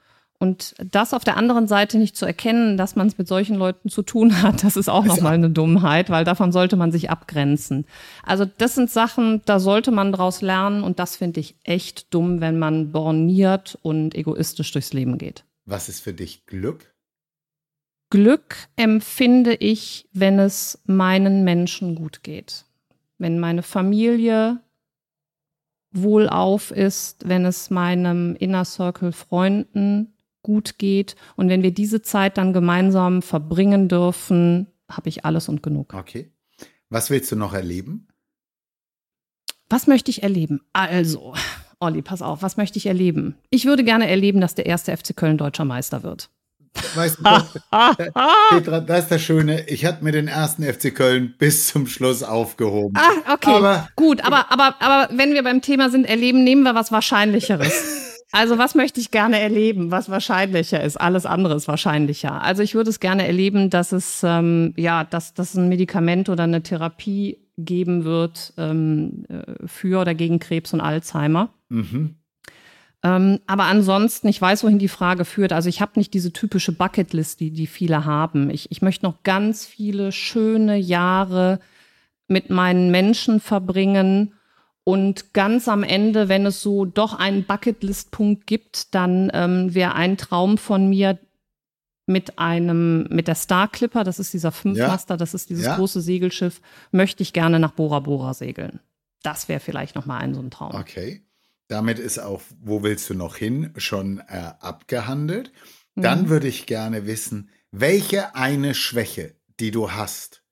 Und 0.43 0.75
das 0.91 1.13
auf 1.13 1.23
der 1.23 1.37
anderen 1.37 1.69
Seite 1.69 1.99
nicht 1.99 2.17
zu 2.17 2.25
erkennen, 2.25 2.79
dass 2.79 2.97
man 2.97 3.07
es 3.07 3.19
mit 3.19 3.29
solchen 3.29 3.57
Leuten 3.57 3.91
zu 3.91 4.01
tun 4.01 4.41
hat, 4.43 4.65
das 4.65 4.79
ist 4.79 4.89
auch 4.89 5.05
nochmal 5.05 5.35
eine 5.35 5.51
Dummheit, 5.51 6.09
weil 6.09 6.25
davon 6.25 6.51
sollte 6.51 6.77
man 6.77 6.93
sich 6.93 7.11
abgrenzen. 7.11 7.85
Also 8.25 8.47
das 8.47 8.75
sind 8.75 8.91
Sachen, 8.91 9.43
da 9.45 9.61
sollte 9.61 9.91
man 9.91 10.13
draus 10.13 10.41
lernen 10.41 10.83
und 10.83 10.99
das 10.99 11.17
finde 11.17 11.41
ich 11.41 11.57
echt 11.63 12.15
dumm, 12.15 12.41
wenn 12.41 12.59
man 12.59 12.91
borniert 12.91 13.79
und 13.83 14.15
egoistisch 14.15 14.73
durchs 14.73 14.95
Leben 14.95 15.19
geht. 15.19 15.45
Was 15.67 15.91
ist 15.91 16.01
für 16.01 16.15
dich 16.15 16.47
Glück? 16.47 16.91
Glück 18.09 18.57
empfinde 18.77 19.55
ich, 19.55 20.09
wenn 20.13 20.39
es 20.39 20.81
meinen 20.87 21.45
Menschen 21.45 21.95
gut 21.95 22.23
geht. 22.23 22.65
Wenn 23.21 23.39
meine 23.39 23.63
Familie 23.63 24.61
wohlauf 25.93 26.71
ist, 26.71 27.29
wenn 27.29 27.45
es 27.45 27.71
meinem 27.71 28.35
Inner 28.37 28.65
Circle 28.65 29.13
Freunden 29.13 30.15
gut 30.43 30.79
geht. 30.79 31.17
Und 31.37 31.49
wenn 31.49 31.63
wir 31.63 31.73
diese 31.73 32.03
Zeit 32.03 32.39
dann 32.39 32.53
gemeinsam 32.53 33.23
verbringen 33.23 33.89
dürfen, 33.89 34.69
habe 34.91 35.09
ich 35.09 35.25
alles 35.25 35.49
und 35.49 35.63
genug. 35.63 35.93
Okay. 35.95 36.33
Was 36.89 37.11
willst 37.11 37.31
du 37.31 37.37
noch 37.37 37.53
erleben? 37.53 38.09
Was 39.69 39.87
möchte 39.87 40.11
ich 40.11 40.23
erleben? 40.23 40.61
Also, 40.73 41.35
Olli, 41.79 42.03
pass 42.03 42.23
auf, 42.23 42.43
was 42.43 42.57
möchte 42.57 42.79
ich 42.79 42.87
erleben? 42.87 43.37
Ich 43.51 43.67
würde 43.67 43.85
gerne 43.85 44.09
erleben, 44.09 44.41
dass 44.41 44.55
der 44.55 44.67
erste 44.67 44.97
FC 44.97 45.15
Köln 45.15 45.39
deutscher 45.39 45.65
Meister 45.65 46.03
wird. 46.03 46.31
Weißt 46.95 47.19
du, 47.19 47.25
Petra, 48.51 48.81
das 48.81 49.01
ist 49.05 49.11
das 49.11 49.23
Schöne. 49.23 49.69
Ich 49.69 49.85
hatte 49.85 50.05
mir 50.05 50.13
den 50.13 50.29
ersten 50.29 50.63
FC 50.63 50.95
Köln 50.95 51.35
bis 51.39 51.69
zum 51.69 51.87
Schluss 51.87 52.23
aufgehoben. 52.23 52.97
Ah, 52.97 53.35
okay. 53.35 53.51
Aber, 53.51 53.89
Gut, 53.97 54.25
aber, 54.25 54.51
aber, 54.51 54.77
aber 54.81 55.09
wenn 55.13 55.35
wir 55.35 55.43
beim 55.43 55.63
Thema 55.63 55.91
sind, 55.91 56.09
erleben, 56.09 56.45
nehmen 56.45 56.63
wir 56.63 56.75
was 56.75 56.93
Wahrscheinlicheres. 56.93 57.73
Also 58.33 58.59
was 58.59 58.77
möchte 58.77 59.01
ich 59.01 59.11
gerne 59.11 59.41
erleben, 59.41 59.91
was 59.91 60.09
wahrscheinlicher 60.09 60.81
ist? 60.83 61.01
Alles 61.01 61.27
andere 61.27 61.57
ist 61.57 61.67
wahrscheinlicher. 61.67 62.41
Also 62.43 62.63
ich 62.63 62.77
würde 62.77 62.91
es 62.91 63.01
gerne 63.01 63.27
erleben, 63.27 63.71
dass 63.71 63.91
es 63.91 64.23
ähm, 64.23 64.73
ja, 64.77 65.03
dass, 65.03 65.35
dass 65.35 65.51
es 65.51 65.57
ein 65.57 65.69
Medikament 65.69 66.29
oder 66.29 66.45
eine 66.45 66.63
Therapie 66.63 67.39
geben 67.59 68.05
wird 68.05 68.53
ähm, 68.57 69.25
äh, 69.29 69.67
für 69.67 70.01
oder 70.01 70.15
gegen 70.15 70.39
Krebs 70.39 70.73
und 70.73 70.81
Alzheimer. 70.81 71.51
Mhm. 71.71 72.20
Ähm, 73.03 73.41
aber 73.47 73.65
ansonsten, 73.65 74.29
ich 74.29 74.41
weiß, 74.41 74.63
wohin 74.65 74.79
die 74.79 74.89
Frage 74.89 75.25
führt. 75.25 75.53
Also 75.53 75.69
ich 75.69 75.81
habe 75.81 75.93
nicht 75.97 76.13
diese 76.13 76.33
typische 76.33 76.73
Bucketlist, 76.73 77.41
die, 77.41 77.51
die 77.51 77.67
viele 77.67 78.05
haben. 78.05 78.51
Ich, 78.51 78.71
ich 78.71 78.83
möchte 78.83 79.07
noch 79.07 79.23
ganz 79.23 79.65
viele 79.65 80.13
schöne 80.13 80.77
Jahre 80.77 81.61
mit 82.27 82.51
meinen 82.51 82.91
Menschen 82.91 83.41
verbringen 83.41 84.35
und 84.85 85.35
ganz 85.35 85.69
am 85.69 85.83
Ende, 85.83 86.29
wenn 86.29 86.47
es 86.47 86.63
so 86.63 86.85
doch 86.85 87.19
einen 87.19 87.45
Bucketlist-Punkt 87.45 88.47
gibt, 88.47 88.95
dann 88.95 89.31
ähm, 89.35 89.75
wäre 89.75 89.95
ein 89.95 90.17
Traum 90.17 90.59
von 90.59 90.89
mir 90.89 91.19
mit 92.07 92.39
einem, 92.39 93.05
mit 93.05 93.29
der 93.29 93.35
Star 93.35 93.69
Clipper, 93.69 94.05
das 94.05 94.19
ist 94.19 94.33
dieser 94.33 94.53
Fünfmaster, 94.53 95.15
ja. 95.15 95.19
das 95.19 95.33
ist 95.33 95.49
dieses 95.49 95.67
ja. 95.67 95.77
große 95.77 96.01
Segelschiff, 96.01 96.61
möchte 96.91 97.23
ich 97.23 97.33
gerne 97.33 97.61
nach 97.61 97.73
Bora 97.73 98.01
Bora 98.01 98.35
segeln. 98.35 98.81
Das 99.23 99.49
wäre 99.49 99.61
vielleicht 99.61 99.95
nochmal 99.95 100.21
ein 100.23 100.35
so 100.35 100.41
ein 100.41 100.51
Traum. 100.51 100.75
Okay. 100.75 101.23
Damit 101.71 102.01
ist 102.01 102.19
auch, 102.19 102.43
wo 102.61 102.83
willst 102.83 103.09
du 103.11 103.15
noch 103.15 103.37
hin, 103.37 103.73
schon 103.77 104.19
äh, 104.27 104.53
abgehandelt. 104.59 105.53
Dann 105.95 106.23
mhm. 106.23 106.29
würde 106.29 106.49
ich 106.49 106.67
gerne 106.67 107.07
wissen, 107.07 107.49
welche 107.71 108.35
eine 108.35 108.75
Schwäche, 108.75 109.37
die 109.61 109.71
du 109.71 109.93
hast, 109.93 110.43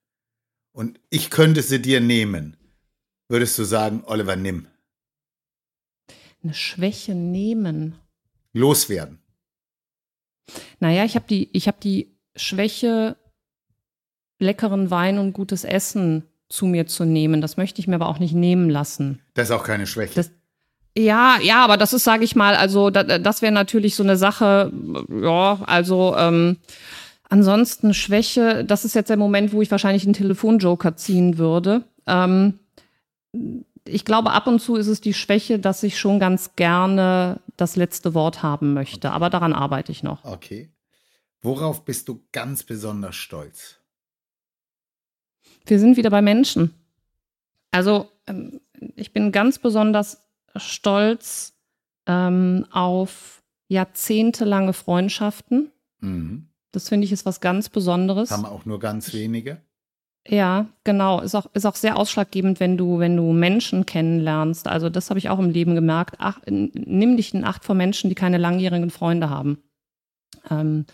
und 0.71 1.01
ich 1.11 1.31
könnte 1.31 1.63
sie 1.63 1.83
dir 1.83 2.01
nehmen, 2.01 2.57
würdest 3.29 3.59
du 3.59 3.65
sagen, 3.65 4.05
Oliver, 4.07 4.37
nimm? 4.37 4.69
Eine 6.41 6.55
Schwäche 6.55 7.17
nehmen. 7.17 7.97
Loswerden. 8.53 9.19
Naja, 10.79 11.05
ich 11.05 11.17
habe 11.17 11.27
die, 11.29 11.49
ich 11.53 11.67
hab 11.67 11.81
die 11.81 12.17
Schwäche, 12.37 13.17
leckeren 14.39 14.93
Wein 14.93 15.19
und 15.19 15.33
gutes 15.33 15.65
Essen 15.65 16.29
zu 16.49 16.67
mir 16.67 16.87
zu 16.87 17.05
nehmen. 17.05 17.41
Das 17.41 17.57
möchte 17.57 17.81
ich 17.81 17.89
mir 17.89 17.97
aber 17.97 18.07
auch 18.07 18.21
nicht 18.21 18.35
nehmen 18.35 18.71
lassen. 18.71 19.21
Das 19.35 19.49
ist 19.49 19.57
auch 19.57 19.65
keine 19.65 19.89
Schwäche. 19.89 20.15
Das, 20.15 20.31
ja, 20.99 21.39
ja, 21.41 21.63
aber 21.65 21.77
das 21.77 21.93
ist, 21.93 22.05
sage 22.05 22.25
ich 22.25 22.35
mal, 22.35 22.57
also 22.57 22.91
da, 22.91 23.03
das 23.05 23.43
wäre 23.43 23.53
natürlich 23.53 23.95
so 23.95 24.03
eine 24.03 24.17
Sache, 24.17 24.73
ja, 25.09 25.61
also 25.65 26.17
ähm, 26.17 26.57
ansonsten 27.29 27.95
Schwäche, 27.95 28.65
das 28.65 28.85
ist 28.85 28.95
jetzt 28.95 29.09
der 29.09 29.17
Moment, 29.17 29.53
wo 29.53 29.63
ich 29.63 29.71
wahrscheinlich 29.71 30.05
einen 30.05 30.13
Telefonjoker 30.13 30.97
ziehen 30.97 31.39
würde. 31.39 31.85
Ähm, 32.07 32.59
ich 33.85 34.05
glaube, 34.05 34.33
ab 34.33 34.47
und 34.47 34.61
zu 34.61 34.77
ist 34.77 34.89
es 34.89 35.01
die 35.01 35.15
Schwäche, 35.15 35.59
dass 35.59 35.83
ich 35.83 35.99
schon 35.99 36.19
ganz 36.19 36.57
gerne 36.57 37.41
das 37.57 37.77
letzte 37.77 38.15
Wort 38.15 38.43
haben 38.43 38.75
möchte. 38.75 39.13
Aber 39.13 39.31
daran 39.31 39.53
arbeite 39.53 39.93
ich 39.93 40.03
noch. 40.03 40.25
Okay. 40.25 40.71
Worauf 41.41 41.85
bist 41.85 42.09
du 42.09 42.25
ganz 42.33 42.65
besonders 42.65 43.15
stolz? 43.15 43.79
Wir 45.65 45.79
sind 45.79 45.97
wieder 45.97 46.11
bei 46.11 46.23
Menschen. 46.23 46.75
Also, 47.71 48.11
ähm, 48.27 48.61
ich 48.97 49.13
bin 49.13 49.33
ganz 49.33 49.59
besonders 49.59 50.28
stolz 50.59 51.55
ähm, 52.07 52.67
auf 52.71 53.43
jahrzehntelange 53.69 54.73
Freundschaften. 54.73 55.71
Mhm. 56.01 56.49
Das 56.73 56.89
finde 56.89 57.07
ich 57.07 57.13
ist 57.13 57.27
was 57.27 57.41
ganz 57.41 57.69
Besonderes. 57.69 58.31
Haben 58.31 58.45
auch 58.45 58.65
nur 58.65 58.79
ganz 58.79 59.13
wenige. 59.13 59.61
Ja, 60.27 60.67
genau. 60.85 61.21
Ist 61.21 61.35
auch, 61.35 61.47
ist 61.55 61.65
auch 61.65 61.75
sehr 61.75 61.97
ausschlaggebend, 61.97 62.61
wenn 62.61 62.77
du, 62.77 62.99
wenn 62.99 63.17
du 63.17 63.33
Menschen 63.33 63.87
kennenlernst. 63.87 64.69
Also 64.69 64.91
das 64.91 65.09
habe 65.09 65.19
ich 65.19 65.31
auch 65.31 65.39
im 65.39 65.51
Leben 65.51 65.75
gemerkt. 65.75 66.17
Ach, 66.19 66.41
nimm 66.47 67.17
dich 67.17 67.33
in 67.33 67.45
Acht 67.45 67.65
vor 67.65 67.75
Menschen, 67.75 68.11
die 68.11 68.15
keine 68.15 68.37
langjährigen 68.37 68.91
Freunde 68.91 69.31
haben. 69.31 69.63
Ähm, 70.51 70.85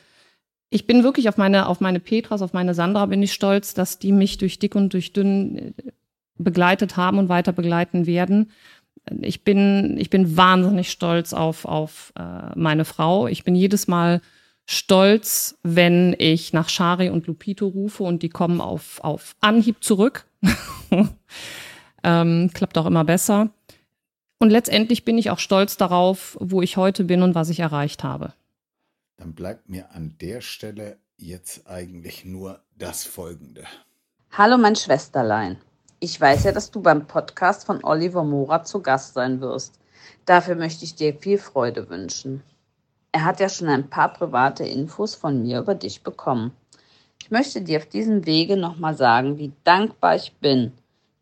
ich 0.71 0.87
bin 0.87 1.03
wirklich 1.03 1.29
auf 1.29 1.37
meine, 1.37 1.69
auf 1.69 1.81
meine 1.81 2.01
Petras, 2.01 2.43
auf 2.43 2.53
meine 2.53 2.75
Sandra 2.75 3.07
bin 3.07 3.23
ich 3.23 3.33
stolz, 3.33 3.75
dass 3.75 3.99
die 3.99 4.13
mich 4.13 4.39
durch 4.39 4.59
dick 4.59 4.75
und 4.75 4.93
durch 4.93 5.13
dünn 5.13 5.57
äh, 5.57 5.73
begleitet 6.37 6.97
haben 6.97 7.19
und 7.19 7.29
weiter 7.29 7.53
begleiten 7.53 8.07
werden. 8.07 8.51
Ich 9.21 9.45
bin, 9.45 9.97
ich 9.99 10.11
bin 10.11 10.37
wahnsinnig 10.37 10.91
stolz 10.91 11.33
auf, 11.33 11.65
auf 11.65 12.13
äh, 12.19 12.59
meine 12.59 12.85
Frau. 12.85 13.27
Ich 13.27 13.45
bin 13.45 13.55
jedes 13.55 13.87
Mal 13.87 14.21
stolz, 14.67 15.59
wenn 15.63 16.15
ich 16.19 16.53
nach 16.53 16.69
Shari 16.69 17.11
und 17.11 17.27
Lupito 17.27 17.67
rufe 17.67 18.03
und 18.03 18.23
die 18.23 18.31
kommen 18.31 18.61
auf, 18.61 19.03
auf 19.03 19.37
Anhieb 19.41 19.85
zurück. 19.85 20.27
ähm, 22.03 22.51
klappt 22.55 22.79
auch 22.79 22.87
immer 22.87 23.05
besser. 23.05 23.51
Und 24.39 24.51
letztendlich 24.51 25.05
bin 25.05 25.19
ich 25.19 25.31
auch 25.31 25.39
stolz 25.39 25.77
darauf, 25.77 26.37
wo 26.41 26.63
ich 26.63 26.77
heute 26.77 27.05
bin 27.05 27.23
und 27.23 27.35
was 27.35 27.51
ich 27.51 27.61
erreicht 27.61 28.05
habe. 28.05 28.33
Dann 29.17 29.35
bleibt 29.35 29.69
mir 29.69 29.93
an 29.93 30.17
der 30.21 30.41
Stelle 30.41 30.99
jetzt 31.17 31.67
eigentlich 31.67 32.25
nur 32.25 32.61
das 32.77 33.05
Folgende. 33.05 33.65
Hallo 34.33 34.59
mein 34.59 34.77
Schwesterlein. 34.77 35.59
Ich 36.01 36.21
weiß 36.21 36.45
ja, 36.45 36.53
dass 36.53 36.71
du 36.71 36.83
beim 36.83 37.07
Podcast 37.07 37.65
von 37.65 37.83
Oliver 37.85 38.25
Mora 38.25 38.63
zu 38.65 38.83
Gast 38.83 39.15
sein 39.15 39.41
wirst. 39.41 39.79
Dafür 40.27 40.55
möchte 40.55 40.85
ich 40.85 40.95
dir 40.95 41.15
viel 41.15 41.39
Freude 41.39 41.89
wünschen. 41.89 42.43
Er 43.13 43.25
hat 43.25 43.41
ja 43.41 43.49
schon 43.49 43.69
ein 43.69 43.89
paar 43.89 44.13
private 44.13 44.65
Infos 44.65 45.15
von 45.15 45.43
mir 45.43 45.61
über 45.61 45.75
dich 45.75 46.03
bekommen. 46.03 46.53
Ich 47.23 47.31
möchte 47.31 47.63
dir 47.63 47.79
auf 47.79 47.87
diesem 47.87 48.27
Wege 48.27 48.57
nochmal 48.57 48.97
sagen, 48.97 49.39
wie 49.39 49.53
dankbar 49.63 50.17
ich 50.17 50.35
bin, 50.41 50.73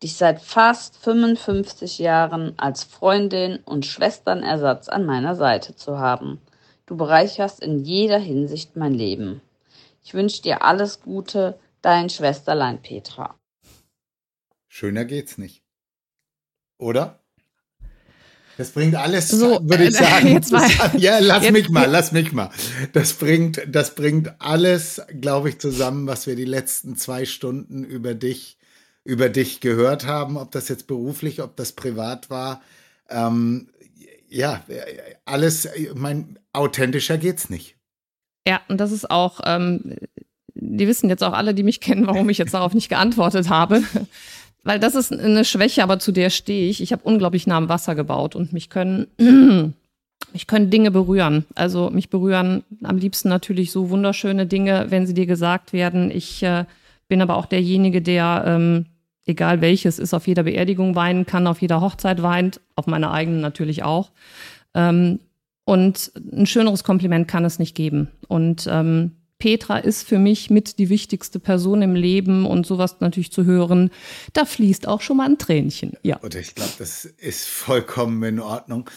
dich 0.01 0.17
seit 0.17 0.41
fast 0.41 0.97
55 0.97 1.99
Jahren 1.99 2.53
als 2.57 2.83
Freundin 2.83 3.59
und 3.63 3.85
Schwesternersatz 3.85 4.89
an 4.89 5.05
meiner 5.05 5.35
Seite 5.35 5.75
zu 5.75 5.99
haben. 5.99 6.41
Du 6.85 6.97
bereicherst 6.97 7.61
in 7.61 7.79
jeder 7.79 8.17
Hinsicht 8.17 8.75
mein 8.75 8.93
Leben. 8.93 9.41
Ich 10.03 10.13
wünsche 10.13 10.41
dir 10.41 10.65
alles 10.65 11.01
Gute, 11.01 11.57
dein 11.81 12.09
Schwesterlein 12.09 12.81
Petra. 12.81 13.35
Schöner 14.75 15.05
geht's 15.05 15.37
nicht. 15.37 15.61
Oder? 16.79 17.19
Das 18.57 18.71
bringt 18.71 18.95
alles, 18.95 19.27
so, 19.27 19.59
würde 19.61 19.83
ich 19.83 19.89
äh, 19.89 19.91
sagen. 20.03 20.29
Jetzt 20.29 20.51
mal, 20.51 20.67
ja, 20.97 21.19
lass 21.19 21.43
jetzt, 21.43 21.53
mich 21.53 21.69
mal, 21.69 21.87
lass 21.87 22.11
mich 22.11 22.31
mal. 22.31 22.49
Das 22.91 23.13
bringt, 23.13 23.61
das 23.67 23.93
bringt 23.93 24.33
alles, 24.41 24.99
glaube 25.21 25.49
ich, 25.49 25.59
zusammen, 25.59 26.07
was 26.07 26.25
wir 26.25 26.35
die 26.35 26.43
letzten 26.43 26.95
zwei 26.95 27.25
Stunden 27.25 27.83
über 27.83 28.15
dich, 28.15 28.57
über 29.03 29.29
dich 29.29 29.59
gehört 29.59 30.07
haben, 30.07 30.37
ob 30.37 30.49
das 30.49 30.69
jetzt 30.69 30.87
beruflich, 30.87 31.43
ob 31.43 31.55
das 31.55 31.73
privat 31.73 32.31
war. 32.31 32.63
Ähm, 33.11 33.69
ja, 34.27 34.65
alles, 35.25 35.69
mein, 35.93 36.39
authentischer 36.51 37.19
geht's 37.19 37.51
nicht. 37.51 37.77
Ja, 38.47 38.59
und 38.69 38.79
das 38.79 38.91
ist 38.91 39.11
auch, 39.11 39.39
ähm, 39.45 39.97
die 40.55 40.87
wissen 40.87 41.09
jetzt 41.09 41.23
auch 41.23 41.33
alle, 41.33 41.53
die 41.53 41.63
mich 41.63 41.79
kennen, 41.79 42.07
warum 42.07 42.27
ich 42.29 42.39
jetzt 42.39 42.55
darauf 42.55 42.73
nicht 42.73 42.89
geantwortet 42.89 43.49
habe. 43.49 43.83
Weil 44.63 44.79
das 44.79 44.95
ist 44.95 45.11
eine 45.11 45.43
Schwäche, 45.43 45.83
aber 45.83 45.99
zu 45.99 46.11
der 46.11 46.29
stehe 46.29 46.69
ich. 46.69 46.81
Ich 46.81 46.93
habe 46.93 47.03
unglaublich 47.03 47.47
nah 47.47 47.57
am 47.57 47.69
Wasser 47.69 47.95
gebaut 47.95 48.35
und 48.35 48.53
mich 48.53 48.69
können, 48.69 49.07
mich 50.33 50.47
können 50.47 50.69
Dinge 50.69 50.89
berühren. 50.89 51.45
Also 51.55 51.89
mich 51.89 52.09
berühren 52.09 52.63
am 52.81 52.97
liebsten 52.97 53.29
natürlich 53.29 53.71
so 53.71 53.89
wunderschöne 53.89 54.45
Dinge, 54.45 54.85
wenn 54.89 55.05
sie 55.05 55.13
dir 55.13 55.25
gesagt 55.25 55.73
werden. 55.73 56.11
Ich 56.11 56.41
äh, 56.43 56.65
bin 57.09 57.21
aber 57.21 57.35
auch 57.35 57.45
derjenige, 57.45 58.01
der, 58.01 58.43
ähm, 58.47 58.85
egal 59.25 59.59
welches 59.59 59.99
ist, 59.99 60.13
auf 60.13 60.27
jeder 60.27 60.43
Beerdigung 60.43 60.95
weinen 60.95 61.25
kann, 61.25 61.45
auf 61.47 61.61
jeder 61.61 61.81
Hochzeit 61.81 62.21
weint, 62.21 62.61
auf 62.75 62.87
meiner 62.87 63.11
eigenen 63.11 63.41
natürlich 63.41 63.83
auch. 63.83 64.11
Ähm, 64.73 65.19
und 65.65 66.11
ein 66.31 66.45
schöneres 66.45 66.83
Kompliment 66.83 67.27
kann 67.27 67.45
es 67.45 67.59
nicht 67.59 67.75
geben. 67.75 68.09
Und 68.27 68.67
ähm, 68.69 69.11
Petra 69.43 69.77
ist 69.77 70.07
für 70.07 70.19
mich 70.19 70.49
mit 70.49 70.79
die 70.79 70.87
wichtigste 70.87 71.37
Person 71.37 71.81
im 71.81 71.95
Leben 71.95 72.45
und 72.45 72.65
sowas 72.65 73.01
natürlich 73.01 73.29
zu 73.29 73.43
hören, 73.43 73.91
da 74.31 74.45
fließt 74.45 74.87
auch 74.87 75.01
schon 75.01 75.17
mal 75.17 75.25
ein 75.25 75.37
Tränchen. 75.37 75.97
Ja. 76.01 76.15
Und 76.15 76.33
ich 76.35 76.55
glaube, 76.55 76.71
das 76.79 77.03
ist 77.03 77.49
vollkommen 77.49 78.23
in 78.23 78.39
Ordnung. 78.39 78.89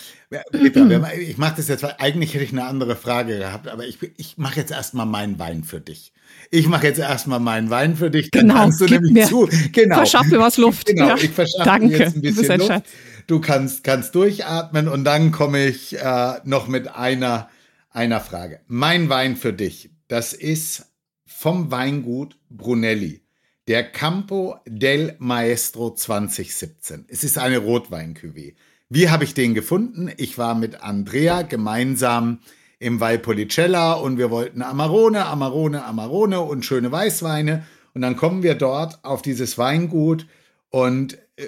Petra, 0.53 1.14
ich 1.14 1.36
mache 1.36 1.55
das 1.57 1.66
jetzt, 1.66 1.82
weil 1.82 1.97
eigentlich 1.99 2.34
hätte 2.34 2.44
ich 2.44 2.53
eine 2.53 2.64
andere 2.64 2.94
Frage 2.94 3.38
gehabt, 3.38 3.66
aber 3.66 3.88
ich, 3.88 3.99
ich 4.18 4.38
mache 4.38 4.61
jetzt 4.61 4.70
erstmal 4.70 5.05
meinen 5.05 5.40
Wein 5.40 5.64
für 5.64 5.80
dich. 5.80 6.12
Ich 6.53 6.68
mache 6.68 6.86
jetzt 6.86 7.01
erstmal 7.01 7.40
meinen 7.40 7.68
Wein 7.70 7.97
für 7.97 8.12
dich, 8.12 8.30
dann 8.30 8.42
genau, 8.42 8.55
kannst 8.55 8.80
du 8.80 8.84
nämlich 8.84 9.12
mir, 9.14 9.26
zu. 9.26 9.49
Genau. 9.72 9.97
Verschaff 9.97 10.26
mir 10.26 10.38
was 10.38 10.59
Luft. 10.59 10.86
Genau, 10.86 11.09
ja. 11.09 11.16
ich 11.16 11.30
verschaffe 11.30 11.64
Danke. 11.64 11.99
jetzt 11.99 12.14
ein 12.14 12.22
bisschen 12.22 12.51
ein 12.53 12.61
Luft. 12.61 12.70
Schatz. 12.70 12.88
Du 13.26 13.40
kannst, 13.40 13.82
kannst 13.82 14.14
durchatmen 14.14 14.86
und 14.86 15.03
dann 15.03 15.32
komme 15.32 15.66
ich 15.66 15.99
äh, 15.99 16.34
noch 16.44 16.68
mit 16.68 16.86
einer, 16.86 17.49
einer 17.90 18.20
Frage. 18.20 18.61
Mein 18.68 19.09
Wein 19.09 19.34
für 19.34 19.53
dich, 19.53 19.90
das 20.09 20.33
ist 20.33 20.87
vom 21.27 21.71
Weingut 21.71 22.39
Brunelli, 22.49 23.23
der 23.69 23.91
Campo 23.91 24.57
del 24.67 25.17
Maestro 25.19 25.95
2017. 25.95 27.07
Es 27.09 27.25
ist 27.25 27.39
eine 27.39 27.59
Rotwein-Cuvée. 27.59 28.55
Wie 28.89 29.11
habe 29.11 29.25
ich 29.25 29.35
den 29.35 29.55
gefunden? 29.55 30.11
Ich 30.17 30.39
war 30.39 30.55
mit 30.55 30.83
Andrea 30.83 31.43
gemeinsam 31.43 32.39
im 32.79 33.01
Valpolicella 33.01 33.95
und 33.95 34.19
wir 34.19 34.31
wollten 34.31 34.63
Amarone, 34.63 35.27
Amarone, 35.27 35.85
Amarone 35.85 36.41
und 36.41 36.65
schöne 36.65 36.93
Weißweine. 36.93 37.67
Und 37.95 38.03
dann 38.03 38.17
kommen 38.17 38.43
wir 38.43 38.55
dort 38.55 39.05
auf 39.05 39.23
dieses 39.23 39.59
Weingut 39.59 40.27
und 40.71 41.19
äh, 41.37 41.47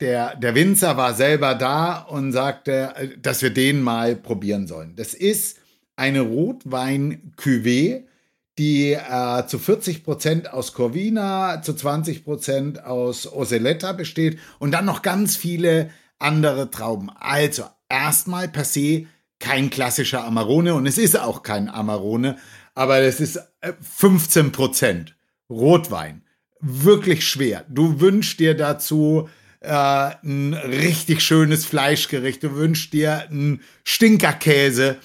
der, 0.00 0.36
der 0.36 0.54
Winzer 0.54 0.96
war 0.96 1.14
selber 1.14 1.54
da 1.54 1.98
und 1.98 2.32
sagte, 2.32 2.94
äh, 2.96 3.08
dass 3.18 3.42
wir 3.42 3.50
den 3.50 3.82
mal 3.82 4.16
probieren 4.16 4.66
sollen. 4.66 4.96
Das 4.96 5.14
ist 5.14 5.58
eine 5.98 6.20
Rotwein-Cuvée, 6.20 8.04
die 8.56 8.92
äh, 8.92 9.46
zu 9.46 9.58
40 9.58 10.04
Prozent 10.04 10.52
aus 10.52 10.72
Corvina, 10.72 11.60
zu 11.62 11.74
20 11.74 12.24
Prozent 12.24 12.84
aus 12.84 13.30
Oseletta 13.30 13.92
besteht 13.92 14.38
und 14.58 14.70
dann 14.70 14.84
noch 14.84 15.02
ganz 15.02 15.36
viele 15.36 15.90
andere 16.18 16.70
Trauben. 16.70 17.10
Also 17.18 17.64
erstmal 17.88 18.48
per 18.48 18.64
se 18.64 19.06
kein 19.40 19.70
klassischer 19.70 20.24
Amarone 20.24 20.74
und 20.74 20.86
es 20.86 20.98
ist 20.98 21.18
auch 21.18 21.42
kein 21.42 21.68
Amarone, 21.68 22.36
aber 22.74 22.98
es 23.00 23.20
ist 23.20 23.40
15 23.80 24.52
Prozent 24.52 25.16
Rotwein. 25.50 26.22
Wirklich 26.60 27.26
schwer. 27.26 27.64
Du 27.68 28.00
wünschst 28.00 28.40
dir 28.40 28.54
dazu 28.54 29.28
äh, 29.60 29.70
ein 29.70 30.54
richtig 30.54 31.22
schönes 31.22 31.64
Fleischgericht, 31.64 32.42
du 32.42 32.54
wünschst 32.54 32.92
dir 32.92 33.28
einen 33.28 33.62
Stinkerkäse. 33.84 34.96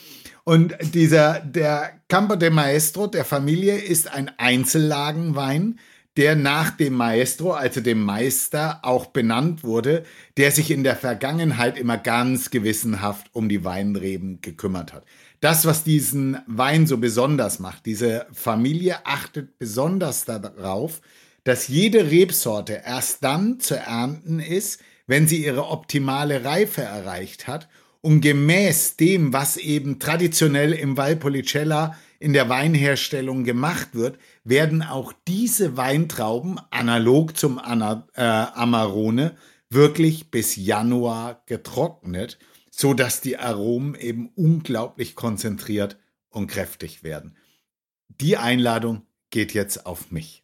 Und 0.44 0.76
dieser, 0.94 1.39
der 1.39 2.02
Campo 2.10 2.36
de 2.36 2.50
Maestro 2.50 3.08
der 3.08 3.24
Familie 3.24 3.78
ist 3.78 4.12
ein 4.12 4.32
Einzellagenwein, 4.38 5.80
der 6.18 6.36
nach 6.36 6.72
dem 6.72 6.94
Maestro, 6.94 7.54
also 7.54 7.82
dem 7.82 8.04
Meister, 8.04 8.80
auch 8.84 9.08
benannt 9.08 9.64
wurde, 9.64 10.04
der 10.38 10.52
sich 10.52 10.70
in 10.70 10.84
der 10.84 10.96
Vergangenheit 10.96 11.78
immer 11.78 11.98
ganz 11.98 12.52
gewissenhaft 12.52 13.28
um 13.34 13.50
die 13.50 13.64
Weinreben 13.64 14.39
gekümmert 14.41 14.94
hat. 14.94 15.06
Das, 15.39 15.66
was 15.66 15.84
diesen 15.84 16.38
Wein 16.46 16.88
so 16.88 16.98
besonders 16.98 17.60
macht, 17.60 17.86
diese 17.86 18.28
Familie 18.32 19.06
achtet 19.06 19.58
besonders 19.58 20.26
darauf, 20.26 21.02
dass 21.46 21.68
jede 21.68 22.12
Rebsorte 22.12 22.82
erst 22.86 23.24
dann 23.24 23.60
zu 23.60 23.76
ernten 23.76 24.39
ist, 24.39 24.82
wenn 25.08 25.28
sie 25.28 25.44
ihre 25.44 25.68
optimale 25.68 26.46
Reife 26.46 26.82
erreicht 26.82 27.48
hat 27.48 27.68
und 28.04 28.20
gemäß 28.20 28.97
dem, 28.97 29.32
was 29.32 29.56
eben 29.56 29.97
traditionell 29.97 30.74
im 30.74 30.97
Valpolicella 30.97 31.97
in 32.20 32.34
der 32.34 32.49
Weinherstellung 32.49 33.45
gemacht 33.45 33.89
wird, 33.93 34.20
werden 34.43 34.82
auch 34.82 35.14
diese 35.26 35.78
Weintrauben 35.78 36.60
analog 36.70 37.38
zum 37.38 37.60
Ana, 37.60 38.06
äh, 38.16 38.22
Amarone 38.22 39.38
wirklich 39.70 40.32
bis 40.32 40.58
Januar 40.58 41.43
getrocknet, 41.45 42.39
so 42.70 42.93
dass 42.93 43.22
die 43.22 43.38
Aromen 43.38 43.95
eben 43.95 44.30
unglaublich 44.36 45.16
konzentriert 45.16 45.97
und 46.28 46.47
kräftig 46.47 47.04
werden. 47.04 47.38
Die 48.10 48.36
Einladung 48.36 49.04
geht 49.30 49.54
jetzt 49.54 49.86
auf 49.86 50.12
mich. 50.12 50.43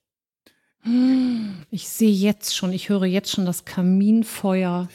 Ich 1.71 1.89
sehe 1.89 2.13
jetzt 2.13 2.55
schon, 2.55 2.71
ich 2.71 2.87
höre 2.87 3.03
jetzt 3.03 3.31
schon 3.31 3.45
das 3.45 3.65
Kaminfeuer 3.65 4.87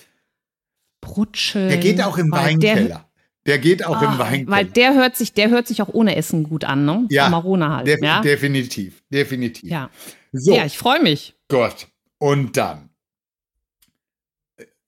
brutscheln. 1.04 1.68
Der 1.68 1.78
geht 1.78 2.02
auch 2.02 2.18
im 2.18 2.30
Weinkeller. 2.30 3.08
Der 3.46 3.58
geht 3.58 3.84
auch 3.84 4.00
im 4.00 4.08
Ah, 4.08 4.18
Weinkeller. 4.18 4.56
Weil 4.56 4.64
der 4.64 4.94
hört 4.94 5.16
sich, 5.16 5.34
der 5.34 5.50
hört 5.50 5.66
sich 5.68 5.82
auch 5.82 5.88
ohne 5.92 6.16
Essen 6.16 6.44
gut 6.44 6.64
an, 6.64 6.84
ne? 6.86 7.06
Ja, 7.10 7.26
Amarone 7.26 7.68
halt. 7.68 7.86
Def 7.86 8.00
ja? 8.02 8.20
Definitiv, 8.22 9.02
definitiv. 9.10 9.70
ja. 9.70 9.90
So, 10.32 10.56
ja, 10.56 10.64
ich 10.64 10.78
freue 10.78 11.00
mich. 11.02 11.36
Gott. 11.48 11.86
Und 12.18 12.56
dann. 12.56 12.88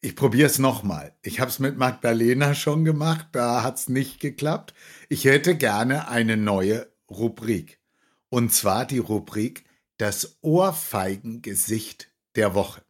Ich 0.00 0.14
probiere 0.16 0.46
es 0.46 0.58
nochmal. 0.58 1.14
Ich 1.22 1.40
habe 1.40 1.50
es 1.50 1.58
mit 1.58 1.76
Magdalena 1.76 2.54
schon 2.54 2.84
gemacht, 2.84 3.28
da 3.32 3.62
hat 3.62 3.76
es 3.76 3.88
nicht 3.88 4.20
geklappt. 4.20 4.72
Ich 5.08 5.24
hätte 5.24 5.56
gerne 5.56 6.08
eine 6.08 6.36
neue 6.36 6.86
Rubrik. 7.10 7.78
Und 8.28 8.52
zwar 8.52 8.86
die 8.86 8.98
Rubrik 8.98 9.64
Das 9.98 10.38
Ohrfeigengesicht 10.42 12.08
der 12.36 12.54
Woche. 12.54 12.82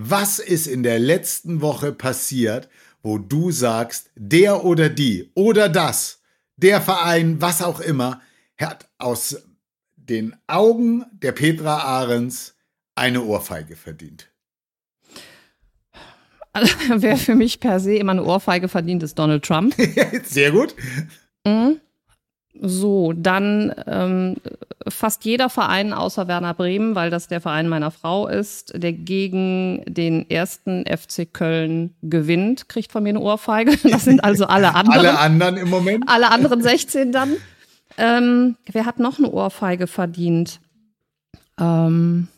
Was 0.00 0.38
ist 0.38 0.68
in 0.68 0.84
der 0.84 1.00
letzten 1.00 1.60
Woche 1.60 1.90
passiert, 1.90 2.68
wo 3.02 3.18
du 3.18 3.50
sagst, 3.50 4.12
der 4.14 4.64
oder 4.64 4.88
die 4.88 5.32
oder 5.34 5.68
das, 5.68 6.22
der 6.56 6.80
Verein, 6.80 7.40
was 7.40 7.62
auch 7.62 7.80
immer, 7.80 8.20
hat 8.56 8.88
aus 8.98 9.42
den 9.96 10.36
Augen 10.46 11.04
der 11.10 11.32
Petra 11.32 11.78
Ahrens 11.78 12.54
eine 12.94 13.24
Ohrfeige 13.24 13.74
verdient. 13.74 14.30
Also, 16.52 16.76
wer 17.02 17.16
für 17.16 17.34
mich 17.34 17.58
per 17.58 17.80
se 17.80 17.96
immer 17.96 18.12
eine 18.12 18.24
Ohrfeige 18.24 18.68
verdient, 18.68 19.02
ist 19.02 19.18
Donald 19.18 19.44
Trump. 19.44 19.74
Sehr 20.22 20.52
gut. 20.52 20.76
Mhm. 21.44 21.80
So, 22.60 23.12
dann 23.12 23.72
ähm, 23.86 24.36
fast 24.88 25.24
jeder 25.24 25.48
Verein 25.48 25.92
außer 25.92 26.28
Werner 26.28 26.54
Bremen, 26.54 26.94
weil 26.94 27.10
das 27.10 27.28
der 27.28 27.40
Verein 27.40 27.68
meiner 27.68 27.90
Frau 27.90 28.26
ist, 28.26 28.72
der 28.74 28.92
gegen 28.92 29.84
den 29.86 30.28
ersten 30.28 30.84
FC 30.84 31.32
Köln 31.32 31.94
gewinnt, 32.02 32.68
kriegt 32.68 32.90
von 32.90 33.02
mir 33.02 33.10
eine 33.10 33.20
Ohrfeige. 33.20 33.76
Das 33.88 34.04
sind 34.04 34.22
also 34.22 34.46
alle 34.46 34.74
anderen. 34.74 35.06
Alle 35.06 35.18
anderen 35.18 35.56
im 35.56 35.70
Moment. 35.70 36.04
Alle 36.08 36.30
anderen 36.30 36.62
16 36.62 37.12
dann. 37.12 37.36
Ähm, 37.96 38.56
wer 38.70 38.86
hat 38.86 38.98
noch 38.98 39.18
eine 39.18 39.30
Ohrfeige 39.30 39.86
verdient? 39.86 40.60
Ähm, 41.58 42.28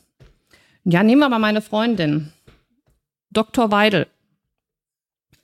ja, 0.84 1.02
nehmen 1.02 1.20
wir 1.20 1.28
mal 1.28 1.38
meine 1.38 1.60
Freundin. 1.60 2.32
Dr. 3.30 3.70
Weidel. 3.70 4.06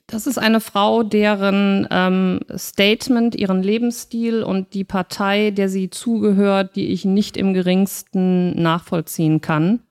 Das 0.09 0.25
ist 0.25 0.37
eine 0.37 0.61
Frau, 0.61 1.03
deren 1.03 1.85
ähm, 1.91 2.39
Statement, 2.55 3.35
ihren 3.35 3.61
Lebensstil 3.61 4.41
und 4.41 4.73
die 4.73 4.85
Partei, 4.85 5.51
der 5.51 5.67
sie 5.67 5.89
zugehört, 5.89 6.77
die 6.77 6.87
ich 6.87 7.03
nicht 7.03 7.35
im 7.35 7.53
geringsten 7.53 8.61
nachvollziehen 8.61 9.41
kann. 9.41 9.81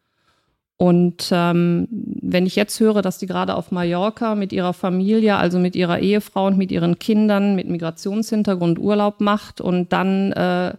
Und 0.78 1.28
ähm, 1.32 1.86
wenn 1.90 2.46
ich 2.46 2.56
jetzt 2.56 2.80
höre, 2.80 3.02
dass 3.02 3.18
die 3.18 3.26
gerade 3.26 3.54
auf 3.54 3.72
Mallorca 3.72 4.34
mit 4.34 4.52
ihrer 4.54 4.72
Familie, 4.72 5.36
also 5.36 5.58
mit 5.58 5.76
ihrer 5.76 5.98
Ehefrau 5.98 6.46
und 6.46 6.56
mit 6.56 6.72
ihren 6.72 6.98
Kindern 6.98 7.54
mit 7.54 7.68
Migrationshintergrund 7.68 8.78
Urlaub 8.78 9.20
macht 9.20 9.60
und 9.60 9.92
dann 9.92 10.32
äh, 10.32 10.74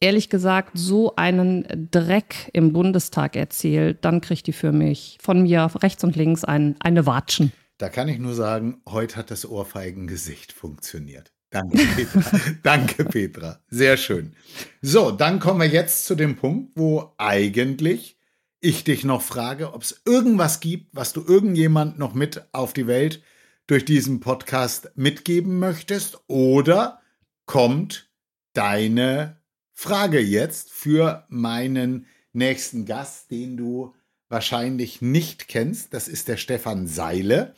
ehrlich 0.00 0.30
gesagt 0.30 0.72
so 0.74 1.14
einen 1.16 1.88
Dreck 1.92 2.50
im 2.52 2.72
Bundestag 2.72 3.36
erzählt, 3.36 3.98
dann 4.04 4.20
kriegt 4.20 4.48
die 4.48 4.52
für 4.52 4.72
mich 4.72 5.18
von 5.20 5.42
mir 5.42 5.68
rechts 5.82 6.02
und 6.02 6.16
links 6.16 6.44
ein, 6.44 6.76
eine 6.80 7.06
Watschen. 7.06 7.52
Da 7.78 7.88
kann 7.88 8.08
ich 8.08 8.18
nur 8.18 8.34
sagen, 8.34 8.82
heute 8.88 9.16
hat 9.16 9.30
das 9.30 9.46
Ohrfeigengesicht 9.46 10.52
funktioniert. 10.52 11.32
Danke, 11.50 11.78
Petra. 11.78 12.40
Danke, 12.62 13.04
Petra. 13.04 13.60
Sehr 13.68 13.96
schön. 13.96 14.34
So, 14.82 15.10
dann 15.10 15.40
kommen 15.40 15.60
wir 15.60 15.68
jetzt 15.68 16.04
zu 16.04 16.14
dem 16.14 16.36
Punkt, 16.36 16.72
wo 16.76 17.14
eigentlich 17.16 18.18
ich 18.60 18.82
dich 18.82 19.04
noch 19.04 19.22
frage, 19.22 19.72
ob 19.74 19.82
es 19.82 20.02
irgendwas 20.04 20.60
gibt, 20.60 20.94
was 20.94 21.12
du 21.12 21.24
irgendjemand 21.24 21.98
noch 21.98 22.14
mit 22.14 22.42
auf 22.52 22.72
die 22.72 22.86
Welt 22.86 23.22
durch 23.66 23.84
diesen 23.84 24.20
Podcast 24.20 24.90
mitgeben 24.94 25.58
möchtest 25.58 26.18
oder 26.28 27.00
kommt 27.46 28.10
deine 28.52 29.40
Frage 29.72 30.20
jetzt 30.20 30.72
für 30.72 31.26
meinen 31.28 32.06
nächsten 32.32 32.86
Gast, 32.86 33.30
den 33.30 33.56
du 33.56 33.94
wahrscheinlich 34.28 35.02
nicht 35.02 35.48
kennst. 35.48 35.92
Das 35.94 36.08
ist 36.08 36.28
der 36.28 36.36
Stefan 36.36 36.86
Seile. 36.86 37.54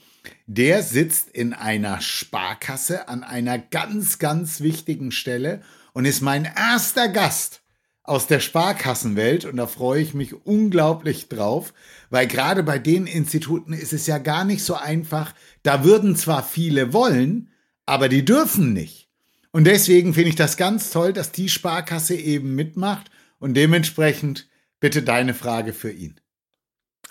Der 0.46 0.82
sitzt 0.82 1.30
in 1.30 1.52
einer 1.52 2.00
Sparkasse 2.00 3.08
an 3.08 3.24
einer 3.24 3.58
ganz, 3.58 4.18
ganz 4.18 4.60
wichtigen 4.60 5.10
Stelle 5.10 5.62
und 5.92 6.04
ist 6.04 6.20
mein 6.20 6.44
erster 6.44 7.08
Gast 7.08 7.62
aus 8.02 8.26
der 8.26 8.40
Sparkassenwelt 8.40 9.44
und 9.44 9.56
da 9.56 9.66
freue 9.66 10.00
ich 10.00 10.14
mich 10.14 10.46
unglaublich 10.46 11.28
drauf, 11.28 11.74
weil 12.08 12.26
gerade 12.26 12.62
bei 12.62 12.78
den 12.78 13.06
Instituten 13.06 13.72
ist 13.72 13.92
es 13.92 14.06
ja 14.06 14.18
gar 14.18 14.44
nicht 14.44 14.62
so 14.62 14.74
einfach. 14.74 15.34
Da 15.62 15.84
würden 15.84 16.14
zwar 16.14 16.44
viele 16.44 16.92
wollen, 16.92 17.50
aber 17.84 18.08
die 18.08 18.24
dürfen 18.24 18.72
nicht. 18.72 19.08
Und 19.50 19.64
deswegen 19.64 20.14
finde 20.14 20.28
ich 20.28 20.36
das 20.36 20.56
ganz 20.56 20.90
toll, 20.90 21.12
dass 21.12 21.32
die 21.32 21.48
Sparkasse 21.48 22.14
eben 22.14 22.54
mitmacht 22.54 23.10
und 23.38 23.54
dementsprechend 23.54 24.48
bitte 24.80 25.02
deine 25.02 25.34
Frage 25.34 25.72
für 25.72 25.90
ihn. 25.90 26.20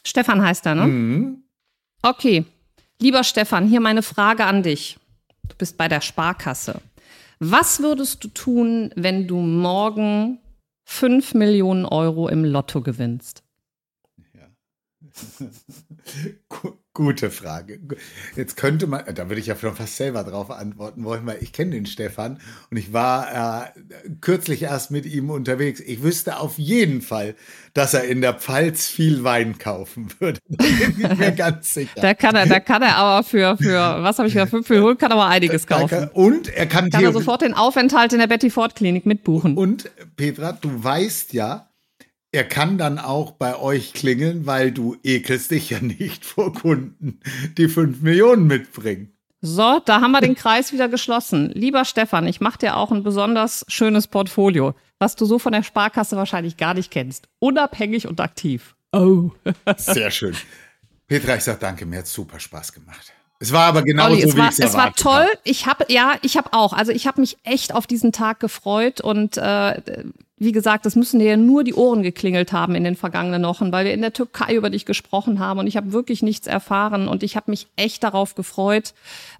Stefan 0.05 0.41
heißt 0.41 0.66
er, 0.68 0.76
ne? 0.76 0.88
Mhm. 0.88 1.43
Okay. 2.03 2.45
Lieber 3.02 3.24
Stefan, 3.24 3.68
hier 3.68 3.82
meine 3.82 4.04
Frage 4.04 4.46
an 4.46 4.64
dich. 4.64 4.98
Du 5.48 5.56
bist 5.58 5.78
bei 5.78 5.88
der 5.88 6.02
Sparkasse. 6.02 6.82
Was 7.39 7.82
würdest 7.82 8.24
du 8.24 8.30
tun, 8.30 8.91
wenn 8.96 9.28
du 9.28 9.38
morgen 9.38 10.39
5 10.86 11.34
Millionen 11.34 11.86
Euro 11.86 12.30
im 12.30 12.46
Lotto 12.46 12.82
gewinnst? 12.82 13.43
Ja. 14.34 14.48
Gute 16.96 17.30
Frage. 17.30 17.82
Jetzt 18.38 18.56
könnte 18.56 18.88
man, 18.88 19.04
da 19.14 19.28
würde 19.28 19.41
ich 19.41 19.48
ja 19.48 19.56
fast 19.56 19.98
selber 19.98 20.24
drauf 20.24 20.50
antworten 20.50 21.04
wollen, 21.04 21.26
weil 21.26 21.39
ich 21.41 21.52
kenne 21.52 21.72
den 21.72 21.86
Stefan 21.86 22.39
und 22.72 22.78
ich 22.78 22.93
war 22.93 23.66
äh, 23.66 23.80
kürzlich 24.22 24.64
erst 24.64 24.91
mit 24.91 25.06
ihm 25.06 25.30
unterwegs. 25.30 25.82
Ich 25.82 26.02
wüsste 26.02 26.39
auf 26.39 26.58
jeden 26.58 27.02
Fall, 27.02 27.36
dass 27.74 27.93
er 27.93 28.06
in 28.06 28.22
der 28.22 28.34
Pfalz 28.34 28.88
viel 28.88 29.26
Wein 29.26 29.58
kaufen 29.58 30.08
würde. 30.20 30.39
Da 30.48 30.66
bin 30.66 30.96
ich 31.12 31.18
mir 31.18 31.32
ganz 31.36 31.74
sicher. 31.74 32.00
Da 32.00 32.14
kann 32.14 32.34
er, 32.34 32.46
da 32.46 32.62
kann 32.62 32.82
er 32.82 32.96
aber 32.96 33.28
für, 33.28 33.58
für 33.58 33.74
was 34.02 34.18
habe 34.18 34.30
ich 34.30 34.34
gesagt, 34.34 34.52
fünf 34.52 34.70
Millionen 34.70 34.98
kann 34.98 35.12
er 35.12 35.18
aber 35.18 35.28
einiges 35.28 35.68
kaufen. 35.68 36.08
und 36.14 36.48
er 36.48 36.66
kann, 36.66 36.89
kann 36.89 37.04
er 37.04 37.12
sofort 37.12 37.41
den 37.41 37.54
Aufenthalt 37.54 38.14
in 38.14 38.20
der 38.20 38.28
Betty 38.28 38.50
Ford 38.50 38.74
Klinik 38.74 39.06
mitbuchen. 39.06 39.58
Und 39.58 39.91
Petra, 40.16 40.54
du 40.54 40.82
weißt 40.82 41.34
ja, 41.34 41.68
er 42.36 42.43
kann 42.43 42.77
dann 42.77 42.99
auch 42.99 43.31
bei 43.31 43.57
euch 43.57 43.93
klingeln, 43.93 44.45
weil 44.45 44.71
du 44.71 44.97
ekelst 45.03 45.51
dich 45.51 45.69
ja 45.69 45.79
nicht 45.79 46.25
vor 46.25 46.53
Kunden, 46.53 47.21
die 47.57 47.69
fünf 47.69 48.01
Millionen 48.01 48.45
mitbringen. 48.45 49.13
So, 49.41 49.79
da 49.86 50.01
haben 50.01 50.11
wir 50.11 50.21
den 50.21 50.36
Kreis 50.36 50.73
wieder 50.73 50.89
geschlossen. 50.89 51.51
Lieber 51.53 51.86
Stefan, 51.86 52.27
ich 52.27 52.41
mache 52.41 52.57
dir 52.57 52.77
auch 52.77 52.91
ein 52.91 53.03
besonders 53.03 53.63
schönes 53.69 54.07
Portfolio, 54.07 54.73
was 54.99 55.15
du 55.15 55.25
so 55.25 55.39
von 55.39 55.53
der 55.53 55.63
Sparkasse 55.63 56.17
wahrscheinlich 56.17 56.57
gar 56.57 56.73
nicht 56.73 56.91
kennst. 56.91 57.29
Unabhängig 57.39 58.07
und 58.07 58.19
aktiv. 58.19 58.75
Oh. 58.91 59.31
Sehr 59.77 60.11
schön. 60.11 60.36
Petra, 61.07 61.36
ich 61.36 61.43
sag 61.43 61.59
danke, 61.59 61.86
mir 61.86 61.99
hat 61.99 62.07
super 62.07 62.39
Spaß 62.39 62.73
gemacht. 62.73 63.13
Es 63.39 63.51
war 63.51 63.65
aber 63.65 63.83
genau 63.83 64.07
Olli, 64.07 64.21
so, 64.21 64.29
es 64.29 64.36
wie 64.36 64.39
war, 64.39 64.49
ich 64.49 64.59
es 64.59 64.73
war 64.73 64.93
toll. 64.95 65.27
Hab. 65.31 65.39
Ich 65.43 65.65
habe 65.67 65.86
ja, 65.89 66.15
ich 66.21 66.38
habe 66.38 66.53
auch. 66.53 66.73
Also 66.73 66.91
ich 66.91 67.05
habe 67.05 67.21
mich 67.21 67.38
echt 67.43 67.73
auf 67.75 67.86
diesen 67.86 68.11
Tag 68.11 68.39
gefreut 68.39 69.01
und 69.01 69.38
äh, 69.38 69.81
wie 70.38 70.51
gesagt, 70.51 70.86
es 70.86 70.97
müssen 70.97 71.19
dir 71.19 71.29
ja 71.29 71.38
nur 71.38 71.63
die 71.63 71.73
Ohren 71.73 72.03
geklingelt 72.03 72.51
haben 72.51 72.75
in 72.75 72.83
den 72.83 72.97
vergangenen 72.97 73.43
Wochen, 73.43 73.71
weil 73.71 73.86
wir 73.86 73.93
in 73.93 74.01
der 74.01 74.11
Türkei 74.11 74.53
über 74.55 74.69
dich 74.69 74.86
gesprochen 74.86 75.39
haben 75.39 75.59
und 75.59 75.67
ich 75.67 75.77
habe 75.77 75.93
wirklich 75.93 76.23
nichts 76.23 76.45
erfahren 76.45 77.07
und 77.07 77.23
ich 77.23 77.38
habe 77.38 77.51
mich 77.51 77.67
echt 77.77 78.03
darauf 78.03 78.36
gefreut, 78.36 78.93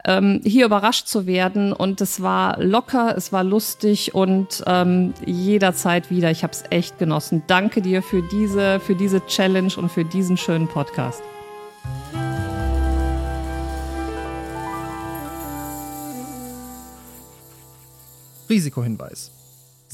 ähm, 0.06 0.40
hier 0.46 0.66
überrascht 0.66 1.08
zu 1.08 1.28
werden 1.28 1.74
und 1.74 2.00
es 2.00 2.22
war 2.22 2.64
locker, 2.64 3.14
es 3.18 3.34
war 3.34 3.44
lustig 3.44 4.16
und 4.16 4.64
ähm, 4.68 5.14
jederzeit 5.26 6.10
wieder. 6.10 6.32
Ich 6.32 6.44
habe 6.44 6.54
es 6.54 6.64
echt 6.70 6.98
genossen. 6.98 7.44
Danke 7.48 7.82
dir 7.82 8.02
für 8.02 8.22
diese, 8.22 8.80
für 8.80 8.96
diese 8.96 9.26
Challenge 9.26 9.74
und 9.76 9.92
für 9.92 10.06
diesen 10.06 10.38
schönen 10.38 10.70
Podcast. 10.70 11.22
Risikohinweis. 18.50 19.32